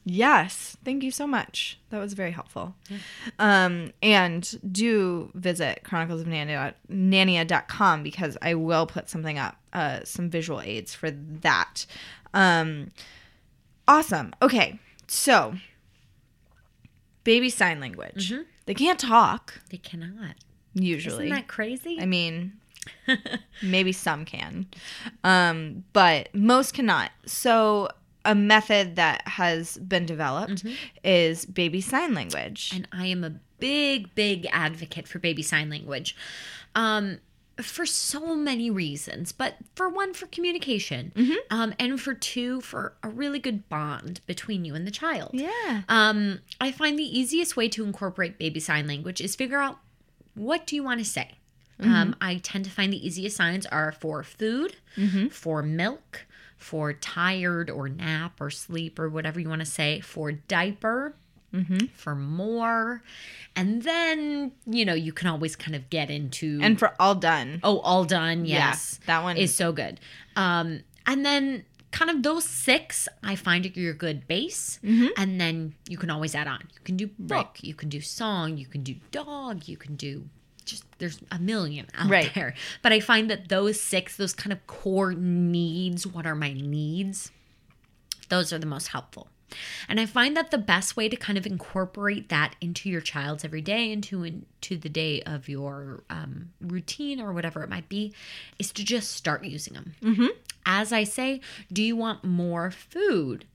Yes. 0.08 0.78
Thank 0.86 1.02
you 1.04 1.10
so 1.10 1.26
much. 1.26 1.80
That 1.90 1.98
was 2.00 2.14
very 2.14 2.30
helpful. 2.32 2.76
Um, 3.40 3.92
and 4.04 4.60
do 4.72 5.32
visit 5.34 5.82
chroniclesofnania.com 5.84 8.04
because 8.04 8.38
I 8.42 8.54
will 8.54 8.86
put 8.86 9.10
something 9.10 9.40
up, 9.40 9.56
uh, 9.74 10.02
some 10.04 10.30
visual 10.30 10.62
aids 10.62 10.94
for 10.94 11.10
that. 11.12 11.86
Um, 12.36 12.92
awesome. 13.88 14.34
Okay. 14.42 14.80
So, 15.08 15.56
baby 17.24 17.50
sign 17.50 17.80
language. 17.80 18.34
They 18.66 18.74
can't 18.74 19.00
talk 19.00 19.62
They 19.70 19.78
cannot. 19.78 20.36
usually. 20.74 21.26
Isn't 21.26 21.36
that 21.36 21.48
crazy? 21.48 21.98
I 22.00 22.06
mean, 22.06 22.54
maybe 23.64 23.92
some 23.92 24.26
can, 24.26 24.68
um, 25.24 25.84
but 25.94 26.34
most 26.36 26.74
cannot. 26.74 27.12
So, 27.26 27.90
a 28.26 28.36
method 28.36 28.96
that 28.98 29.28
has 29.28 29.78
been 29.78 30.06
developed 30.06 30.66
is 31.04 31.46
baby 31.46 31.80
sign 31.82 32.14
language. 32.14 32.72
and 32.76 32.88
I 32.92 33.06
am 33.08 33.24
a 33.24 33.32
big, 33.60 34.14
big 34.16 34.48
advocate 34.52 35.08
for 35.08 35.20
baby 35.20 35.42
sign 35.42 35.70
language. 35.70 36.16
Um, 36.76 37.20
for 37.62 37.86
so 37.86 38.36
many 38.36 38.70
reasons, 38.70 39.32
but 39.32 39.56
for 39.76 39.88
one, 39.88 40.14
for 40.14 40.28
communication, 40.28 41.14
um, 41.50 41.74
and 41.80 42.02
for 42.02 42.14
two, 42.14 42.60
for 42.60 42.98
a 43.02 43.08
really 43.08 43.40
good 43.40 43.70
bond 43.70 44.20
between 44.28 44.66
you 44.66 44.76
and 44.76 44.86
the 44.86 44.92
child. 44.92 45.30
yeah. 45.32 45.84
Um, 45.88 46.40
I 46.60 46.74
find 46.74 47.00
the 47.00 47.18
easiest 47.20 47.56
way 47.56 47.70
to 47.70 47.86
incorporate 47.86 48.38
baby 48.38 48.60
sign 48.60 48.88
language 48.88 49.22
is 49.22 49.38
figure 49.38 49.60
out 49.60 49.80
what 50.34 50.68
do 50.68 50.76
you 50.76 50.84
want 50.84 51.00
to 51.00 51.06
say. 51.06 51.36
Um, 51.80 52.16
I 52.22 52.38
tend 52.38 52.66
to 52.66 52.72
find 52.72 52.92
the 52.92 53.06
easiest 53.06 53.38
signs 53.38 53.66
are 53.68 53.92
for 53.94 54.22
food, 54.24 54.76
for 55.32 55.62
milk, 55.64 56.26
for 56.58 56.94
tired 56.94 57.70
or 57.70 57.90
nap 57.90 58.40
or 58.42 58.50
sleep 58.50 58.98
or 59.00 59.10
whatever 59.10 59.40
you 59.40 59.50
want 59.50 59.62
to 59.62 59.66
say, 59.66 60.00
for 60.02 60.32
diaper, 60.32 61.16
for 61.96 62.16
more, 62.16 63.02
and 63.56 63.84
then 63.84 64.52
you 64.66 64.84
know 64.84 64.94
you 64.94 65.14
can 65.14 65.30
always 65.30 65.56
kind 65.56 65.74
of 65.74 65.90
get 65.90 66.10
into 66.10 66.60
And 66.62 66.78
for 66.78 66.94
all 67.00 67.16
done. 67.16 67.62
oh 67.64 67.80
all 67.80 68.04
done 68.04 68.44
Yeah, 68.46 68.70
yes 68.70 69.00
that 69.06 69.24
one- 69.24 69.38
is 69.38 69.56
so 69.56 69.72
good. 69.72 70.02
Um, 70.36 70.82
and 71.06 71.26
then 71.26 71.64
kind 71.92 72.12
of 72.12 72.24
those 72.24 72.44
six, 72.44 73.08
I 73.24 73.38
find 73.38 73.66
are 73.66 73.70
your 73.70 73.94
good 73.94 74.28
base, 74.28 74.80
Mm-hmm. 74.84 75.08
and 75.16 75.40
then 75.40 75.76
you 75.88 75.98
can 75.98 76.10
always 76.10 76.36
add 76.36 76.48
on. 76.48 76.60
You 76.74 76.80
can 76.84 76.98
do 76.98 77.10
book, 77.18 77.60
you 77.62 77.74
can 77.74 77.88
do 77.88 78.02
song, 78.02 78.58
you 78.58 78.66
can 78.66 78.84
do 78.84 78.96
dog, 79.12 79.70
you 79.70 79.78
can 79.78 79.96
do 79.96 80.28
just 80.66 80.84
there's 81.00 81.20
a 81.32 81.40
million 81.40 81.88
out 81.96 82.10
Right. 82.10 82.32
there. 82.34 82.54
But 82.82 82.92
I 82.92 83.00
find 83.00 83.30
that 83.30 83.50
those 83.50 83.80
six, 83.80 84.18
those 84.18 84.34
kind 84.34 84.52
of 84.54 84.66
core 84.68 85.14
needs, 85.14 86.06
what 86.08 86.26
are 86.26 86.36
my 86.36 86.54
needs? 86.54 87.32
Those 88.30 88.52
are 88.52 88.58
the 88.60 88.66
most 88.66 88.88
helpful. 88.90 89.28
And 89.88 90.00
I 90.00 90.08
find 90.08 90.36
that 90.36 90.50
the 90.50 90.58
best 90.58 90.98
way 90.98 91.08
to 91.08 91.16
kind 91.16 91.38
of 91.38 91.46
incorporate 91.46 92.30
that 92.30 92.56
into 92.60 92.90
your 92.90 93.00
child's 93.00 93.46
every 93.46 93.62
day, 93.62 93.92
into 93.92 94.24
into 94.24 94.76
the 94.78 94.90
day 94.90 95.22
of 95.22 95.48
your 95.48 96.04
um, 96.10 96.52
routine 96.60 97.22
or 97.22 97.32
whatever 97.32 97.64
it 97.64 97.70
might 97.70 97.88
be, 97.88 98.14
is 98.58 98.72
to 98.74 98.84
just 98.84 99.12
start 99.12 99.46
using 99.46 99.74
them. 99.76 99.94
Mm-hmm. 100.02 100.28
As 100.66 100.92
I 100.92 101.04
say, 101.04 101.42
do 101.72 101.84
you 101.84 101.96
want 101.96 102.24
more 102.24 102.72
food? 102.72 103.46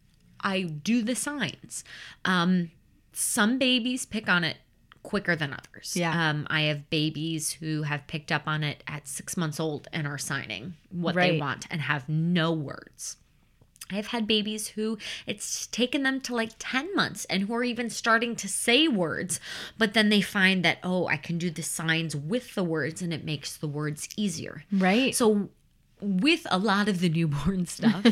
I 0.43 0.63
do 0.63 1.03
the 1.03 1.17
signs. 1.17 1.83
Um, 2.25 2.71
some 3.13 3.59
babies 3.59 4.07
pick 4.07 4.29
on 4.29 4.45
it 4.45 4.59
quicker 5.03 5.35
than 5.37 5.53
others. 5.53 5.97
Yeah. 5.97 6.31
Um, 6.31 6.47
I 6.51 6.63
have 6.63 6.91
babies 6.91 7.53
who 7.53 7.83
have 7.83 8.07
picked 8.07 8.31
up 8.31 8.43
on 8.47 8.63
it 8.63 8.83
at 8.87 9.09
six 9.09 9.37
months 9.37 9.59
old 9.59 9.89
and 9.93 10.07
are 10.07 10.19
signing 10.19 10.75
what 10.91 11.15
they 11.15 11.39
want 11.39 11.67
and 11.71 11.81
have 11.81 12.09
no 12.09 12.53
words. 12.53 13.17
I've 13.93 14.09
had 14.09 14.27
babies 14.27 14.69
who 14.69 14.99
it's 15.27 15.67
taken 15.67 16.03
them 16.03 16.21
to 16.23 16.35
like 16.35 16.53
10 16.59 16.95
months 16.95 17.25
and 17.27 17.43
who 17.45 17.55
are 17.55 17.65
even 17.65 17.91
starting 17.91 18.37
to 18.37 18.49
say 18.49 18.89
words, 18.89 19.41
but 19.79 19.95
then 19.95 20.09
they 20.09 20.21
find 20.21 20.65
that, 20.65 20.79
oh, 20.83 21.07
I 21.09 21.17
can 21.17 21.39
do 21.39 21.51
the 21.51 21.63
signs 21.63 22.15
with 22.15 22.55
the 22.55 22.65
words 22.65 23.03
and 23.03 23.13
it 23.13 23.25
makes 23.25 23.57
the 23.57 23.67
words 23.67 24.09
easier. 24.17 24.65
Right. 24.71 25.15
So, 25.15 25.49
with 26.01 26.47
a 26.51 26.59
lot 26.59 26.89
of 26.89 27.01
the 27.01 27.09
newborn 27.09 27.67
stuff, 27.67 28.07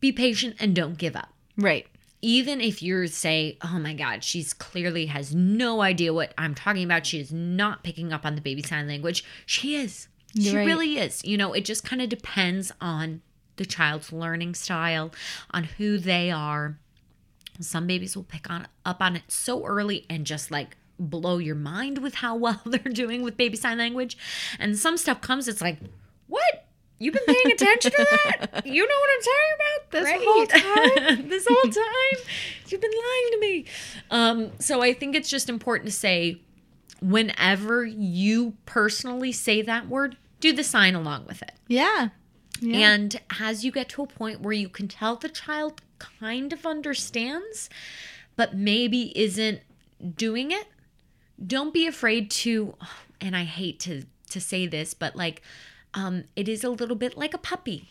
be 0.00 0.12
patient 0.12 0.56
and 0.60 0.74
don't 0.74 0.98
give 0.98 1.16
up. 1.16 1.32
right. 1.56 1.86
Even 2.22 2.60
if 2.60 2.82
you 2.82 3.06
say, 3.06 3.56
oh 3.62 3.78
my 3.78 3.94
God, 3.94 4.22
she's 4.22 4.52
clearly 4.52 5.06
has 5.06 5.34
no 5.34 5.80
idea 5.80 6.12
what 6.12 6.34
I'm 6.36 6.54
talking 6.54 6.84
about. 6.84 7.06
She 7.06 7.18
is 7.20 7.32
not 7.32 7.82
picking 7.82 8.12
up 8.12 8.26
on 8.26 8.34
the 8.34 8.40
baby 8.42 8.62
sign 8.62 8.86
language. 8.86 9.24
She 9.46 9.74
is. 9.76 10.08
She 10.38 10.54
Right. 10.54 10.66
really 10.66 10.98
is. 10.98 11.24
You 11.24 11.36
know, 11.38 11.52
it 11.54 11.64
just 11.64 11.82
kind 11.84 12.02
of 12.02 12.08
depends 12.08 12.72
on 12.80 13.22
the 13.56 13.64
child's 13.64 14.12
learning 14.12 14.54
style, 14.54 15.12
on 15.50 15.64
who 15.64 15.98
they 15.98 16.30
are. 16.30 16.78
Some 17.60 17.86
babies 17.86 18.16
will 18.16 18.24
pick 18.24 18.48
on 18.50 18.68
up 18.84 19.00
on 19.00 19.16
it 19.16 19.24
so 19.28 19.64
early 19.64 20.06
and 20.08 20.24
just 20.26 20.50
like 20.50 20.76
blow 20.98 21.38
your 21.38 21.54
mind 21.54 21.98
with 21.98 22.16
how 22.16 22.36
well 22.36 22.60
they're 22.66 22.92
doing 22.92 23.22
with 23.22 23.36
baby 23.36 23.56
sign 23.56 23.78
language. 23.78 24.16
And 24.58 24.78
some 24.78 24.96
stuff 24.98 25.20
comes, 25.20 25.48
it's 25.48 25.60
like, 25.62 25.78
what? 26.26 26.59
You've 27.00 27.14
been 27.14 27.24
paying 27.26 27.52
attention 27.52 27.90
to 27.92 28.06
that? 28.10 28.66
You 28.66 28.86
know 28.86 28.94
what 29.00 29.10
I'm 29.14 29.22
talking 29.22 29.54
about? 29.56 29.90
This 29.90 30.04
Great. 30.04 30.22
whole 30.22 31.16
time? 31.16 31.28
this 31.28 31.46
whole 31.48 31.70
time? 31.72 32.24
You've 32.68 32.80
been 32.80 32.90
lying 32.90 33.28
to 33.32 33.38
me. 33.40 33.64
Um, 34.10 34.52
so 34.60 34.82
I 34.82 34.92
think 34.92 35.16
it's 35.16 35.30
just 35.30 35.48
important 35.48 35.86
to 35.90 35.96
say 35.96 36.42
whenever 37.00 37.86
you 37.86 38.54
personally 38.66 39.32
say 39.32 39.62
that 39.62 39.88
word, 39.88 40.18
do 40.40 40.52
the 40.52 40.62
sign 40.62 40.94
along 40.94 41.24
with 41.26 41.40
it. 41.42 41.52
Yeah. 41.68 42.10
Yeah. 42.60 42.90
And 42.90 43.18
as 43.40 43.64
you 43.64 43.72
get 43.72 43.88
to 43.90 44.02
a 44.02 44.06
point 44.06 44.42
where 44.42 44.52
you 44.52 44.68
can 44.68 44.86
tell 44.86 45.16
the 45.16 45.30
child 45.30 45.80
kind 45.98 46.52
of 46.52 46.66
understands, 46.66 47.70
but 48.36 48.54
maybe 48.54 49.18
isn't 49.18 49.60
doing 50.16 50.50
it, 50.50 50.66
don't 51.46 51.72
be 51.72 51.86
afraid 51.86 52.30
to, 52.30 52.74
and 53.20 53.34
I 53.34 53.44
hate 53.44 53.80
to 53.80 54.04
to 54.30 54.40
say 54.40 54.66
this, 54.66 54.94
but 54.94 55.16
like 55.16 55.42
um, 55.94 56.24
it 56.36 56.48
is 56.48 56.62
a 56.64 56.70
little 56.70 56.96
bit 56.96 57.16
like 57.16 57.34
a 57.34 57.38
puppy. 57.38 57.88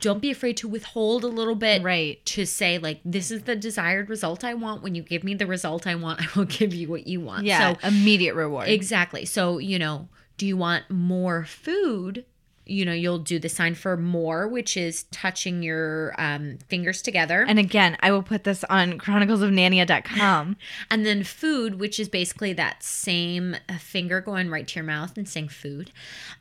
Don't 0.00 0.20
be 0.20 0.32
afraid 0.32 0.56
to 0.58 0.68
withhold 0.68 1.22
a 1.22 1.28
little 1.28 1.54
bit 1.54 1.80
Right. 1.82 2.24
to 2.26 2.44
say 2.44 2.76
like 2.78 3.00
this 3.04 3.30
is 3.30 3.42
the 3.42 3.54
desired 3.54 4.10
result 4.10 4.42
I 4.42 4.54
want. 4.54 4.82
When 4.82 4.96
you 4.96 5.02
give 5.02 5.22
me 5.22 5.34
the 5.34 5.46
result 5.46 5.86
I 5.86 5.94
want, 5.94 6.20
I 6.22 6.26
will 6.38 6.44
give 6.46 6.74
you 6.74 6.88
what 6.88 7.06
you 7.06 7.20
want. 7.20 7.44
yeah. 7.46 7.74
So 7.74 7.86
immediate 7.88 8.34
reward. 8.34 8.68
Exactly. 8.68 9.24
So, 9.24 9.58
you 9.58 9.78
know, 9.78 10.08
do 10.38 10.46
you 10.46 10.56
want 10.56 10.90
more 10.90 11.44
food? 11.44 12.24
You 12.66 12.84
know, 12.84 12.92
you'll 12.92 13.18
do 13.18 13.38
the 13.38 13.48
sign 13.48 13.74
for 13.74 13.96
more, 13.96 14.48
which 14.48 14.76
is 14.76 15.04
touching 15.04 15.62
your 15.62 16.14
um, 16.18 16.58
fingers 16.68 17.00
together. 17.02 17.44
and 17.48 17.58
again, 17.58 17.96
I 18.00 18.10
will 18.10 18.22
put 18.22 18.44
this 18.44 18.64
on 18.64 18.98
chroniclesofnania.com. 18.98 20.56
And 20.90 21.04
then 21.06 21.22
food, 21.24 21.78
which 21.80 21.98
is 22.00 22.08
basically 22.08 22.52
that 22.54 22.82
same 22.82 23.56
uh, 23.68 23.78
finger 23.78 24.20
going 24.20 24.50
right 24.50 24.66
to 24.66 24.74
your 24.76 24.84
mouth 24.84 25.16
and 25.16 25.28
saying 25.28 25.48
food. 25.48 25.90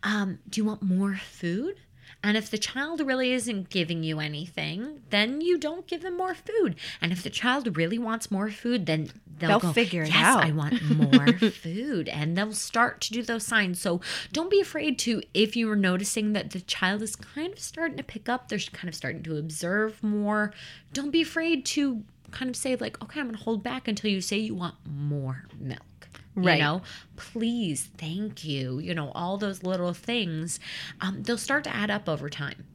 Um, 0.03 0.39
do 0.49 0.61
you 0.61 0.65
want 0.65 0.82
more 0.82 1.15
food? 1.15 1.76
And 2.26 2.36
if 2.36 2.49
the 2.49 2.57
child 2.57 3.01
really 3.01 3.34
isn't 3.34 3.69
giving 3.69 4.01
you 4.03 4.19
anything, 4.19 5.03
then 5.11 5.41
you 5.41 5.59
don't 5.59 5.86
give 5.86 6.01
them 6.01 6.17
more 6.17 6.34
food. 6.34 6.76
And 6.99 7.11
if 7.11 7.21
the 7.21 7.30
child 7.30 7.78
really 7.78 7.99
wants 7.99 8.32
more 8.32 8.49
food, 8.49 8.88
then 8.88 9.11
they'll, 9.38 9.49
They'll 9.49 9.59
go, 9.59 9.73
figure 9.73 10.01
it 10.01 10.09
yes, 10.09 10.26
out." 10.26 10.43
I 10.43 10.49
want 10.49 10.82
more 10.89 11.38
food. 11.51 12.09
And 12.09 12.36
they'll 12.36 12.51
start 12.51 12.99
to 13.01 13.13
do 13.13 13.21
those 13.21 13.45
signs. 13.45 13.80
So 13.80 14.01
don't 14.34 14.49
be 14.49 14.59
afraid 14.59 14.97
to, 14.99 15.21
if 15.36 15.55
you 15.55 15.69
are 15.69 15.76
noticing 15.76 16.34
that 16.34 16.49
the 16.49 16.61
child 16.61 17.03
is 17.03 17.15
kind 17.15 17.53
of 17.53 17.59
starting 17.59 17.97
to 17.97 18.03
pick 18.03 18.28
up, 18.28 18.49
they're 18.49 18.57
kind 18.57 18.89
of 18.89 18.95
starting 18.95 19.21
to 19.21 19.38
observe 19.38 20.01
more, 20.01 20.51
don't 20.93 21.11
be 21.11 21.21
afraid 21.21 21.63
to 21.67 22.03
kind 22.32 22.49
of 22.49 22.55
say 22.55 22.76
like, 22.76 22.99
okay, 23.03 23.19
I'm 23.19 23.28
going 23.28 23.38
to 23.38 23.43
hold 23.43 23.61
back 23.61 23.88
until 23.88 24.09
you 24.09 24.19
say 24.19 24.38
you 24.38 24.55
want 24.55 24.76
more 24.84 25.45
milk. 25.59 25.84
Right. 26.36 26.57
You 26.57 26.63
know, 26.63 26.81
please, 27.15 27.89
thank 27.97 28.43
you. 28.43 28.79
You 28.79 28.93
know, 28.93 29.11
all 29.15 29.38
those 29.38 29.63
little 29.63 29.93
things, 29.93 30.59
um, 31.01 31.23
they'll 31.23 31.38
start 31.38 31.63
to 31.65 31.75
add 31.75 31.89
up 31.89 32.09
over 32.09 32.29
time. 32.29 32.65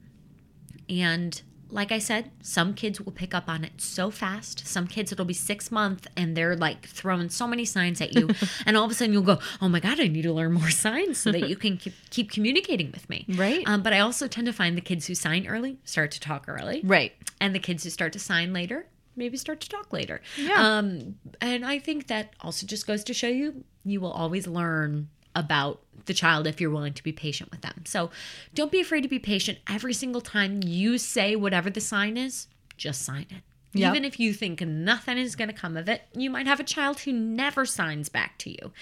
And 0.88 1.40
like 1.72 1.92
I 1.92 1.98
said, 1.98 2.30
some 2.42 2.74
kids 2.74 3.00
will 3.00 3.12
pick 3.12 3.34
up 3.34 3.48
on 3.48 3.64
it 3.64 3.80
so 3.80 4.10
fast. 4.10 4.66
Some 4.66 4.86
kids, 4.86 5.12
it'll 5.12 5.24
be 5.24 5.34
six 5.34 5.70
months 5.70 6.08
and 6.16 6.36
they're 6.36 6.56
like 6.56 6.86
throwing 6.86 7.28
so 7.28 7.46
many 7.46 7.64
signs 7.64 8.00
at 8.00 8.14
you. 8.14 8.30
and 8.66 8.76
all 8.76 8.84
of 8.84 8.90
a 8.90 8.94
sudden 8.94 9.12
you'll 9.12 9.22
go, 9.22 9.38
oh 9.62 9.68
my 9.68 9.80
God, 9.80 10.00
I 10.00 10.08
need 10.08 10.22
to 10.22 10.32
learn 10.32 10.52
more 10.52 10.70
signs 10.70 11.18
so 11.18 11.30
that 11.32 11.48
you 11.48 11.56
can 11.56 11.76
keep, 11.76 11.94
keep 12.10 12.30
communicating 12.30 12.90
with 12.90 13.08
me. 13.08 13.24
Right. 13.28 13.62
Um, 13.66 13.82
but 13.82 13.92
I 13.92 14.00
also 14.00 14.26
tend 14.26 14.46
to 14.46 14.52
find 14.52 14.76
the 14.76 14.82
kids 14.82 15.06
who 15.06 15.14
sign 15.14 15.46
early 15.46 15.78
start 15.84 16.10
to 16.12 16.20
talk 16.20 16.46
early. 16.48 16.80
Right. 16.84 17.12
And 17.40 17.54
the 17.54 17.60
kids 17.60 17.84
who 17.84 17.90
start 17.90 18.12
to 18.14 18.18
sign 18.18 18.52
later 18.52 18.86
maybe 19.20 19.36
start 19.36 19.60
to 19.60 19.68
talk 19.68 19.92
later. 19.92 20.20
Yeah. 20.36 20.54
Um, 20.56 21.14
and 21.40 21.64
I 21.64 21.78
think 21.78 22.08
that 22.08 22.34
also 22.40 22.66
just 22.66 22.86
goes 22.86 23.04
to 23.04 23.14
show 23.14 23.28
you, 23.28 23.62
you 23.84 24.00
will 24.00 24.10
always 24.10 24.48
learn 24.48 25.08
about 25.36 25.80
the 26.06 26.14
child 26.14 26.46
if 26.48 26.60
you're 26.60 26.70
willing 26.70 26.94
to 26.94 27.02
be 27.04 27.12
patient 27.12 27.52
with 27.52 27.60
them. 27.60 27.82
So 27.84 28.10
don't 28.52 28.72
be 28.72 28.80
afraid 28.80 29.02
to 29.02 29.08
be 29.08 29.20
patient. 29.20 29.58
Every 29.68 29.92
single 29.92 30.20
time 30.20 30.60
you 30.64 30.98
say 30.98 31.36
whatever 31.36 31.70
the 31.70 31.80
sign 31.80 32.16
is, 32.16 32.48
just 32.76 33.02
sign 33.02 33.26
it. 33.30 33.42
Yep. 33.72 33.90
Even 33.90 34.04
if 34.04 34.18
you 34.18 34.32
think 34.32 34.60
nothing 34.60 35.16
is 35.16 35.36
going 35.36 35.48
to 35.48 35.54
come 35.54 35.76
of 35.76 35.88
it, 35.88 36.02
you 36.12 36.28
might 36.28 36.48
have 36.48 36.58
a 36.58 36.64
child 36.64 37.00
who 37.00 37.12
never 37.12 37.64
signs 37.64 38.08
back 38.08 38.36
to 38.38 38.50
you. 38.50 38.72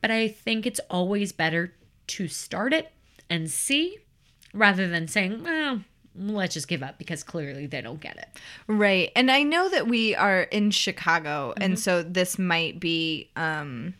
But 0.00 0.10
I 0.10 0.28
think 0.28 0.64
it's 0.64 0.80
always 0.88 1.32
better 1.32 1.74
to 2.06 2.28
start 2.28 2.72
it 2.72 2.90
and 3.28 3.50
see 3.50 3.98
rather 4.54 4.88
than 4.88 5.06
saying, 5.06 5.44
well, 5.44 5.82
let's 6.18 6.54
just 6.54 6.68
give 6.68 6.82
up 6.82 6.98
because 6.98 7.22
clearly 7.22 7.66
they 7.66 7.80
don't 7.80 8.00
get 8.00 8.16
it. 8.16 8.28
Right. 8.66 9.10
And 9.14 9.30
I 9.30 9.42
know 9.42 9.68
that 9.68 9.86
we 9.86 10.14
are 10.14 10.42
in 10.42 10.70
Chicago 10.70 11.50
Mm-hmm. 11.54 11.62
and 11.62 11.78
so 11.78 12.02
this 12.02 12.38
might 12.38 12.80
be 12.80 13.30
um 13.36 13.94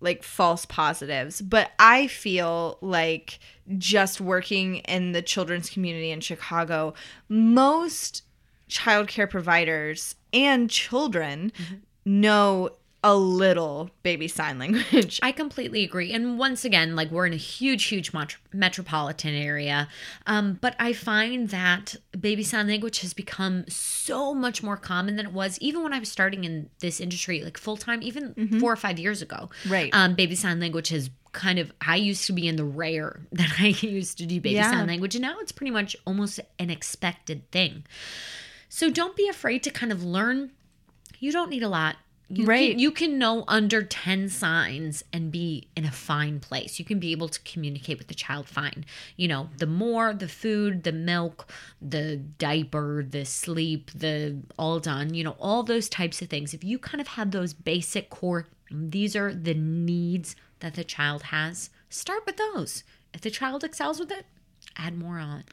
like 0.00 0.22
false 0.24 0.64
positives, 0.66 1.40
but 1.40 1.70
I 1.78 2.08
feel 2.08 2.76
like 2.80 3.38
just 3.78 4.20
working 4.20 4.76
in 4.78 5.12
the 5.12 5.22
children's 5.22 5.70
community 5.70 6.10
in 6.10 6.20
Chicago, 6.20 6.94
most 7.28 8.22
childcare 8.68 9.30
providers 9.30 10.14
and 10.32 10.68
children 10.70 11.52
Mm-hmm. 11.56 12.20
know 12.20 12.70
a 13.04 13.16
little 13.16 13.90
baby 14.04 14.28
sign 14.28 14.58
language. 14.60 15.18
I 15.22 15.32
completely 15.32 15.82
agree. 15.82 16.12
And 16.12 16.38
once 16.38 16.64
again, 16.64 16.94
like 16.94 17.10
we're 17.10 17.26
in 17.26 17.32
a 17.32 17.36
huge, 17.36 17.84
huge 17.84 18.12
met- 18.12 18.36
metropolitan 18.52 19.34
area. 19.34 19.88
Um, 20.26 20.58
but 20.60 20.76
I 20.78 20.92
find 20.92 21.48
that 21.48 21.96
baby 22.18 22.44
sign 22.44 22.68
language 22.68 23.00
has 23.00 23.12
become 23.12 23.64
so 23.68 24.32
much 24.34 24.62
more 24.62 24.76
common 24.76 25.16
than 25.16 25.26
it 25.26 25.32
was 25.32 25.58
even 25.60 25.82
when 25.82 25.92
I 25.92 25.98
was 25.98 26.10
starting 26.12 26.44
in 26.44 26.70
this 26.78 27.00
industry, 27.00 27.42
like 27.42 27.58
full 27.58 27.76
time, 27.76 28.02
even 28.02 28.58
four 28.60 28.72
or 28.72 28.76
five 28.76 28.98
years 29.00 29.20
ago. 29.20 29.50
Right. 29.68 29.90
Um, 29.92 30.14
baby 30.14 30.36
sign 30.36 30.60
language 30.60 30.90
has 30.90 31.10
kind 31.32 31.58
of, 31.58 31.72
I 31.80 31.96
used 31.96 32.26
to 32.28 32.32
be 32.32 32.46
in 32.46 32.54
the 32.56 32.64
rare 32.64 33.20
that 33.32 33.54
I 33.58 33.68
used 33.80 34.18
to 34.18 34.26
do 34.26 34.40
baby 34.40 34.54
Yeah. 34.56 34.70
sign 34.70 34.86
language. 34.86 35.16
And 35.16 35.22
now 35.22 35.36
it's 35.40 35.50
pretty 35.50 35.72
much 35.72 35.96
almost 36.06 36.38
an 36.60 36.70
expected 36.70 37.50
thing. 37.50 37.84
So 38.68 38.90
don't 38.90 39.16
be 39.16 39.26
afraid 39.28 39.64
to 39.64 39.70
kind 39.70 39.90
of 39.90 40.04
learn. 40.04 40.52
You 41.18 41.32
don't 41.32 41.50
need 41.50 41.62
a 41.62 41.68
lot. 41.68 41.96
You 42.34 42.46
Right. 42.46 42.70
Can, 42.70 42.78
you 42.78 42.90
can 42.90 43.18
know 43.18 43.44
under 43.46 43.82
10 43.82 44.30
signs 44.30 45.04
and 45.12 45.30
be 45.30 45.68
in 45.76 45.84
a 45.84 45.90
fine 45.90 46.40
place. 46.40 46.78
You 46.78 46.84
can 46.84 46.98
be 46.98 47.12
able 47.12 47.28
to 47.28 47.38
communicate 47.40 47.98
with 47.98 48.08
the 48.08 48.14
child 48.14 48.48
fine. 48.48 48.86
You 49.16 49.28
know, 49.28 49.50
the 49.58 49.66
more, 49.66 50.14
the 50.14 50.28
food, 50.28 50.84
the 50.84 50.92
milk, 50.92 51.52
the 51.82 52.16
diaper, 52.16 53.04
the 53.06 53.26
sleep, 53.26 53.90
the 53.90 54.38
all 54.58 54.80
done, 54.80 55.12
you 55.12 55.22
know, 55.24 55.36
all 55.38 55.62
those 55.62 55.90
types 55.90 56.22
of 56.22 56.30
things. 56.30 56.54
If 56.54 56.64
you 56.64 56.78
kind 56.78 57.02
of 57.02 57.08
have 57.08 57.32
those 57.32 57.52
basic 57.52 58.08
core, 58.08 58.46
these 58.70 59.14
are 59.14 59.34
the 59.34 59.54
needs 59.54 60.34
that 60.60 60.74
the 60.74 60.84
child 60.84 61.24
has, 61.24 61.68
start 61.90 62.24
with 62.24 62.38
those. 62.38 62.82
If 63.12 63.20
the 63.20 63.30
child 63.30 63.62
excels 63.62 64.00
with 64.00 64.10
it, 64.10 64.24
add 64.78 64.96
more 64.96 65.18
on. 65.18 65.44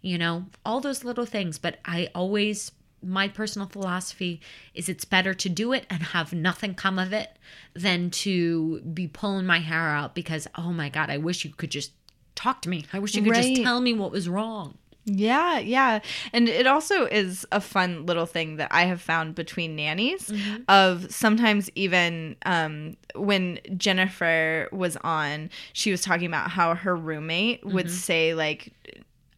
You 0.00 0.16
know, 0.16 0.44
all 0.64 0.80
those 0.80 1.02
little 1.02 1.26
things. 1.26 1.58
But 1.58 1.78
I 1.84 2.08
always, 2.14 2.70
my 3.02 3.28
personal 3.28 3.66
philosophy 3.68 4.40
is 4.74 4.88
it's 4.88 5.04
better 5.04 5.34
to 5.34 5.48
do 5.48 5.72
it 5.72 5.86
and 5.90 6.02
have 6.02 6.32
nothing 6.32 6.74
come 6.74 6.98
of 6.98 7.12
it 7.12 7.36
than 7.74 8.10
to 8.10 8.80
be 8.82 9.06
pulling 9.08 9.46
my 9.46 9.58
hair 9.60 9.88
out 9.90 10.14
because, 10.14 10.46
oh 10.56 10.72
my 10.72 10.88
God, 10.88 11.10
I 11.10 11.18
wish 11.18 11.44
you 11.44 11.50
could 11.52 11.70
just 11.70 11.92
talk 12.34 12.62
to 12.62 12.68
me. 12.68 12.84
I 12.92 12.98
wish 12.98 13.14
you 13.14 13.22
could 13.22 13.30
Right. 13.32 13.42
just 13.54 13.62
tell 13.64 13.80
me 13.80 13.92
what 13.92 14.10
was 14.12 14.28
wrong. 14.28 14.76
Yeah, 15.06 15.58
yeah. 15.58 16.00
And 16.32 16.46
it 16.48 16.66
also 16.66 17.06
is 17.06 17.46
a 17.50 17.60
fun 17.60 18.04
little 18.04 18.26
thing 18.26 18.56
that 18.56 18.68
I 18.70 18.82
have 18.84 19.00
found 19.00 19.34
between 19.34 19.74
nannies 19.74 20.28
Mm-hmm. 20.28 20.62
of 20.68 21.10
sometimes 21.12 21.70
even 21.74 22.36
um, 22.44 22.96
when 23.14 23.58
Jennifer 23.76 24.68
was 24.72 24.96
on, 24.98 25.48
she 25.72 25.90
was 25.90 26.02
talking 26.02 26.26
about 26.26 26.50
how 26.50 26.74
her 26.74 26.94
roommate 26.94 27.64
would 27.64 27.86
Mm-hmm. 27.86 27.94
say, 27.94 28.34
like, 28.34 28.72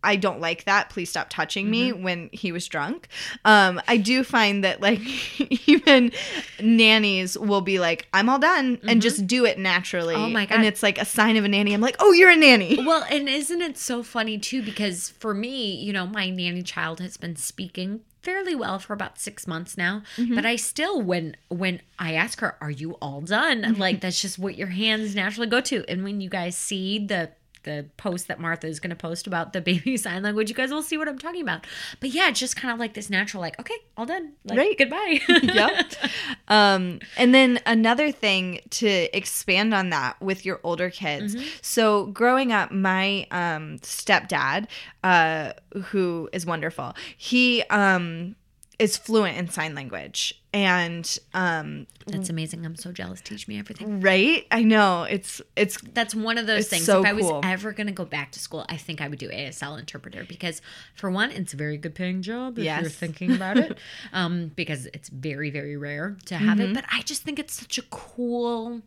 I 0.04 0.16
don't 0.16 0.40
like 0.40 0.64
that. 0.64 0.90
Please 0.90 1.10
stop 1.10 1.30
touching 1.30 1.70
me 1.70 1.90
Mm-hmm. 1.92 2.02
when 2.02 2.30
he 2.32 2.52
was 2.52 2.66
drunk. 2.68 3.08
Um, 3.44 3.80
I 3.88 3.96
do 3.96 4.24
find 4.24 4.64
that 4.64 4.80
like 4.80 5.00
even 5.68 6.12
nannies 6.60 7.38
will 7.38 7.60
be 7.60 7.78
like, 7.78 8.08
I'm 8.12 8.28
all 8.28 8.38
done 8.38 8.78
and 8.86 9.00
just 9.02 9.26
do 9.26 9.44
it 9.44 9.58
naturally. 9.58 10.14
Mm-hmm. 10.14 10.24
Oh 10.24 10.30
my 10.30 10.46
god. 10.46 10.56
And 10.56 10.64
it's 10.64 10.82
like 10.82 10.98
a 10.98 11.04
sign 11.04 11.36
of 11.36 11.44
a 11.44 11.48
nanny. 11.48 11.72
I'm 11.74 11.80
like, 11.80 11.96
oh, 12.00 12.12
you're 12.12 12.30
a 12.30 12.36
nanny. 12.36 12.78
Well, 12.84 13.04
and 13.10 13.28
isn't 13.28 13.60
it 13.62 13.78
so 13.78 14.02
funny 14.02 14.38
too? 14.38 14.62
Because 14.62 15.08
for 15.10 15.34
me, 15.34 15.74
you 15.74 15.92
know, 15.92 16.06
my 16.06 16.30
nanny 16.30 16.62
child 16.62 17.00
has 17.00 17.16
been 17.16 17.36
speaking 17.36 18.00
fairly 18.22 18.54
well 18.54 18.78
for 18.78 18.92
about 18.92 19.18
six 19.18 19.46
months 19.48 19.76
now. 19.76 20.02
But 20.34 20.46
I 20.46 20.56
still, 20.56 21.00
when 21.02 21.36
when 21.48 21.80
I 21.98 22.14
ask 22.14 22.40
her, 22.40 22.56
"Are 22.60 22.70
you 22.70 22.92
all 23.02 23.20
done?" 23.20 23.74
Like 23.78 24.00
that's 24.00 24.20
just 24.22 24.38
what 24.38 24.56
your 24.56 24.68
hands 24.68 25.14
naturally 25.14 25.48
go 25.48 25.60
to. 25.62 25.84
And 25.88 26.04
when 26.04 26.20
you 26.20 26.28
guys 26.30 26.56
see 26.56 26.98
the 27.04 27.30
the 27.64 27.86
post 27.96 28.28
that 28.28 28.40
Martha 28.40 28.66
is 28.66 28.80
going 28.80 28.90
to 28.90 28.96
post 28.96 29.26
about 29.26 29.52
the 29.52 29.60
baby 29.72 29.96
sign 29.96 30.22
language, 30.22 30.48
you 30.48 30.54
guys 30.54 30.70
will 30.70 30.82
see 30.82 30.96
what 30.96 31.08
I'm 31.08 31.18
talking 31.18 31.42
about. 31.42 31.66
But 32.00 32.10
yeah, 32.10 32.28
it's 32.28 32.40
just 32.40 32.56
kind 32.56 32.72
of 32.72 32.78
like 32.78 32.94
this 32.94 33.10
natural, 33.10 33.40
like, 33.40 33.58
okay, 33.60 33.74
all 33.96 34.06
done, 34.06 34.32
like, 34.44 34.58
Right. 34.58 34.78
Goodbye. 34.78 35.20
yep. 35.42 35.92
Um, 36.48 37.00
and 37.16 37.34
then 37.34 37.60
another 37.64 38.12
thing 38.12 38.60
to 38.70 39.16
expand 39.16 39.72
on 39.72 39.88
that 39.90 40.20
with 40.20 40.44
your 40.44 40.60
older 40.62 40.90
kids. 40.90 41.34
So 41.62 42.06
growing 42.06 42.52
up, 42.52 42.70
my 42.70 43.26
um, 43.30 43.78
stepdad, 43.78 44.66
uh, 45.02 45.52
who 45.84 46.28
is 46.34 46.44
wonderful, 46.44 46.94
he 47.16 47.62
um, 47.70 48.36
is 48.82 48.96
fluent 48.96 49.36
in 49.38 49.48
sign 49.48 49.74
language, 49.74 50.34
and 50.52 51.18
um, 51.34 51.86
That's 52.06 52.28
amazing. 52.28 52.66
I'm 52.66 52.76
so 52.76 52.92
jealous. 52.92 53.20
Teach 53.20 53.46
me 53.48 53.58
everything. 53.58 54.00
right, 54.00 54.46
I 54.50 54.62
know 54.62 55.04
it's 55.04 55.40
it's 55.56 55.78
That's 55.94 56.14
one 56.14 56.36
of 56.38 56.46
those 56.46 56.68
things. 56.68 56.84
so 56.84 57.00
if 57.00 57.06
I 57.06 57.12
was 57.12 57.30
ever 57.44 57.72
going 57.72 57.86
to 57.86 57.92
go 57.92 58.04
back 58.04 58.32
to 58.32 58.38
school, 58.40 58.66
I 58.68 58.76
think 58.76 59.00
I 59.00 59.08
would 59.08 59.18
do 59.18 59.28
ASL 59.30 59.78
interpreter 59.78 60.24
because, 60.24 60.60
for 60.94 61.10
one, 61.10 61.30
it's 61.30 61.54
a 61.54 61.56
very 61.56 61.76
good 61.76 61.94
paying 61.94 62.22
job 62.22 62.58
if 62.58 62.64
you're 62.64 62.90
thinking 62.90 63.32
about 63.32 63.56
it, 63.56 63.78
um, 64.12 64.48
because 64.56 64.86
it's 64.86 65.08
very, 65.08 65.50
very 65.50 65.76
rare 65.76 66.16
to 66.26 66.36
have 66.36 66.58
Mm-hmm. 66.58 66.70
it. 66.72 66.74
But 66.74 66.84
I 66.92 67.02
just 67.02 67.22
think 67.22 67.38
it's 67.38 67.54
such 67.54 67.78
a 67.78 67.82
cool 67.90 68.82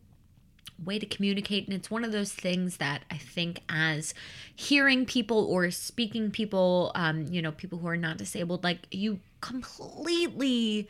way 0.83 0.99
to 0.99 1.05
communicate. 1.05 1.65
And 1.67 1.73
it's 1.73 1.89
one 1.89 2.03
of 2.03 2.11
those 2.11 2.33
things 2.33 2.77
that 2.77 3.03
I 3.09 3.17
think, 3.17 3.61
as 3.69 4.13
hearing 4.53 5.05
people 5.05 5.45
or 5.45 5.71
speaking 5.71 6.31
people, 6.31 6.91
um, 6.95 7.27
you 7.27 7.41
know, 7.41 7.53
people 7.53 7.79
who 7.79 7.87
are 7.87 7.95
not 7.97 8.17
disabled, 8.17 8.63
like 8.63 8.79
you 8.91 9.19
completely 9.45 10.87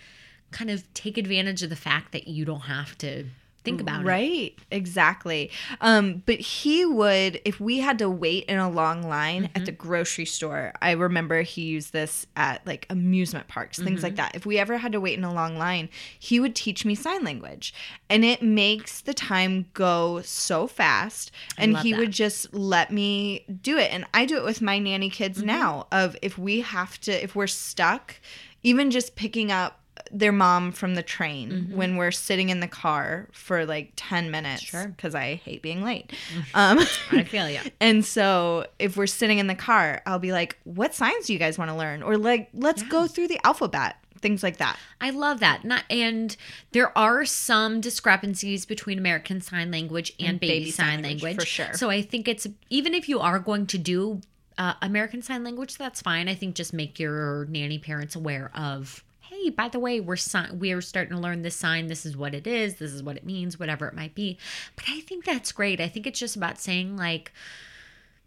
kind 0.52 0.70
of 0.70 0.92
take 0.94 1.18
advantage 1.18 1.64
of 1.64 1.70
the 1.70 1.76
fact 1.76 2.12
that 2.14 2.28
you 2.28 2.46
don't 2.46 2.62
have 2.62 2.98
to 3.00 3.26
think 3.66 3.82
about 3.82 4.02
it. 4.02 4.06
Right, 4.06 4.56
exactly. 4.72 5.52
Um, 5.82 6.24
but 6.26 6.40
he 6.40 6.86
would, 6.86 7.42
if 7.44 7.60
we 7.60 7.80
had 7.80 8.00
to 8.00 8.10
wait 8.10 8.46
in 8.46 8.58
a 8.58 8.70
long 8.70 9.02
line 9.04 9.44
Mm-hmm. 9.44 9.58
at 9.58 9.66
the 9.66 9.72
grocery 9.72 10.26
store, 10.26 10.72
I 10.82 10.92
remember 10.92 11.42
he 11.42 11.64
used 11.64 11.92
this 11.92 12.26
at 12.36 12.66
like 12.66 12.86
amusement 12.90 13.48
parks, 13.48 13.78
things 13.80 13.98
Mm-hmm. 13.98 14.04
like 14.04 14.16
that. 14.18 14.36
If 14.36 14.46
we 14.46 14.58
ever 14.60 14.78
had 14.78 14.92
to 14.94 15.02
wait 15.02 15.18
in 15.18 15.24
a 15.24 15.34
long 15.34 15.58
line, 15.58 15.90
he 16.18 16.40
would 16.40 16.56
teach 16.56 16.86
me 16.86 16.96
sign 16.96 17.24
language. 17.24 17.74
And 18.10 18.24
it 18.24 18.42
makes 18.42 19.02
the 19.02 19.14
time 19.14 19.66
go 19.74 20.22
so 20.22 20.68
fast. 20.68 21.32
And 21.58 21.76
he 21.78 21.92
that. 21.92 22.00
would 22.00 22.12
just 22.12 22.54
let 22.54 22.92
me 22.92 23.46
do 23.62 23.78
it. 23.78 23.92
And 23.92 24.06
I 24.14 24.26
do 24.26 24.38
it 24.38 24.44
with 24.44 24.62
my 24.62 24.80
nanny 24.80 25.10
kids 25.10 25.40
Mm-hmm. 25.40 25.48
now 25.48 25.88
of 25.92 26.16
if 26.22 26.38
we 26.38 26.62
have 26.62 27.00
to, 27.02 27.24
if 27.24 27.36
we're 27.36 27.48
stuck, 27.48 28.16
even 28.64 28.92
just 28.92 29.16
picking 29.16 29.52
up 29.52 29.80
their 30.12 30.32
mom 30.32 30.72
from 30.72 30.96
the 30.96 31.04
train 31.04 31.72
when 31.74 31.96
we're 31.98 32.12
sitting 32.12 32.50
in 32.50 32.60
the 32.60 32.68
car 32.68 33.28
for 33.32 33.66
like 33.66 33.94
10 33.96 34.30
minutes 34.32 34.64
Mm-hmm. 34.64 34.78
Sure. 34.78 34.88
because 34.90 35.16
I 35.16 35.36
hate 35.36 35.62
being 35.62 35.84
late. 35.84 36.12
Um, 36.54 36.80
I 37.12 37.24
feel 37.24 37.50
you. 37.50 37.60
and 37.82 38.06
so 38.06 38.66
if 38.80 38.96
we're 38.98 39.08
sitting 39.08 39.40
in 39.40 39.48
the 39.48 39.56
car, 39.56 40.02
I'll 40.06 40.20
be 40.20 40.32
like, 40.32 40.58
what 40.64 40.94
signs 40.94 41.28
do 41.28 41.34
you 41.34 41.40
guys 41.40 41.58
want 41.58 41.70
to 41.72 41.76
learn? 41.78 42.04
Or 42.04 42.18
like, 42.18 42.50
let's 42.54 42.84
go 42.84 43.08
through 43.08 43.28
the 43.30 43.40
alphabet, 43.46 43.96
things 44.22 44.44
like 44.44 44.58
that. 44.58 44.78
I 45.02 45.10
love 45.12 45.40
that. 45.42 45.64
Not, 45.66 45.84
and 45.90 46.36
there 46.72 46.96
are 46.98 47.26
some 47.26 47.82
discrepancies 47.82 48.66
between 48.66 48.98
American 48.98 49.42
Sign 49.42 49.72
Language 49.72 50.14
and, 50.20 50.40
baby, 50.40 50.72
Sign, 50.72 51.02
language, 51.04 51.36
for 51.40 51.46
sure. 51.46 51.74
So 51.74 51.90
I 51.90 52.02
think 52.02 52.28
it's 52.28 52.48
even 52.70 52.94
if 52.94 53.08
you 53.10 53.20
are 53.20 53.40
going 53.40 53.66
to 53.68 53.78
do 53.78 54.22
uh, 54.58 54.74
American 54.82 55.22
Sign 55.22 55.44
Language, 55.44 55.78
that's 55.78 56.02
fine. 56.02 56.28
I 56.30 56.36
think 56.36 56.56
just 56.56 56.74
make 56.74 57.00
your 57.00 57.46
nanny 57.46 57.78
parents 57.80 58.16
aware 58.16 58.52
of 58.56 59.04
hey, 59.46 59.52
by 59.52 59.70
the 59.70 59.80
way, 59.80 60.00
we're 60.00 60.16
si- 60.16 60.52
we're 60.54 60.82
starting 60.82 61.14
to 61.16 61.20
learn 61.22 61.44
this 61.44 61.56
sign. 61.56 61.88
This 61.88 62.06
is 62.06 62.18
what 62.18 62.34
it 62.34 62.48
is. 62.48 62.76
This 62.76 62.92
is 62.92 63.04
what 63.04 63.16
it 63.18 63.26
means. 63.26 63.60
Whatever 63.60 63.88
it 63.88 63.94
might 63.94 64.16
be. 64.16 64.38
But 64.76 64.86
I 64.90 65.02
think 65.02 65.24
that's 65.26 65.52
great. 65.52 65.80
I 65.80 65.88
think 65.88 66.08
it's 66.08 66.20
just 66.20 66.36
about 66.36 66.60
saying 66.60 66.98
like 66.98 67.32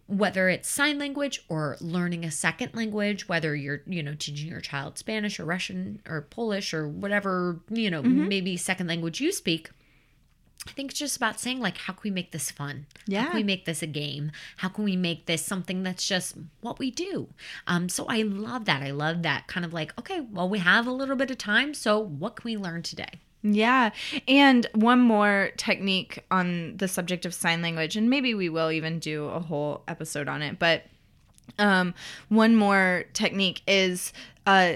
whether 0.06 0.48
it's 0.48 0.68
sign 0.70 0.98
language 0.98 1.44
or 1.50 1.76
learning 1.80 2.24
a 2.24 2.30
second 2.30 2.74
language, 2.74 3.28
whether 3.28 3.54
you're, 3.54 3.82
you 3.86 4.02
know, 4.02 4.14
teaching 4.18 4.48
your 4.48 4.60
child 4.60 4.96
Spanish 4.96 5.38
or 5.38 5.44
Russian 5.44 6.00
or 6.08 6.22
Polish 6.22 6.72
or 6.72 6.88
whatever, 6.88 7.60
you 7.68 7.90
know, 7.90 8.02
Mm-hmm. 8.02 8.28
maybe 8.28 8.56
second 8.56 8.86
language 8.86 9.20
you 9.20 9.32
speak. 9.32 9.70
I 10.66 10.70
think 10.72 10.90
it's 10.90 10.98
just 11.00 11.16
about 11.16 11.40
saying 11.40 11.60
like 11.60 11.78
how 11.78 11.92
can 11.92 12.00
we 12.04 12.10
make 12.10 12.32
this 12.32 12.50
fun? 12.50 12.86
How 12.96 13.02
Yeah. 13.06 13.26
can 13.26 13.36
we 13.36 13.42
make 13.42 13.64
this 13.64 13.82
a 13.82 13.86
game? 13.86 14.32
How 14.58 14.68
can 14.68 14.84
we 14.84 14.96
make 14.96 15.26
this 15.26 15.44
something 15.44 15.82
that's 15.82 16.06
just 16.06 16.34
what 16.60 16.78
we 16.78 16.90
do? 16.90 17.28
Um 17.66 17.88
so 17.88 18.06
I 18.08 18.22
love 18.22 18.64
that. 18.66 18.82
I 18.82 18.90
love 18.90 19.22
that 19.22 19.46
kind 19.46 19.64
of 19.64 19.72
like, 19.72 19.98
okay, 19.98 20.20
well 20.20 20.48
we 20.48 20.58
have 20.58 20.86
a 20.86 20.92
little 20.92 21.16
bit 21.16 21.30
of 21.30 21.38
time, 21.38 21.74
so 21.74 21.98
what 21.98 22.36
can 22.36 22.44
we 22.44 22.56
learn 22.56 22.82
today? 22.82 23.20
Yeah. 23.42 23.90
And 24.26 24.66
one 24.74 25.00
more 25.00 25.50
technique 25.56 26.24
on 26.30 26.76
the 26.76 26.88
subject 26.88 27.24
of 27.24 27.32
sign 27.32 27.62
language, 27.62 27.96
and 27.96 28.10
maybe 28.10 28.34
we 28.34 28.48
will 28.48 28.70
even 28.72 28.98
do 28.98 29.26
a 29.26 29.38
whole 29.40 29.84
episode 29.86 30.28
on 30.28 30.42
it, 30.42 30.58
but 30.58 30.84
um, 31.58 31.94
one 32.28 32.54
more 32.56 33.04
technique 33.14 33.62
is 33.66 34.12
uh, 34.44 34.74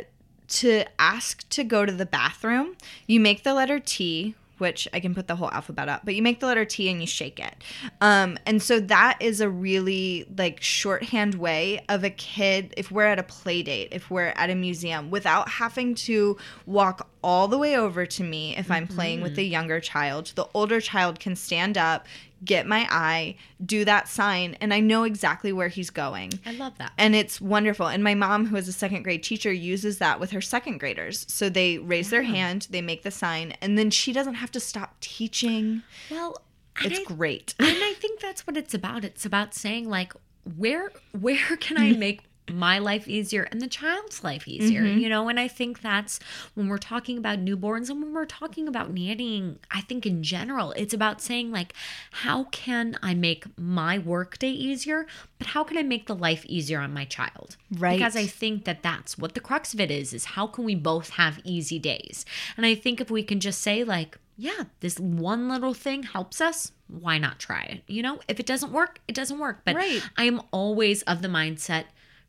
to 0.49 0.85
ask 0.99 1.47
to 1.51 1.65
go 1.65 1.85
to 1.85 1.93
the 1.93 2.07
bathroom. 2.07 2.77
You 3.07 3.19
make 3.21 3.43
the 3.43 3.53
letter 3.53 3.79
T, 3.81 4.37
which 4.63 4.87
I 4.95 5.01
can 5.01 5.13
put 5.13 5.27
the 5.27 5.35
whole 5.35 5.51
alphabet 5.51 5.89
up, 5.89 6.03
but 6.05 6.15
you 6.15 6.23
make 6.23 6.39
the 6.39 6.47
letter 6.47 6.65
T 6.65 6.89
and 6.89 7.01
you 7.01 7.07
shake 7.07 7.41
it. 7.41 7.55
Um, 8.01 8.39
and 8.47 8.63
so 8.63 8.79
that 8.79 9.19
is 9.21 9.41
a 9.41 9.51
really 9.51 10.25
like 10.39 10.63
shorthand 10.63 11.35
way 11.35 11.85
of 11.89 12.05
a 12.05 12.11
kid, 12.11 12.73
if 12.77 12.93
we're 12.93 13.07
at 13.07 13.19
a 13.19 13.25
play 13.25 13.65
date, 13.65 13.89
if 13.91 14.09
we're 14.09 14.33
at 14.37 14.51
a 14.51 14.55
museum, 14.55 15.11
without 15.11 15.49
having 15.49 15.97
to 15.97 16.39
walk 16.65 17.09
all 17.23 17.49
the 17.49 17.59
way 17.59 17.77
over 17.77 18.07
to 18.07 18.23
me 18.23 18.57
if 18.57 18.71
I'm 18.71 18.87
playing 18.87 19.23
with 19.23 19.39
a 19.39 19.43
mm-hmm. 19.43 19.53
younger 19.53 19.81
child. 19.81 20.33
The 20.35 20.49
older 20.55 20.81
child 20.81 21.21
can 21.21 21.37
stand 21.37 21.79
up, 21.79 22.07
get 22.45 22.67
my 22.67 22.87
eye, 22.91 23.37
do 23.65 23.85
that 23.85 24.09
sign, 24.09 24.57
and 24.61 24.75
I 24.75 24.81
know 24.81 25.05
exactly 25.05 25.53
where 25.53 25.69
he's 25.69 25.91
going. 25.91 26.33
I 26.45 26.53
love 26.53 26.77
that. 26.79 26.93
And 26.99 27.15
it's 27.15 27.41
wonderful. 27.41 27.87
And 27.87 28.03
my 28.03 28.15
mom, 28.15 28.47
who 28.47 28.57
is 28.57 28.69
a 28.69 28.73
second 28.73 29.03
grade 29.03 29.23
teacher, 29.23 29.53
uses 29.53 29.99
that 29.99 30.19
with 30.19 30.31
her 30.33 30.41
second 30.41 30.79
graders. 30.79 31.25
So 31.29 31.49
they 31.49 31.79
raise 31.79 32.11
their 32.11 32.23
hand, 32.23 32.67
they 32.71 32.83
make 32.83 33.03
the 33.03 33.11
sign, 33.11 33.55
and 33.61 33.79
then 33.79 33.91
she 33.91 34.13
doesn't 34.13 34.35
have 34.35 34.51
to 34.53 34.61
stop 34.61 34.97
teaching. 35.01 35.83
Well, 36.11 36.37
It's 36.83 37.01
I- 37.01 37.05
great. 37.05 37.55
and 37.59 37.69
I 37.69 37.93
think 37.95 38.21
that's 38.21 38.47
what 38.47 38.57
it's 38.57 38.75
about. 38.75 39.05
It's 39.05 39.25
about 39.25 39.55
saying 39.55 39.89
like 39.89 40.13
where 40.57 40.91
where 41.13 41.57
can 41.61 41.79
I 41.79 41.93
make 41.97 42.23
my 42.51 42.79
life 42.79 43.07
easier 43.07 43.45
and 43.45 43.61
the 43.61 43.69
child's 43.69 44.25
life 44.25 44.49
easier, 44.49 44.83
mm-hmm. 44.83 44.99
you 44.99 45.09
know? 45.09 45.29
And 45.29 45.39
I 45.39 45.49
think 45.49 45.81
that's 45.81 46.19
when 46.55 46.69
we're 46.69 46.79
talking 46.79 47.19
about 47.19 47.45
newborns 47.45 47.89
and 47.89 48.03
when 48.03 48.13
we're 48.13 48.25
talking 48.25 48.69
about 48.69 48.95
nannying, 48.95 49.57
I 49.71 49.81
think 49.83 50.07
in 50.07 50.23
general, 50.23 50.73
it's 50.73 50.95
about 50.95 51.21
saying 51.21 51.51
like 51.51 51.75
how 52.11 52.45
can 52.45 52.99
I 53.03 53.15
make 53.15 53.47
my 53.59 53.99
workday 53.99 54.51
easier, 54.51 55.07
but 55.39 55.49
how 55.49 55.65
can 55.65 55.79
I 55.79 55.83
make 55.83 56.07
the 56.07 56.17
life 56.17 56.45
easier 56.47 56.81
on 56.81 56.93
my 56.93 57.05
child? 57.05 57.57
Right. 57.71 57.97
Because 57.97 58.17
I 58.17 58.27
think 58.27 58.65
that 58.65 58.83
that's 58.83 59.17
what 59.17 59.35
the 59.35 59.41
crux 59.41 59.73
of 59.73 59.81
it 59.81 59.91
is 59.91 60.13
is 60.13 60.25
how 60.25 60.47
can 60.47 60.65
we 60.65 60.75
both 60.75 61.11
have 61.11 61.41
easy 61.45 61.79
days? 61.79 62.25
And 62.57 62.67
I 62.67 62.75
think 62.75 63.01
if 63.01 63.11
we 63.11 63.23
can 63.23 63.41
just 63.41 63.61
say 63.61 63.85
like 63.85 64.19
yeah, 64.37 64.65
this 64.81 64.99
one 64.99 65.49
little 65.49 65.75
thing 65.75 66.03
helps 66.03 66.41
us, 66.41 66.73
why 66.89 67.19
not 67.19 67.39
try 67.39 67.63
it? 67.63 67.83
You 67.87 68.03
know, 68.03 68.21
if 68.29 68.41
it 68.41 68.47
doesn't 68.47 68.73
work, 68.73 68.99
it 69.07 69.15
doesn't 69.15 69.39
work. 69.39 69.61
But 69.65 69.77
Right. 69.77 70.03
I 70.17 70.25
am 70.25 70.43
always 70.51 71.03
of 71.03 71.23
the 71.23 71.29
mindset 71.29 71.85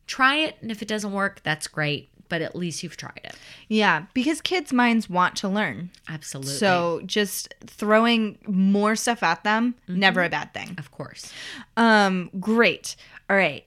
try 0.07 0.35
it. 0.37 0.57
And 0.61 0.71
if 0.71 0.81
it 0.81 0.87
doesn't 0.87 1.11
work, 1.13 1.41
that's 1.43 1.67
great. 1.67 2.09
But 2.29 2.41
at 2.41 2.55
least 2.55 2.81
you've 2.81 2.97
tried 2.97 3.21
it. 3.23 3.35
Yeah, 3.67 4.05
because 4.13 4.41
kids' 4.41 4.73
minds 4.73 5.07
want 5.09 5.35
to 5.37 5.47
learn. 5.49 5.91
Absolutely. 6.09 6.53
So 6.53 7.01
just 7.05 7.53
throwing 7.67 8.39
more 8.47 8.95
stuff 8.95 9.21
at 9.21 9.43
them, 9.43 9.75
never 9.87 10.23
a 10.23 10.29
bad 10.29 10.53
thing. 10.53 10.75
of 10.79 10.89
course. 10.89 11.31
Um, 11.77 12.31
great. 12.39 12.95
All 13.29 13.35
right. 13.37 13.65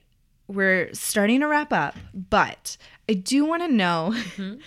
We're 0.49 0.93
starting 0.93 1.41
to 1.41 1.47
wrap 1.47 1.71
up, 1.71 1.95
but 2.13 2.77
I 3.07 3.13
do 3.13 3.45
want 3.45 3.63
to 3.63 3.71
know, 3.71 4.13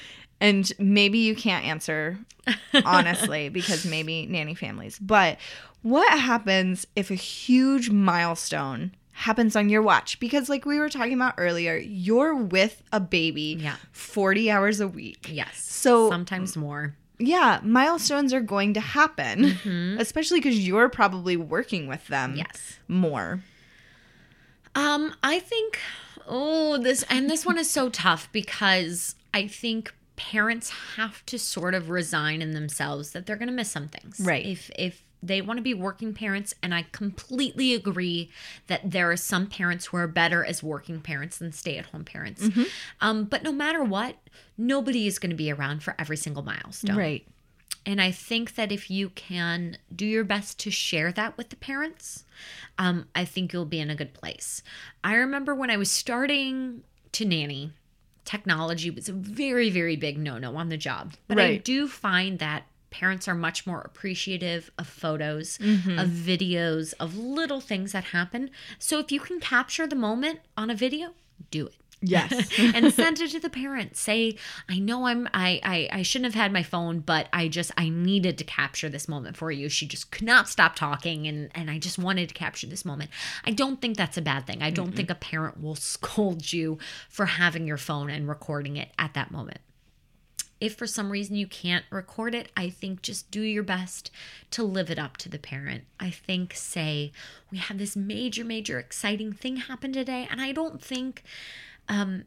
and 0.40 0.72
maybe 0.78 1.18
you 1.18 1.34
can't 1.34 1.64
answer 1.66 2.18
honestly 2.84 3.48
because 3.50 3.84
maybe 3.84 4.26
nanny 4.26 4.54
families, 4.54 4.98
but 4.98 5.38
what 5.82 6.18
happens 6.18 6.86
if 6.96 7.10
a 7.10 7.14
huge 7.14 7.90
milestone 7.90 8.92
happens 9.20 9.54
on 9.56 9.68
your 9.68 9.82
watch? 9.82 10.18
Because, 10.20 10.48
like 10.48 10.64
we 10.64 10.78
were 10.78 10.88
talking 10.88 11.14
about 11.14 11.34
earlier, 11.38 11.76
you're 11.76 12.34
with 12.34 12.82
a 12.92 13.00
baby 13.00 13.56
Yeah. 13.60 13.76
40 13.92 14.50
hours 14.50 14.80
a 14.80 14.88
week. 14.88 15.28
Yes. 15.30 15.62
So- 15.62 16.08
sometimes 16.10 16.56
more. 16.56 16.96
Yeah, 17.22 17.60
milestones 17.62 18.32
are 18.32 18.40
going 18.40 18.72
to 18.74 18.80
happen, 18.80 19.44
especially 19.98 20.40
because 20.40 20.66
you're 20.66 20.88
probably 20.88 21.36
working 21.36 21.86
with 21.86 22.06
them 22.08 22.34
Yes. 22.36 22.78
more. 22.88 23.42
Um, 24.74 25.14
I 25.22 25.38
think 25.40 25.78
oh 26.26 26.78
this 26.78 27.02
and 27.10 27.28
this 27.28 27.44
one 27.44 27.58
is 27.58 27.68
so 27.68 27.88
tough 27.90 28.28
because 28.32 29.16
I 29.34 29.46
think 29.48 29.92
parents 30.16 30.70
have 30.96 31.24
to 31.26 31.38
sort 31.38 31.74
of 31.74 31.90
resign 31.90 32.40
in 32.40 32.52
themselves 32.52 33.10
that 33.12 33.26
they're 33.26 33.36
gonna 33.36 33.52
miss 33.52 33.70
some 33.70 33.88
things. 33.88 34.20
Right. 34.20 34.46
If 34.46 34.70
if 34.78 35.02
they 35.22 35.40
want 35.42 35.58
to 35.58 35.62
be 35.62 35.74
working 35.74 36.14
parents, 36.14 36.54
and 36.62 36.74
I 36.74 36.86
completely 36.92 37.74
agree 37.74 38.30
that 38.68 38.90
there 38.90 39.10
are 39.10 39.16
some 39.16 39.46
parents 39.46 39.86
who 39.86 39.96
are 39.96 40.06
better 40.06 40.44
as 40.44 40.62
working 40.62 41.00
parents 41.00 41.38
than 41.38 41.52
stay 41.52 41.76
at 41.76 41.86
home 41.86 42.04
parents. 42.04 42.48
Um, 43.00 43.24
but 43.24 43.42
no 43.42 43.52
matter 43.52 43.84
what, 43.84 44.16
nobody 44.56 45.06
is 45.06 45.18
going 45.18 45.30
to 45.30 45.36
be 45.36 45.50
around 45.50 45.82
for 45.82 45.94
every 45.98 46.16
single 46.16 46.42
milestone. 46.42 46.96
Right. 46.96 47.26
And 47.86 48.00
I 48.00 48.10
think 48.10 48.56
that 48.56 48.72
if 48.72 48.90
you 48.90 49.10
can 49.10 49.78
do 49.94 50.04
your 50.04 50.24
best 50.24 50.58
to 50.60 50.70
share 50.70 51.12
that 51.12 51.36
with 51.36 51.48
the 51.48 51.56
parents, 51.56 52.24
um, 52.78 53.06
I 53.14 53.24
think 53.24 53.52
you'll 53.52 53.64
be 53.64 53.80
in 53.80 53.90
a 53.90 53.94
good 53.94 54.12
place. 54.12 54.62
I 55.02 55.14
remember 55.14 55.54
when 55.54 55.70
I 55.70 55.76
was 55.76 55.90
starting 55.90 56.82
to 57.12 57.24
nanny, 57.24 57.72
technology 58.24 58.90
was 58.90 59.08
a 59.08 59.12
very, 59.12 59.70
very 59.70 59.96
big 59.96 60.18
no 60.18 60.38
no 60.38 60.56
on 60.56 60.68
the 60.68 60.76
job. 60.76 61.14
But 61.26 61.38
I 61.38 61.56
do 61.56 61.88
find 61.88 62.38
that 62.38 62.64
parents 62.90 63.28
are 63.28 63.34
much 63.34 63.66
more 63.66 63.80
appreciative 63.80 64.70
of 64.78 64.86
photos, 64.86 65.58
Mm-hmm. 65.58 65.98
of 65.98 66.08
videos, 66.08 66.94
of 67.00 67.16
little 67.16 67.60
things 67.60 67.92
that 67.92 68.04
happen. 68.04 68.50
So 68.78 68.98
if 68.98 69.10
you 69.12 69.20
can 69.20 69.40
capture 69.40 69.86
the 69.86 69.96
moment 69.96 70.40
on 70.56 70.70
a 70.70 70.74
video, 70.74 71.10
do 71.50 71.66
it. 71.66 71.74
Yes. 72.02 72.48
and 72.58 72.92
send 72.94 73.20
it 73.20 73.30
to 73.32 73.40
the 73.40 73.50
parents. 73.50 74.00
Say 74.00 74.36
i 74.70 74.78
know 74.78 75.06
i'm 75.06 75.28
I, 75.34 75.60
I 75.62 75.88
i 75.98 76.02
shouldn't 76.02 76.32
have 76.32 76.42
had 76.42 76.50
my 76.50 76.62
phone 76.62 77.00
but 77.00 77.28
i 77.30 77.46
just 77.46 77.72
i 77.76 77.90
needed 77.90 78.38
to 78.38 78.44
capture 78.44 78.88
this 78.88 79.06
moment 79.06 79.36
for 79.36 79.50
you. 79.52 79.68
She 79.68 79.86
just 79.86 80.10
could 80.10 80.24
not 80.26 80.48
stop 80.48 80.76
talking 80.76 81.26
and 81.26 81.50
and 81.54 81.70
i 81.70 81.78
just 81.78 81.98
wanted 81.98 82.28
to 82.30 82.34
capture 82.34 82.66
this 82.66 82.86
moment. 82.86 83.10
I 83.44 83.50
don't 83.50 83.82
think 83.82 83.98
that's 83.98 84.16
a 84.16 84.22
bad 84.22 84.46
thing. 84.46 84.62
I 84.62 84.70
don't 84.70 84.96
think 84.96 85.10
a 85.10 85.14
parent 85.14 85.62
will 85.62 85.74
scold 85.92 86.52
you 86.54 86.78
for 87.10 87.26
having 87.26 87.66
your 87.66 87.76
phone 87.76 88.08
and 88.08 88.26
recording 88.26 88.76
it 88.78 88.88
at 88.98 89.12
that 89.14 89.30
moment 89.30 89.58
if 90.60 90.74
for 90.76 90.86
some 90.86 91.10
reason 91.10 91.36
you 91.36 91.46
can't 91.46 91.84
record 91.90 92.34
it, 92.34 92.50
I 92.56 92.68
think 92.68 93.02
just 93.02 93.30
do 93.30 93.40
your 93.42 93.62
best 93.62 94.10
to 94.52 94.62
live 94.62 94.90
it 94.90 94.98
up 94.98 95.16
to 95.18 95.28
the 95.28 95.38
parent. 95.38 95.84
I 95.98 96.10
think, 96.10 96.54
say, 96.54 97.12
we 97.50 97.58
have 97.58 97.78
this 97.78 97.96
major, 97.96 98.44
major 98.44 98.78
exciting 98.78 99.32
thing 99.32 99.56
happen 99.56 99.92
today. 99.92 100.28
And 100.30 100.40
I 100.40 100.52
don't 100.52 100.82
think, 100.82 101.22
um, 101.88 102.24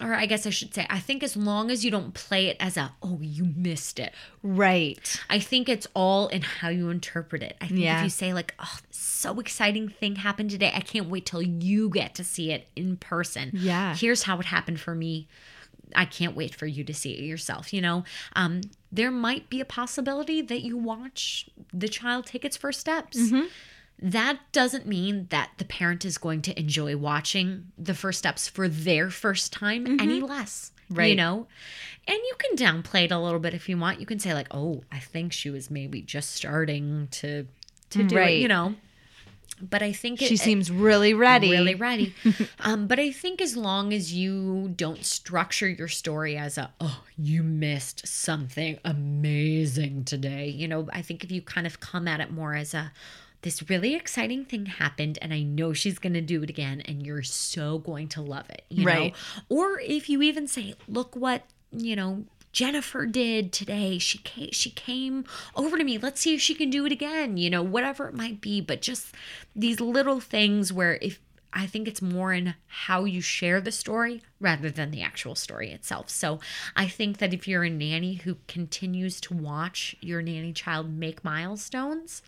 or 0.00 0.14
I 0.14 0.26
guess 0.26 0.44
I 0.46 0.50
should 0.50 0.74
say, 0.74 0.86
I 0.90 0.98
think 0.98 1.22
as 1.22 1.36
long 1.36 1.70
as 1.70 1.84
you 1.84 1.90
don't 1.90 2.14
play 2.14 2.48
it 2.48 2.56
as 2.58 2.76
a, 2.76 2.94
oh, 3.02 3.18
you 3.20 3.44
missed 3.56 3.98
it. 4.00 4.12
right. 4.42 5.20
I 5.30 5.38
think 5.38 5.68
it's 5.68 5.86
all 5.94 6.26
in 6.28 6.42
how 6.42 6.68
you 6.70 6.90
interpret 6.90 7.42
it. 7.42 7.56
I 7.60 7.68
think 7.68 7.80
Yeah. 7.80 7.98
if 7.98 8.04
you 8.04 8.10
say, 8.10 8.32
like, 8.34 8.54
oh, 8.58 8.78
so 8.90 9.38
exciting 9.38 9.88
thing 9.88 10.16
happened 10.16 10.50
today, 10.50 10.72
I 10.74 10.80
can't 10.80 11.08
wait 11.08 11.26
till 11.26 11.42
you 11.42 11.90
get 11.90 12.14
to 12.16 12.24
see 12.24 12.50
it 12.50 12.66
in 12.74 12.96
person. 12.96 13.50
Yeah. 13.54 13.94
Here's 13.94 14.24
how 14.24 14.38
it 14.40 14.46
happened 14.46 14.80
for 14.80 14.94
me. 14.94 15.28
I 15.94 16.04
can't 16.04 16.36
wait 16.36 16.54
for 16.54 16.66
you 16.66 16.84
to 16.84 16.94
see 16.94 17.12
it 17.12 17.22
yourself. 17.24 17.72
You 17.72 17.80
know, 17.80 18.04
um, 18.34 18.62
there 18.90 19.10
might 19.10 19.48
be 19.50 19.60
a 19.60 19.64
possibility 19.64 20.42
that 20.42 20.62
you 20.62 20.76
watch 20.76 21.48
the 21.72 21.88
child 21.88 22.26
take 22.26 22.44
its 22.44 22.56
first 22.56 22.80
steps. 22.80 23.18
Mm-hmm. 23.18 23.46
That 24.00 24.40
doesn't 24.52 24.86
mean 24.86 25.28
that 25.30 25.50
the 25.58 25.64
parent 25.64 26.04
is 26.04 26.18
going 26.18 26.42
to 26.42 26.58
enjoy 26.58 26.96
watching 26.96 27.72
the 27.78 27.94
first 27.94 28.18
steps 28.18 28.48
for 28.48 28.68
their 28.68 29.08
first 29.10 29.52
time 29.52 29.86
any 30.00 30.20
less. 30.20 30.72
Right. 30.90 31.06
You 31.06 31.16
Mm-hmm. 31.16 31.16
Know? 31.16 31.46
And 32.06 32.18
you 32.18 32.34
can 32.38 32.56
downplay 32.56 33.04
it 33.04 33.12
a 33.12 33.18
little 33.18 33.40
bit 33.40 33.54
if 33.54 33.68
you 33.68 33.78
want. 33.78 34.00
You 34.00 34.06
can 34.06 34.18
say, 34.18 34.34
like, 34.34 34.48
oh, 34.50 34.82
I 34.92 34.98
think 34.98 35.32
she 35.32 35.48
was 35.48 35.70
maybe 35.70 36.02
just 36.02 36.32
starting 36.32 37.08
to 37.12 37.46
to 37.90 38.02
do 38.02 38.16
it, 38.18 38.40
you 38.40 38.48
know. 38.48 38.74
But 39.60 39.82
I 39.82 39.92
think 39.92 40.18
She 40.18 40.34
it, 40.34 40.40
seems 40.40 40.70
really 40.70 41.14
ready. 41.14 41.50
really 41.50 41.74
ready. 41.74 42.14
um, 42.60 42.86
but 42.86 42.98
I 42.98 43.10
think 43.10 43.40
as 43.40 43.56
long 43.56 43.92
as 43.92 44.12
you 44.12 44.72
don't 44.76 45.04
structure 45.04 45.68
your 45.68 45.88
story 45.88 46.36
as 46.36 46.58
a, 46.58 46.72
oh, 46.80 47.02
you 47.16 47.42
missed 47.42 48.06
something 48.06 48.78
amazing 48.84 50.04
today, 50.04 50.48
you 50.48 50.66
know, 50.68 50.88
I 50.92 51.02
think 51.02 51.24
if 51.24 51.30
you 51.30 51.42
kind 51.42 51.66
of 51.66 51.80
come 51.80 52.08
at 52.08 52.20
it 52.20 52.30
more 52.30 52.54
as 52.54 52.74
a, 52.74 52.92
this 53.42 53.68
really 53.68 53.94
exciting 53.94 54.44
thing 54.44 54.66
happened 54.66 55.18
and 55.20 55.32
I 55.32 55.42
know 55.42 55.72
she's 55.72 55.98
going 55.98 56.14
to 56.14 56.20
do 56.20 56.42
it 56.42 56.50
again 56.50 56.80
and 56.82 57.04
you're 57.06 57.22
so 57.22 57.78
going 57.78 58.08
to 58.08 58.22
love 58.22 58.48
it, 58.50 58.64
you 58.70 58.84
Right. 58.86 59.12
know? 59.12 59.56
Or 59.56 59.80
if 59.80 60.08
you 60.08 60.22
even 60.22 60.46
say, 60.46 60.74
look 60.88 61.14
what, 61.14 61.42
you 61.70 61.94
know, 61.94 62.24
Jennifer 62.54 63.04
did 63.04 63.52
today. 63.52 63.98
She 63.98 64.18
came, 64.18 64.52
she 64.52 64.70
came 64.70 65.24
over 65.56 65.76
to 65.76 65.84
me. 65.84 65.98
Let's 65.98 66.20
see 66.20 66.34
if 66.34 66.40
she 66.40 66.54
can 66.54 66.70
do 66.70 66.86
it 66.86 66.92
again. 66.92 67.36
You 67.36 67.50
know, 67.50 67.62
whatever 67.62 68.08
it 68.08 68.14
might 68.14 68.40
be, 68.40 68.60
but 68.60 68.80
just 68.80 69.12
these 69.54 69.80
little 69.80 70.20
things 70.20 70.72
where 70.72 70.94
if 71.02 71.20
I 71.52 71.66
think 71.66 71.86
it's 71.86 72.02
more 72.02 72.32
in 72.32 72.54
how 72.66 73.04
you 73.04 73.20
share 73.20 73.60
the 73.60 73.70
story 73.70 74.22
rather 74.40 74.70
than 74.70 74.90
the 74.90 75.02
actual 75.02 75.34
story 75.34 75.70
itself. 75.70 76.10
So 76.10 76.40
I 76.74 76.86
think 76.86 77.18
that 77.18 77.32
if 77.32 77.46
you're 77.46 77.64
a 77.64 77.70
nanny 77.70 78.14
who 78.14 78.38
continues 78.48 79.20
to 79.22 79.34
watch 79.34 79.94
your 80.00 80.20
nanny 80.20 80.52
child 80.52 80.92
make 80.92 81.24
milestones, 81.24 82.22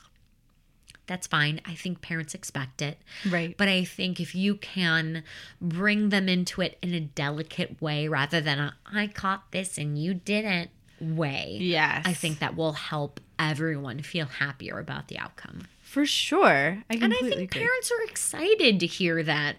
that's 1.06 1.26
fine. 1.26 1.60
I 1.64 1.74
think 1.74 2.00
parents 2.00 2.34
expect 2.34 2.82
it. 2.82 2.98
Right. 3.28 3.56
But 3.56 3.68
I 3.68 3.84
think 3.84 4.20
if 4.20 4.34
you 4.34 4.56
can 4.56 5.22
bring 5.60 6.08
them 6.08 6.28
into 6.28 6.60
it 6.60 6.78
in 6.82 6.94
a 6.94 7.00
delicate 7.00 7.80
way 7.80 8.08
rather 8.08 8.40
than 8.40 8.58
a 8.58 8.76
I 8.92 9.06
caught 9.06 9.52
this 9.52 9.78
and 9.78 9.98
you 9.98 10.14
didn't 10.14 10.70
way. 11.00 11.58
Yes. 11.60 12.02
I 12.06 12.12
think 12.12 12.38
that 12.38 12.56
will 12.56 12.72
help 12.72 13.20
everyone 13.38 14.00
feel 14.00 14.26
happier 14.26 14.78
about 14.78 15.08
the 15.08 15.18
outcome. 15.18 15.66
For 15.82 16.04
sure. 16.06 16.82
I 16.90 16.94
And 16.94 17.12
I 17.14 17.18
think 17.18 17.34
agree. 17.34 17.46
parents 17.46 17.92
are 17.92 18.02
excited 18.04 18.80
to 18.80 18.86
hear 18.86 19.22
that 19.22 19.56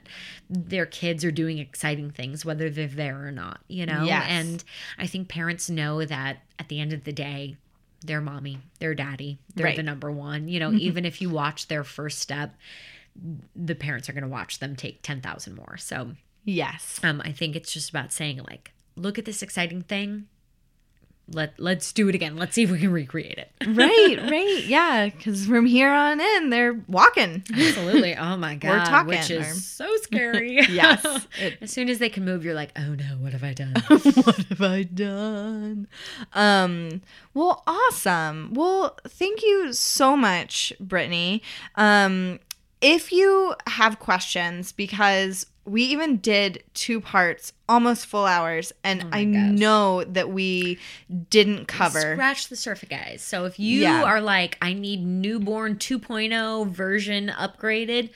their 0.49 0.85
kids 0.85 1.23
are 1.23 1.31
doing 1.31 1.57
exciting 1.57 2.11
things, 2.11 2.43
whether 2.43 2.69
they're 2.69 2.87
there 2.87 3.25
or 3.25 3.31
not, 3.31 3.61
you 3.67 3.85
know? 3.85 4.03
Yes. 4.03 4.25
And 4.27 4.63
I 4.97 5.07
think 5.07 5.29
parents 5.29 5.69
know 5.69 6.03
that 6.05 6.43
at 6.59 6.67
the 6.69 6.79
end 6.79 6.91
of 6.91 7.05
the 7.05 7.13
day, 7.13 7.55
their 8.01 8.21
mommy, 8.21 8.59
their 8.79 8.93
daddy, 8.93 9.39
they're 9.55 9.65
Right. 9.65 9.75
the 9.75 9.83
number 9.83 10.11
one. 10.11 10.47
You 10.47 10.59
know, 10.59 10.71
even 10.73 11.05
if 11.05 11.21
you 11.21 11.29
watch 11.29 11.67
their 11.67 11.83
first 11.83 12.19
step, 12.19 12.55
the 13.55 13.75
parents 13.75 14.09
are 14.09 14.13
going 14.13 14.23
to 14.23 14.29
watch 14.29 14.59
them 14.59 14.75
take 14.75 15.01
10,000 15.01 15.55
more. 15.55 15.77
So 15.77 16.11
yes. 16.45 16.99
um, 17.03 17.21
I 17.25 17.31
think 17.31 17.55
it's 17.55 17.73
just 17.73 17.89
about 17.89 18.13
saying, 18.13 18.41
like, 18.47 18.71
look 18.95 19.17
at 19.17 19.25
this 19.25 19.41
exciting 19.41 19.81
thing. 19.81 20.27
Let, 21.29 21.59
let's 21.59 21.91
do 21.91 22.07
it 22.07 22.15
again. 22.15 22.37
Let's 22.37 22.55
see 22.55 22.63
if 22.63 22.71
we 22.71 22.79
can 22.79 22.91
recreate 22.91 23.37
it. 23.37 23.51
right, 23.67 24.17
right. 24.31 24.63
Yeah, 24.65 25.09
because 25.09 25.45
from 25.45 25.65
here 25.65 25.91
on 25.91 26.21
in, 26.21 26.49
they're 26.49 26.81
walking. 26.87 27.43
Absolutely. 27.53 28.15
Oh 28.15 28.37
my 28.37 28.55
god. 28.55 28.69
We're 28.69 28.85
talking, 28.85 29.07
which 29.09 29.29
is 29.31 29.45
or- 29.51 29.53
so 29.59 29.95
scary. 29.97 30.59
Yes. 30.69 31.27
It- 31.39 31.57
as 31.61 31.71
soon 31.71 31.89
as 31.89 31.99
they 31.99 32.09
can 32.09 32.23
move, 32.23 32.45
you're 32.45 32.53
like, 32.53 32.71
oh 32.77 32.93
no, 32.95 33.17
what 33.19 33.33
have 33.33 33.43
I 33.43 33.53
done? 33.53 33.73
what 33.87 34.37
have 34.37 34.61
I 34.61 34.83
done? 34.83 35.87
Um, 36.33 37.01
well, 37.33 37.63
awesome. 37.67 38.53
Well, 38.53 38.97
thank 39.07 39.43
you 39.43 39.73
so 39.73 40.15
much, 40.15 40.71
Brittany. 40.79 41.41
Um, 41.75 42.39
if 42.79 43.11
you 43.11 43.53
have 43.67 43.99
questions, 43.99 44.71
because 44.71 45.45
we 45.67 45.83
even 45.83 46.17
did 46.17 46.63
two 46.73 47.01
parts, 47.01 47.53
almost 47.67 48.05
full 48.05 48.25
hours, 48.25 48.71
and 48.83 49.03
Oh 49.03 49.09
I 49.11 49.25
gosh. 49.25 49.59
know 49.59 50.03
that 50.05 50.29
we 50.29 50.79
didn't 51.29 51.67
cover. 51.67 52.13
Scratch 52.13 52.47
the 52.47 52.55
surface, 52.55 52.89
guys. 52.89 53.21
So 53.21 53.45
if 53.45 53.59
you 53.59 53.81
Yeah. 53.81 54.03
are 54.03 54.21
like, 54.21 54.57
I 54.61 54.73
need 54.73 55.05
newborn 55.05 55.75
2.0 55.75 56.69
version 56.69 57.27
upgraded, 57.29 58.11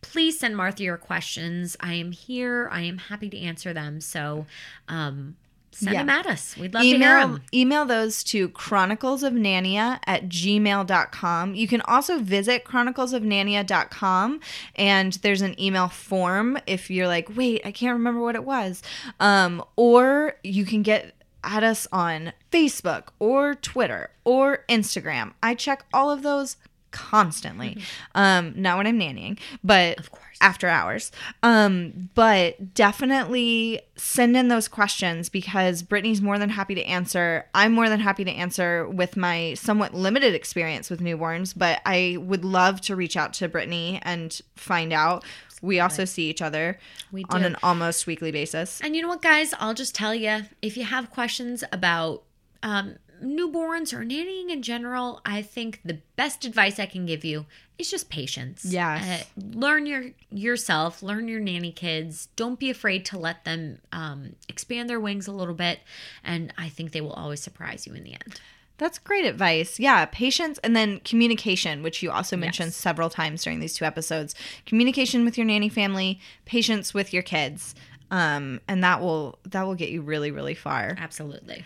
please 0.00 0.38
send 0.38 0.56
Martha 0.56 0.82
your 0.84 0.96
questions. 0.96 1.76
I 1.80 1.94
am 1.94 2.12
here. 2.12 2.68
I 2.72 2.82
am 2.82 2.98
happy 2.98 3.28
to 3.30 3.38
answer 3.38 3.72
them. 3.72 4.00
So 4.00 4.46
um, 4.88 5.36
send 5.76 5.92
Yeah. 5.94 6.00
them 6.02 6.10
at 6.10 6.26
us. 6.26 6.56
We'd 6.56 6.74
love 6.74 6.82
to 6.82 6.86
hear 6.86 6.96
email 6.96 7.28
them. 7.28 7.42
email 7.54 7.84
those 7.84 8.24
to 8.24 8.48
chroniclesofnania 8.50 9.98
at 10.06 10.28
gmail.com 10.28 11.54
you 11.54 11.68
can 11.68 11.80
also 11.82 12.18
visit 12.18 12.64
chroniclesofnania.com 12.64 14.40
and 14.76 15.12
there's 15.22 15.42
an 15.42 15.58
email 15.60 15.88
form 15.88 16.58
if 16.66 16.90
you're 16.90 17.06
like 17.06 17.34
wait 17.36 17.60
i 17.64 17.70
can't 17.72 17.92
remember 17.94 18.20
what 18.20 18.34
it 18.34 18.44
was 18.44 18.82
um, 19.20 19.62
or 19.76 20.34
you 20.42 20.64
can 20.64 20.82
get 20.82 21.14
at 21.44 21.62
us 21.62 21.86
on 21.92 22.32
facebook 22.50 23.08
or 23.18 23.54
twitter 23.54 24.10
or 24.24 24.64
instagram 24.68 25.32
i 25.42 25.54
check 25.54 25.84
all 25.92 26.10
of 26.10 26.22
those 26.22 26.56
constantly 26.90 27.78
um 28.14 28.52
not 28.56 28.78
when 28.78 28.86
i'm 28.86 28.98
nannying 28.98 29.38
but 29.62 29.98
Of 29.98 30.10
course. 30.10 30.22
After 30.40 30.68
hours. 30.68 31.12
Um, 31.42 32.10
but 32.14 32.74
definitely 32.74 33.80
send 33.96 34.36
in 34.36 34.48
those 34.48 34.68
questions 34.68 35.28
because 35.28 35.82
Brittany's 35.82 36.20
more 36.20 36.38
than 36.38 36.50
happy 36.50 36.74
to 36.74 36.84
answer. 36.84 37.46
I'm 37.54 37.72
more 37.72 37.88
than 37.88 38.00
happy 38.00 38.24
to 38.24 38.30
answer 38.30 38.88
with 38.88 39.16
my 39.16 39.54
somewhat 39.54 39.94
limited 39.94 40.34
experience 40.34 40.90
with 40.90 41.00
newborns, 41.00 41.54
but 41.56 41.80
I 41.86 42.18
would 42.20 42.44
love 42.44 42.80
to 42.82 42.96
reach 42.96 43.16
out 43.16 43.32
to 43.34 43.48
Brittany 43.48 44.00
and 44.02 44.38
find 44.54 44.92
out. 44.92 45.24
We 45.62 45.80
also 45.80 46.04
see 46.04 46.28
each 46.28 46.42
other 46.42 46.78
We 47.10 47.24
on 47.30 47.42
an 47.42 47.56
almost 47.62 48.06
weekly 48.06 48.30
basis. 48.30 48.80
And 48.82 48.94
you 48.94 49.02
know 49.02 49.08
what, 49.08 49.22
guys? 49.22 49.54
I'll 49.58 49.74
just 49.74 49.94
tell 49.94 50.14
you 50.14 50.42
if 50.60 50.76
you 50.76 50.84
have 50.84 51.10
questions 51.10 51.64
about 51.72 52.24
um, 52.62 52.96
newborns 53.22 53.92
or 53.92 54.04
nannying 54.04 54.50
in 54.50 54.62
general, 54.62 55.20
I 55.24 55.42
think 55.42 55.80
the 55.84 56.00
best 56.16 56.44
advice 56.44 56.78
I 56.78 56.86
can 56.86 57.06
give 57.06 57.24
you 57.24 57.46
is 57.78 57.90
just 57.90 58.08
patience. 58.10 58.64
Yeah. 58.64 59.20
Uh, 59.20 59.40
learn 59.54 59.86
your 59.86 60.04
yourself, 60.30 61.02
learn 61.02 61.28
your 61.28 61.40
nanny 61.40 61.72
kids. 61.72 62.28
Don't 62.36 62.58
be 62.58 62.70
afraid 62.70 63.04
to 63.06 63.18
let 63.18 63.44
them 63.44 63.78
um, 63.92 64.36
expand 64.48 64.88
their 64.88 65.00
wings 65.00 65.26
a 65.26 65.32
little 65.32 65.54
bit, 65.54 65.80
and 66.24 66.52
I 66.56 66.68
think 66.68 66.92
they 66.92 67.00
will 67.00 67.12
always 67.12 67.40
surprise 67.42 67.86
you 67.86 67.94
in 67.94 68.04
the 68.04 68.12
end. 68.12 68.40
That's 68.78 68.98
great 68.98 69.24
advice. 69.24 69.80
Yeah, 69.80 70.04
patience 70.04 70.58
and 70.62 70.76
then 70.76 71.00
communication, 71.00 71.82
which 71.82 72.02
you 72.02 72.10
also 72.10 72.36
mentioned 72.36 72.68
Yes. 72.68 72.76
several 72.76 73.08
times 73.08 73.42
during 73.42 73.58
these 73.60 73.74
two 73.74 73.86
episodes. 73.86 74.34
Communication 74.66 75.24
with 75.24 75.38
your 75.38 75.46
nanny 75.46 75.70
family, 75.70 76.20
patience 76.44 76.92
with 76.92 77.12
your 77.12 77.22
kids. 77.22 77.74
Um, 78.10 78.60
and 78.68 78.84
that 78.84 79.00
will 79.00 79.38
that 79.46 79.62
will 79.66 79.74
get 79.74 79.88
you 79.88 80.00
really 80.02 80.30
really 80.30 80.54
far. 80.54 80.94
Absolutely. 80.98 81.64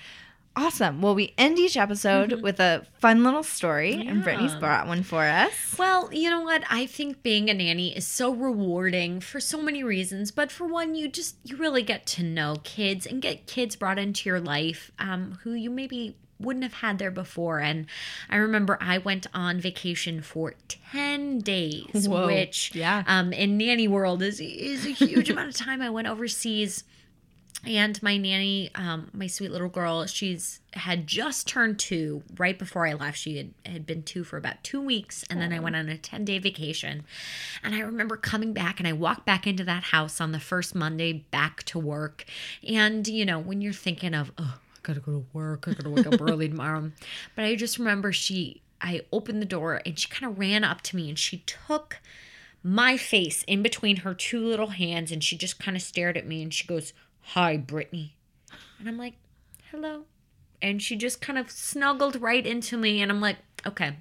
Awesome. 0.56 1.00
Well, 1.00 1.14
we 1.14 1.32
end 1.38 1.58
each 1.58 1.76
episode 1.76 2.30
Mm-hmm. 2.30 2.42
with 2.42 2.58
a 2.60 2.84
fun 2.98 3.22
little 3.22 3.42
story, 3.44 4.04
and 4.06 4.22
Brittany's 4.22 4.54
brought 4.56 4.86
one 4.88 5.02
for 5.04 5.22
us. 5.24 5.52
Well, 5.78 6.12
you 6.12 6.28
know 6.28 6.40
what? 6.42 6.64
I 6.68 6.86
think 6.86 7.22
being 7.22 7.48
a 7.48 7.54
nanny 7.54 7.96
is 7.96 8.06
so 8.06 8.34
rewarding 8.34 9.20
for 9.20 9.38
so 9.40 9.62
many 9.62 9.84
reasons. 9.84 10.30
But 10.32 10.50
for 10.50 10.66
one, 10.66 10.94
you 10.96 11.08
just 11.08 11.36
you 11.44 11.56
really 11.56 11.82
get 11.82 12.04
to 12.08 12.22
know 12.24 12.56
kids 12.64 13.06
and 13.06 13.22
get 13.22 13.46
kids 13.46 13.76
brought 13.76 13.98
into 13.98 14.28
your 14.28 14.40
life 14.40 14.90
um, 14.98 15.38
who 15.44 15.52
you 15.52 15.70
maybe 15.70 16.16
wouldn't 16.40 16.64
have 16.64 16.74
had 16.74 16.98
there 16.98 17.10
before. 17.12 17.60
And 17.60 17.86
I 18.28 18.36
remember 18.36 18.76
I 18.80 18.98
went 18.98 19.26
on 19.32 19.60
vacation 19.60 20.20
for 20.20 20.54
ten 20.68 21.38
days, 21.38 22.08
Whoa. 22.08 22.26
which 22.26 22.74
Yeah. 22.74 23.04
um, 23.06 23.32
in 23.32 23.56
nanny 23.56 23.86
world 23.86 24.20
is 24.22 24.40
is 24.40 24.84
a 24.84 24.90
huge 24.90 25.30
amount 25.30 25.48
of 25.50 25.54
time. 25.56 25.80
I 25.80 25.90
went 25.90 26.08
overseas 26.08 26.82
and 27.66 28.02
my 28.02 28.16
nanny 28.16 28.70
um, 28.74 29.10
my 29.12 29.26
sweet 29.26 29.50
little 29.50 29.68
girl 29.68 30.06
she's 30.06 30.60
had 30.72 31.06
just 31.06 31.46
turned 31.46 31.78
two 31.78 32.22
right 32.38 32.58
before 32.58 32.86
i 32.86 32.92
left. 32.92 33.18
She 33.18 33.36
had, 33.36 33.50
had 33.66 33.86
been 33.86 34.02
two 34.02 34.24
for 34.24 34.36
about 34.36 34.62
two 34.62 34.80
weeks 34.80 35.24
and 35.28 35.40
then 35.40 35.52
i 35.52 35.58
went 35.58 35.76
on 35.76 35.88
a 35.88 35.98
10 35.98 36.24
day 36.24 36.38
vacation. 36.38 37.04
And 37.62 37.74
i 37.74 37.80
remember 37.80 38.16
coming 38.16 38.52
back 38.52 38.78
and 38.78 38.88
i 38.88 38.92
walked 38.92 39.26
back 39.26 39.46
into 39.46 39.64
that 39.64 39.84
house 39.84 40.20
on 40.20 40.32
the 40.32 40.40
first 40.40 40.74
monday 40.74 41.12
back 41.12 41.62
to 41.64 41.78
work. 41.78 42.24
And 42.66 43.06
you 43.06 43.24
know 43.24 43.38
when 43.38 43.60
you're 43.60 43.72
thinking 43.72 44.14
of 44.14 44.32
oh 44.38 44.58
i 44.58 44.78
gotta 44.82 45.00
go 45.00 45.12
to 45.12 45.26
work 45.32 45.66
i 45.68 45.72
gotta 45.72 45.90
wake 45.90 46.06
up 46.06 46.20
early 46.20 46.48
tomorrow 46.50 46.90
but 47.36 47.44
i 47.44 47.54
just 47.54 47.78
remember 47.78 48.12
she 48.12 48.62
i 48.80 49.02
opened 49.12 49.42
the 49.42 49.46
door 49.46 49.82
and 49.84 49.98
she 49.98 50.08
kind 50.08 50.30
of 50.30 50.38
ran 50.38 50.64
up 50.64 50.80
to 50.80 50.96
me 50.96 51.08
and 51.08 51.18
she 51.18 51.38
took 51.38 51.98
my 52.62 52.96
face 52.96 53.42
in 53.46 53.62
between 53.62 53.96
her 53.96 54.14
two 54.14 54.44
little 54.44 54.68
hands 54.68 55.10
and 55.10 55.24
she 55.24 55.36
just 55.36 55.58
kind 55.58 55.76
of 55.76 55.82
stared 55.82 56.16
at 56.16 56.26
me 56.26 56.42
and 56.42 56.52
she 56.52 56.66
goes, 56.66 56.92
Hi, 57.22 57.56
Brittany. 57.56 58.16
And 58.78 58.88
I'm 58.88 58.98
like, 58.98 59.14
Hello. 59.70 60.04
And 60.62 60.82
she 60.82 60.96
just 60.96 61.20
kind 61.20 61.38
of 61.38 61.50
snuggled 61.50 62.20
right 62.20 62.46
into 62.46 62.76
me 62.76 63.00
and 63.00 63.10
I'm 63.10 63.20
like, 63.20 63.36
Okay. 63.66 63.96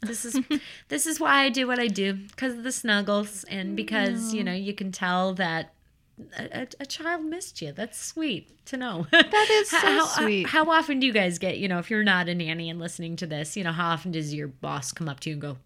This 0.00 0.24
is 0.24 0.40
this 0.88 1.06
is 1.06 1.20
why 1.20 1.44
I 1.44 1.48
do 1.48 1.66
what 1.66 1.78
I 1.78 1.86
do 1.86 2.14
because 2.14 2.54
of 2.54 2.64
the 2.64 2.72
snuggles 2.72 3.44
and 3.44 3.76
because 3.76 4.34
you 4.34 4.42
know 4.42 4.52
you 4.52 4.74
can 4.74 4.90
tell 4.90 5.32
that 5.34 5.74
a, 6.36 6.62
a, 6.62 6.66
a 6.80 6.86
child 6.86 7.24
missed 7.24 7.62
you. 7.62 7.72
That's 7.72 7.98
sweet 7.98 8.64
to 8.66 8.76
know. 8.76 9.06
That 9.12 9.48
is 9.50 9.70
so 9.70 9.78
how, 9.78 10.06
sweet. 10.06 10.48
How 10.48 10.68
often 10.70 11.00
do 11.00 11.06
you 11.06 11.12
guys 11.12 11.38
get 11.38 11.58
you 11.58 11.68
know 11.68 11.78
if 11.78 11.90
you're 11.90 12.04
not 12.04 12.28
a 12.28 12.34
nanny 12.34 12.68
and 12.68 12.80
listening 12.80 13.16
to 13.16 13.26
this, 13.26 13.56
you 13.56 13.64
know 13.64 13.72
how 13.72 13.90
often 13.90 14.10
does 14.12 14.34
your 14.34 14.48
boss 14.48 14.92
come 14.92 15.08
up 15.08 15.20
to 15.20 15.30
you 15.30 15.34
and 15.34 15.42
go, 15.42 15.56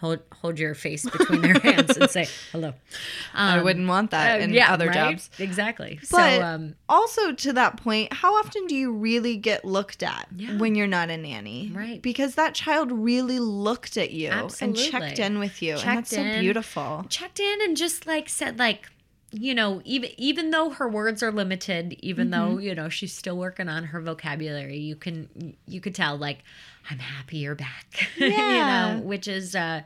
hold 0.00 0.20
hold 0.32 0.58
your 0.58 0.74
face 0.74 1.08
between 1.08 1.40
their 1.42 1.58
hands 1.58 1.96
and 1.96 2.10
say 2.10 2.28
hello? 2.52 2.74
I 3.34 3.58
Um, 3.58 3.64
wouldn't 3.64 3.88
want 3.88 4.10
that 4.12 4.40
uh, 4.40 4.44
in 4.44 4.52
yeah, 4.52 4.72
other 4.72 4.86
right? 4.86 4.94
jobs. 4.94 5.30
Exactly. 5.38 5.98
But 6.10 6.36
so 6.36 6.42
um, 6.42 6.74
also 6.88 7.32
to 7.32 7.52
that 7.54 7.76
point, 7.78 8.12
how 8.12 8.34
often 8.36 8.66
do 8.66 8.74
you 8.74 8.92
really 8.92 9.36
get 9.36 9.64
looked 9.64 10.02
at 10.02 10.28
Yeah. 10.36 10.56
when 10.58 10.74
you're 10.74 10.86
not 10.86 11.10
a 11.10 11.16
nanny? 11.16 11.70
Right. 11.74 12.00
Because 12.02 12.34
that 12.36 12.54
child 12.54 12.92
really 12.92 13.38
looked 13.38 13.96
at 13.96 14.10
you 14.12 14.30
and 14.60 14.76
checked 14.76 15.18
in 15.18 15.38
with 15.38 15.62
you. 15.62 15.72
and 15.72 15.80
Checked 15.80 15.96
that's 15.96 16.10
so 16.10 16.20
in. 16.22 16.40
beautiful. 16.40 17.06
checked 17.08 17.40
in 17.40 17.58
and 17.62 17.76
just 17.76 18.06
like 18.06 18.28
said 18.28 18.58
like 18.58 18.88
you 19.38 19.54
know 19.54 19.80
even 19.84 20.10
even 20.16 20.50
though 20.50 20.70
her 20.70 20.88
words 20.88 21.22
are 21.22 21.30
limited 21.32 21.94
even 22.00 22.30
Mm-hmm. 22.30 22.54
though 22.54 22.58
you 22.58 22.74
know 22.74 22.88
she's 22.88 23.12
still 23.12 23.36
working 23.36 23.68
on 23.68 23.84
her 23.84 24.00
vocabulary 24.00 24.78
you 24.78 24.96
can 24.96 25.54
you 25.66 25.80
could 25.80 25.94
tell 25.94 26.16
like 26.16 26.38
i'm 26.90 26.98
happy 26.98 27.38
you're 27.38 27.54
back 27.54 28.08
Yeah. 28.16 28.26
you 28.96 28.98
know 28.98 29.02
which 29.04 29.28
is 29.28 29.54
uh 29.54 29.82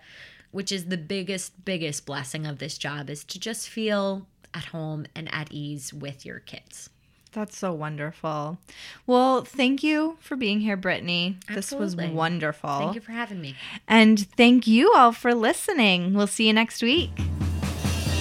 which 0.53 0.71
is 0.73 0.87
the 0.87 0.97
biggest 0.99 1.65
biggest 1.65 2.07
blessing 2.07 2.47
of 2.47 2.59
this 2.59 2.79
job 2.79 3.11
is 3.11 3.25
to 3.25 3.39
just 3.41 3.69
feel 3.69 4.27
at 4.55 4.67
home 4.67 5.07
and 5.15 5.33
at 5.33 5.49
ease 5.51 5.93
with 5.93 6.25
your 6.27 6.41
kids 6.41 6.91
That's 7.33 7.57
so 7.57 7.73
wonderful. 7.73 8.59
Well, 9.07 9.45
thank 9.45 9.85
you 9.85 10.17
for 10.21 10.35
being 10.37 10.59
here, 10.61 10.77
Brittany. 10.77 11.37
This 11.55 11.71
was 11.71 11.95
wonderful. 11.95 12.79
Thank 12.81 12.97
you 12.97 13.01
for 13.01 13.13
having 13.13 13.41
me. 13.41 13.55
And 13.87 14.19
thank 14.37 14.67
you 14.67 14.93
all 14.97 15.13
for 15.13 15.33
listening. 15.33 16.13
We'll 16.15 16.27
see 16.27 16.49
you 16.49 16.53
next 16.53 16.83
week. 16.83 17.11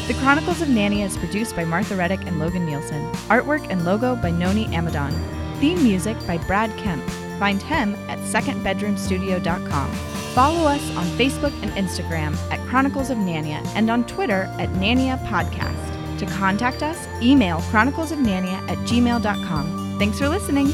The 0.09 0.15
Chronicles 0.15 0.59
of 0.59 0.69
Nanny 0.69 1.03
is 1.03 1.15
produced 1.15 1.55
by 1.55 1.65
Martha 1.65 1.95
Reddick 1.95 2.25
and 2.25 2.39
Logan 2.39 2.65
Nielsen. 2.65 3.11
Artwork 3.29 3.67
and 3.69 3.85
logo 3.85 4.15
by 4.15 4.31
Noni 4.31 4.65
Amadon. 4.69 5.13
Theme 5.59 5.83
music 5.83 6.17
by 6.25 6.39
Brad 6.39 6.75
Kemp. 6.79 7.07
Find 7.37 7.61
him 7.61 7.93
at 8.07 8.17
secondbedroomstudio.com. 8.17 9.91
Follow 10.33 10.67
us 10.67 10.81
on 10.95 11.05
Facebook 11.09 11.53
and 11.61 11.69
Instagram 11.73 12.35
at 12.51 12.59
Chronicles 12.67 13.11
of 13.11 13.19
Nania 13.19 13.63
and 13.75 13.91
on 13.91 14.03
Twitter 14.07 14.51
at 14.57 14.69
Nania 14.69 15.23
Podcast. 15.27 16.17
To 16.17 16.25
contact 16.25 16.81
us, 16.81 17.07
email 17.21 17.59
chroniclesofnania 17.69 18.67
at 18.67 18.79
gmail.com. 18.79 19.99
Thanks 19.99 20.17
for 20.17 20.27
listening. 20.27 20.73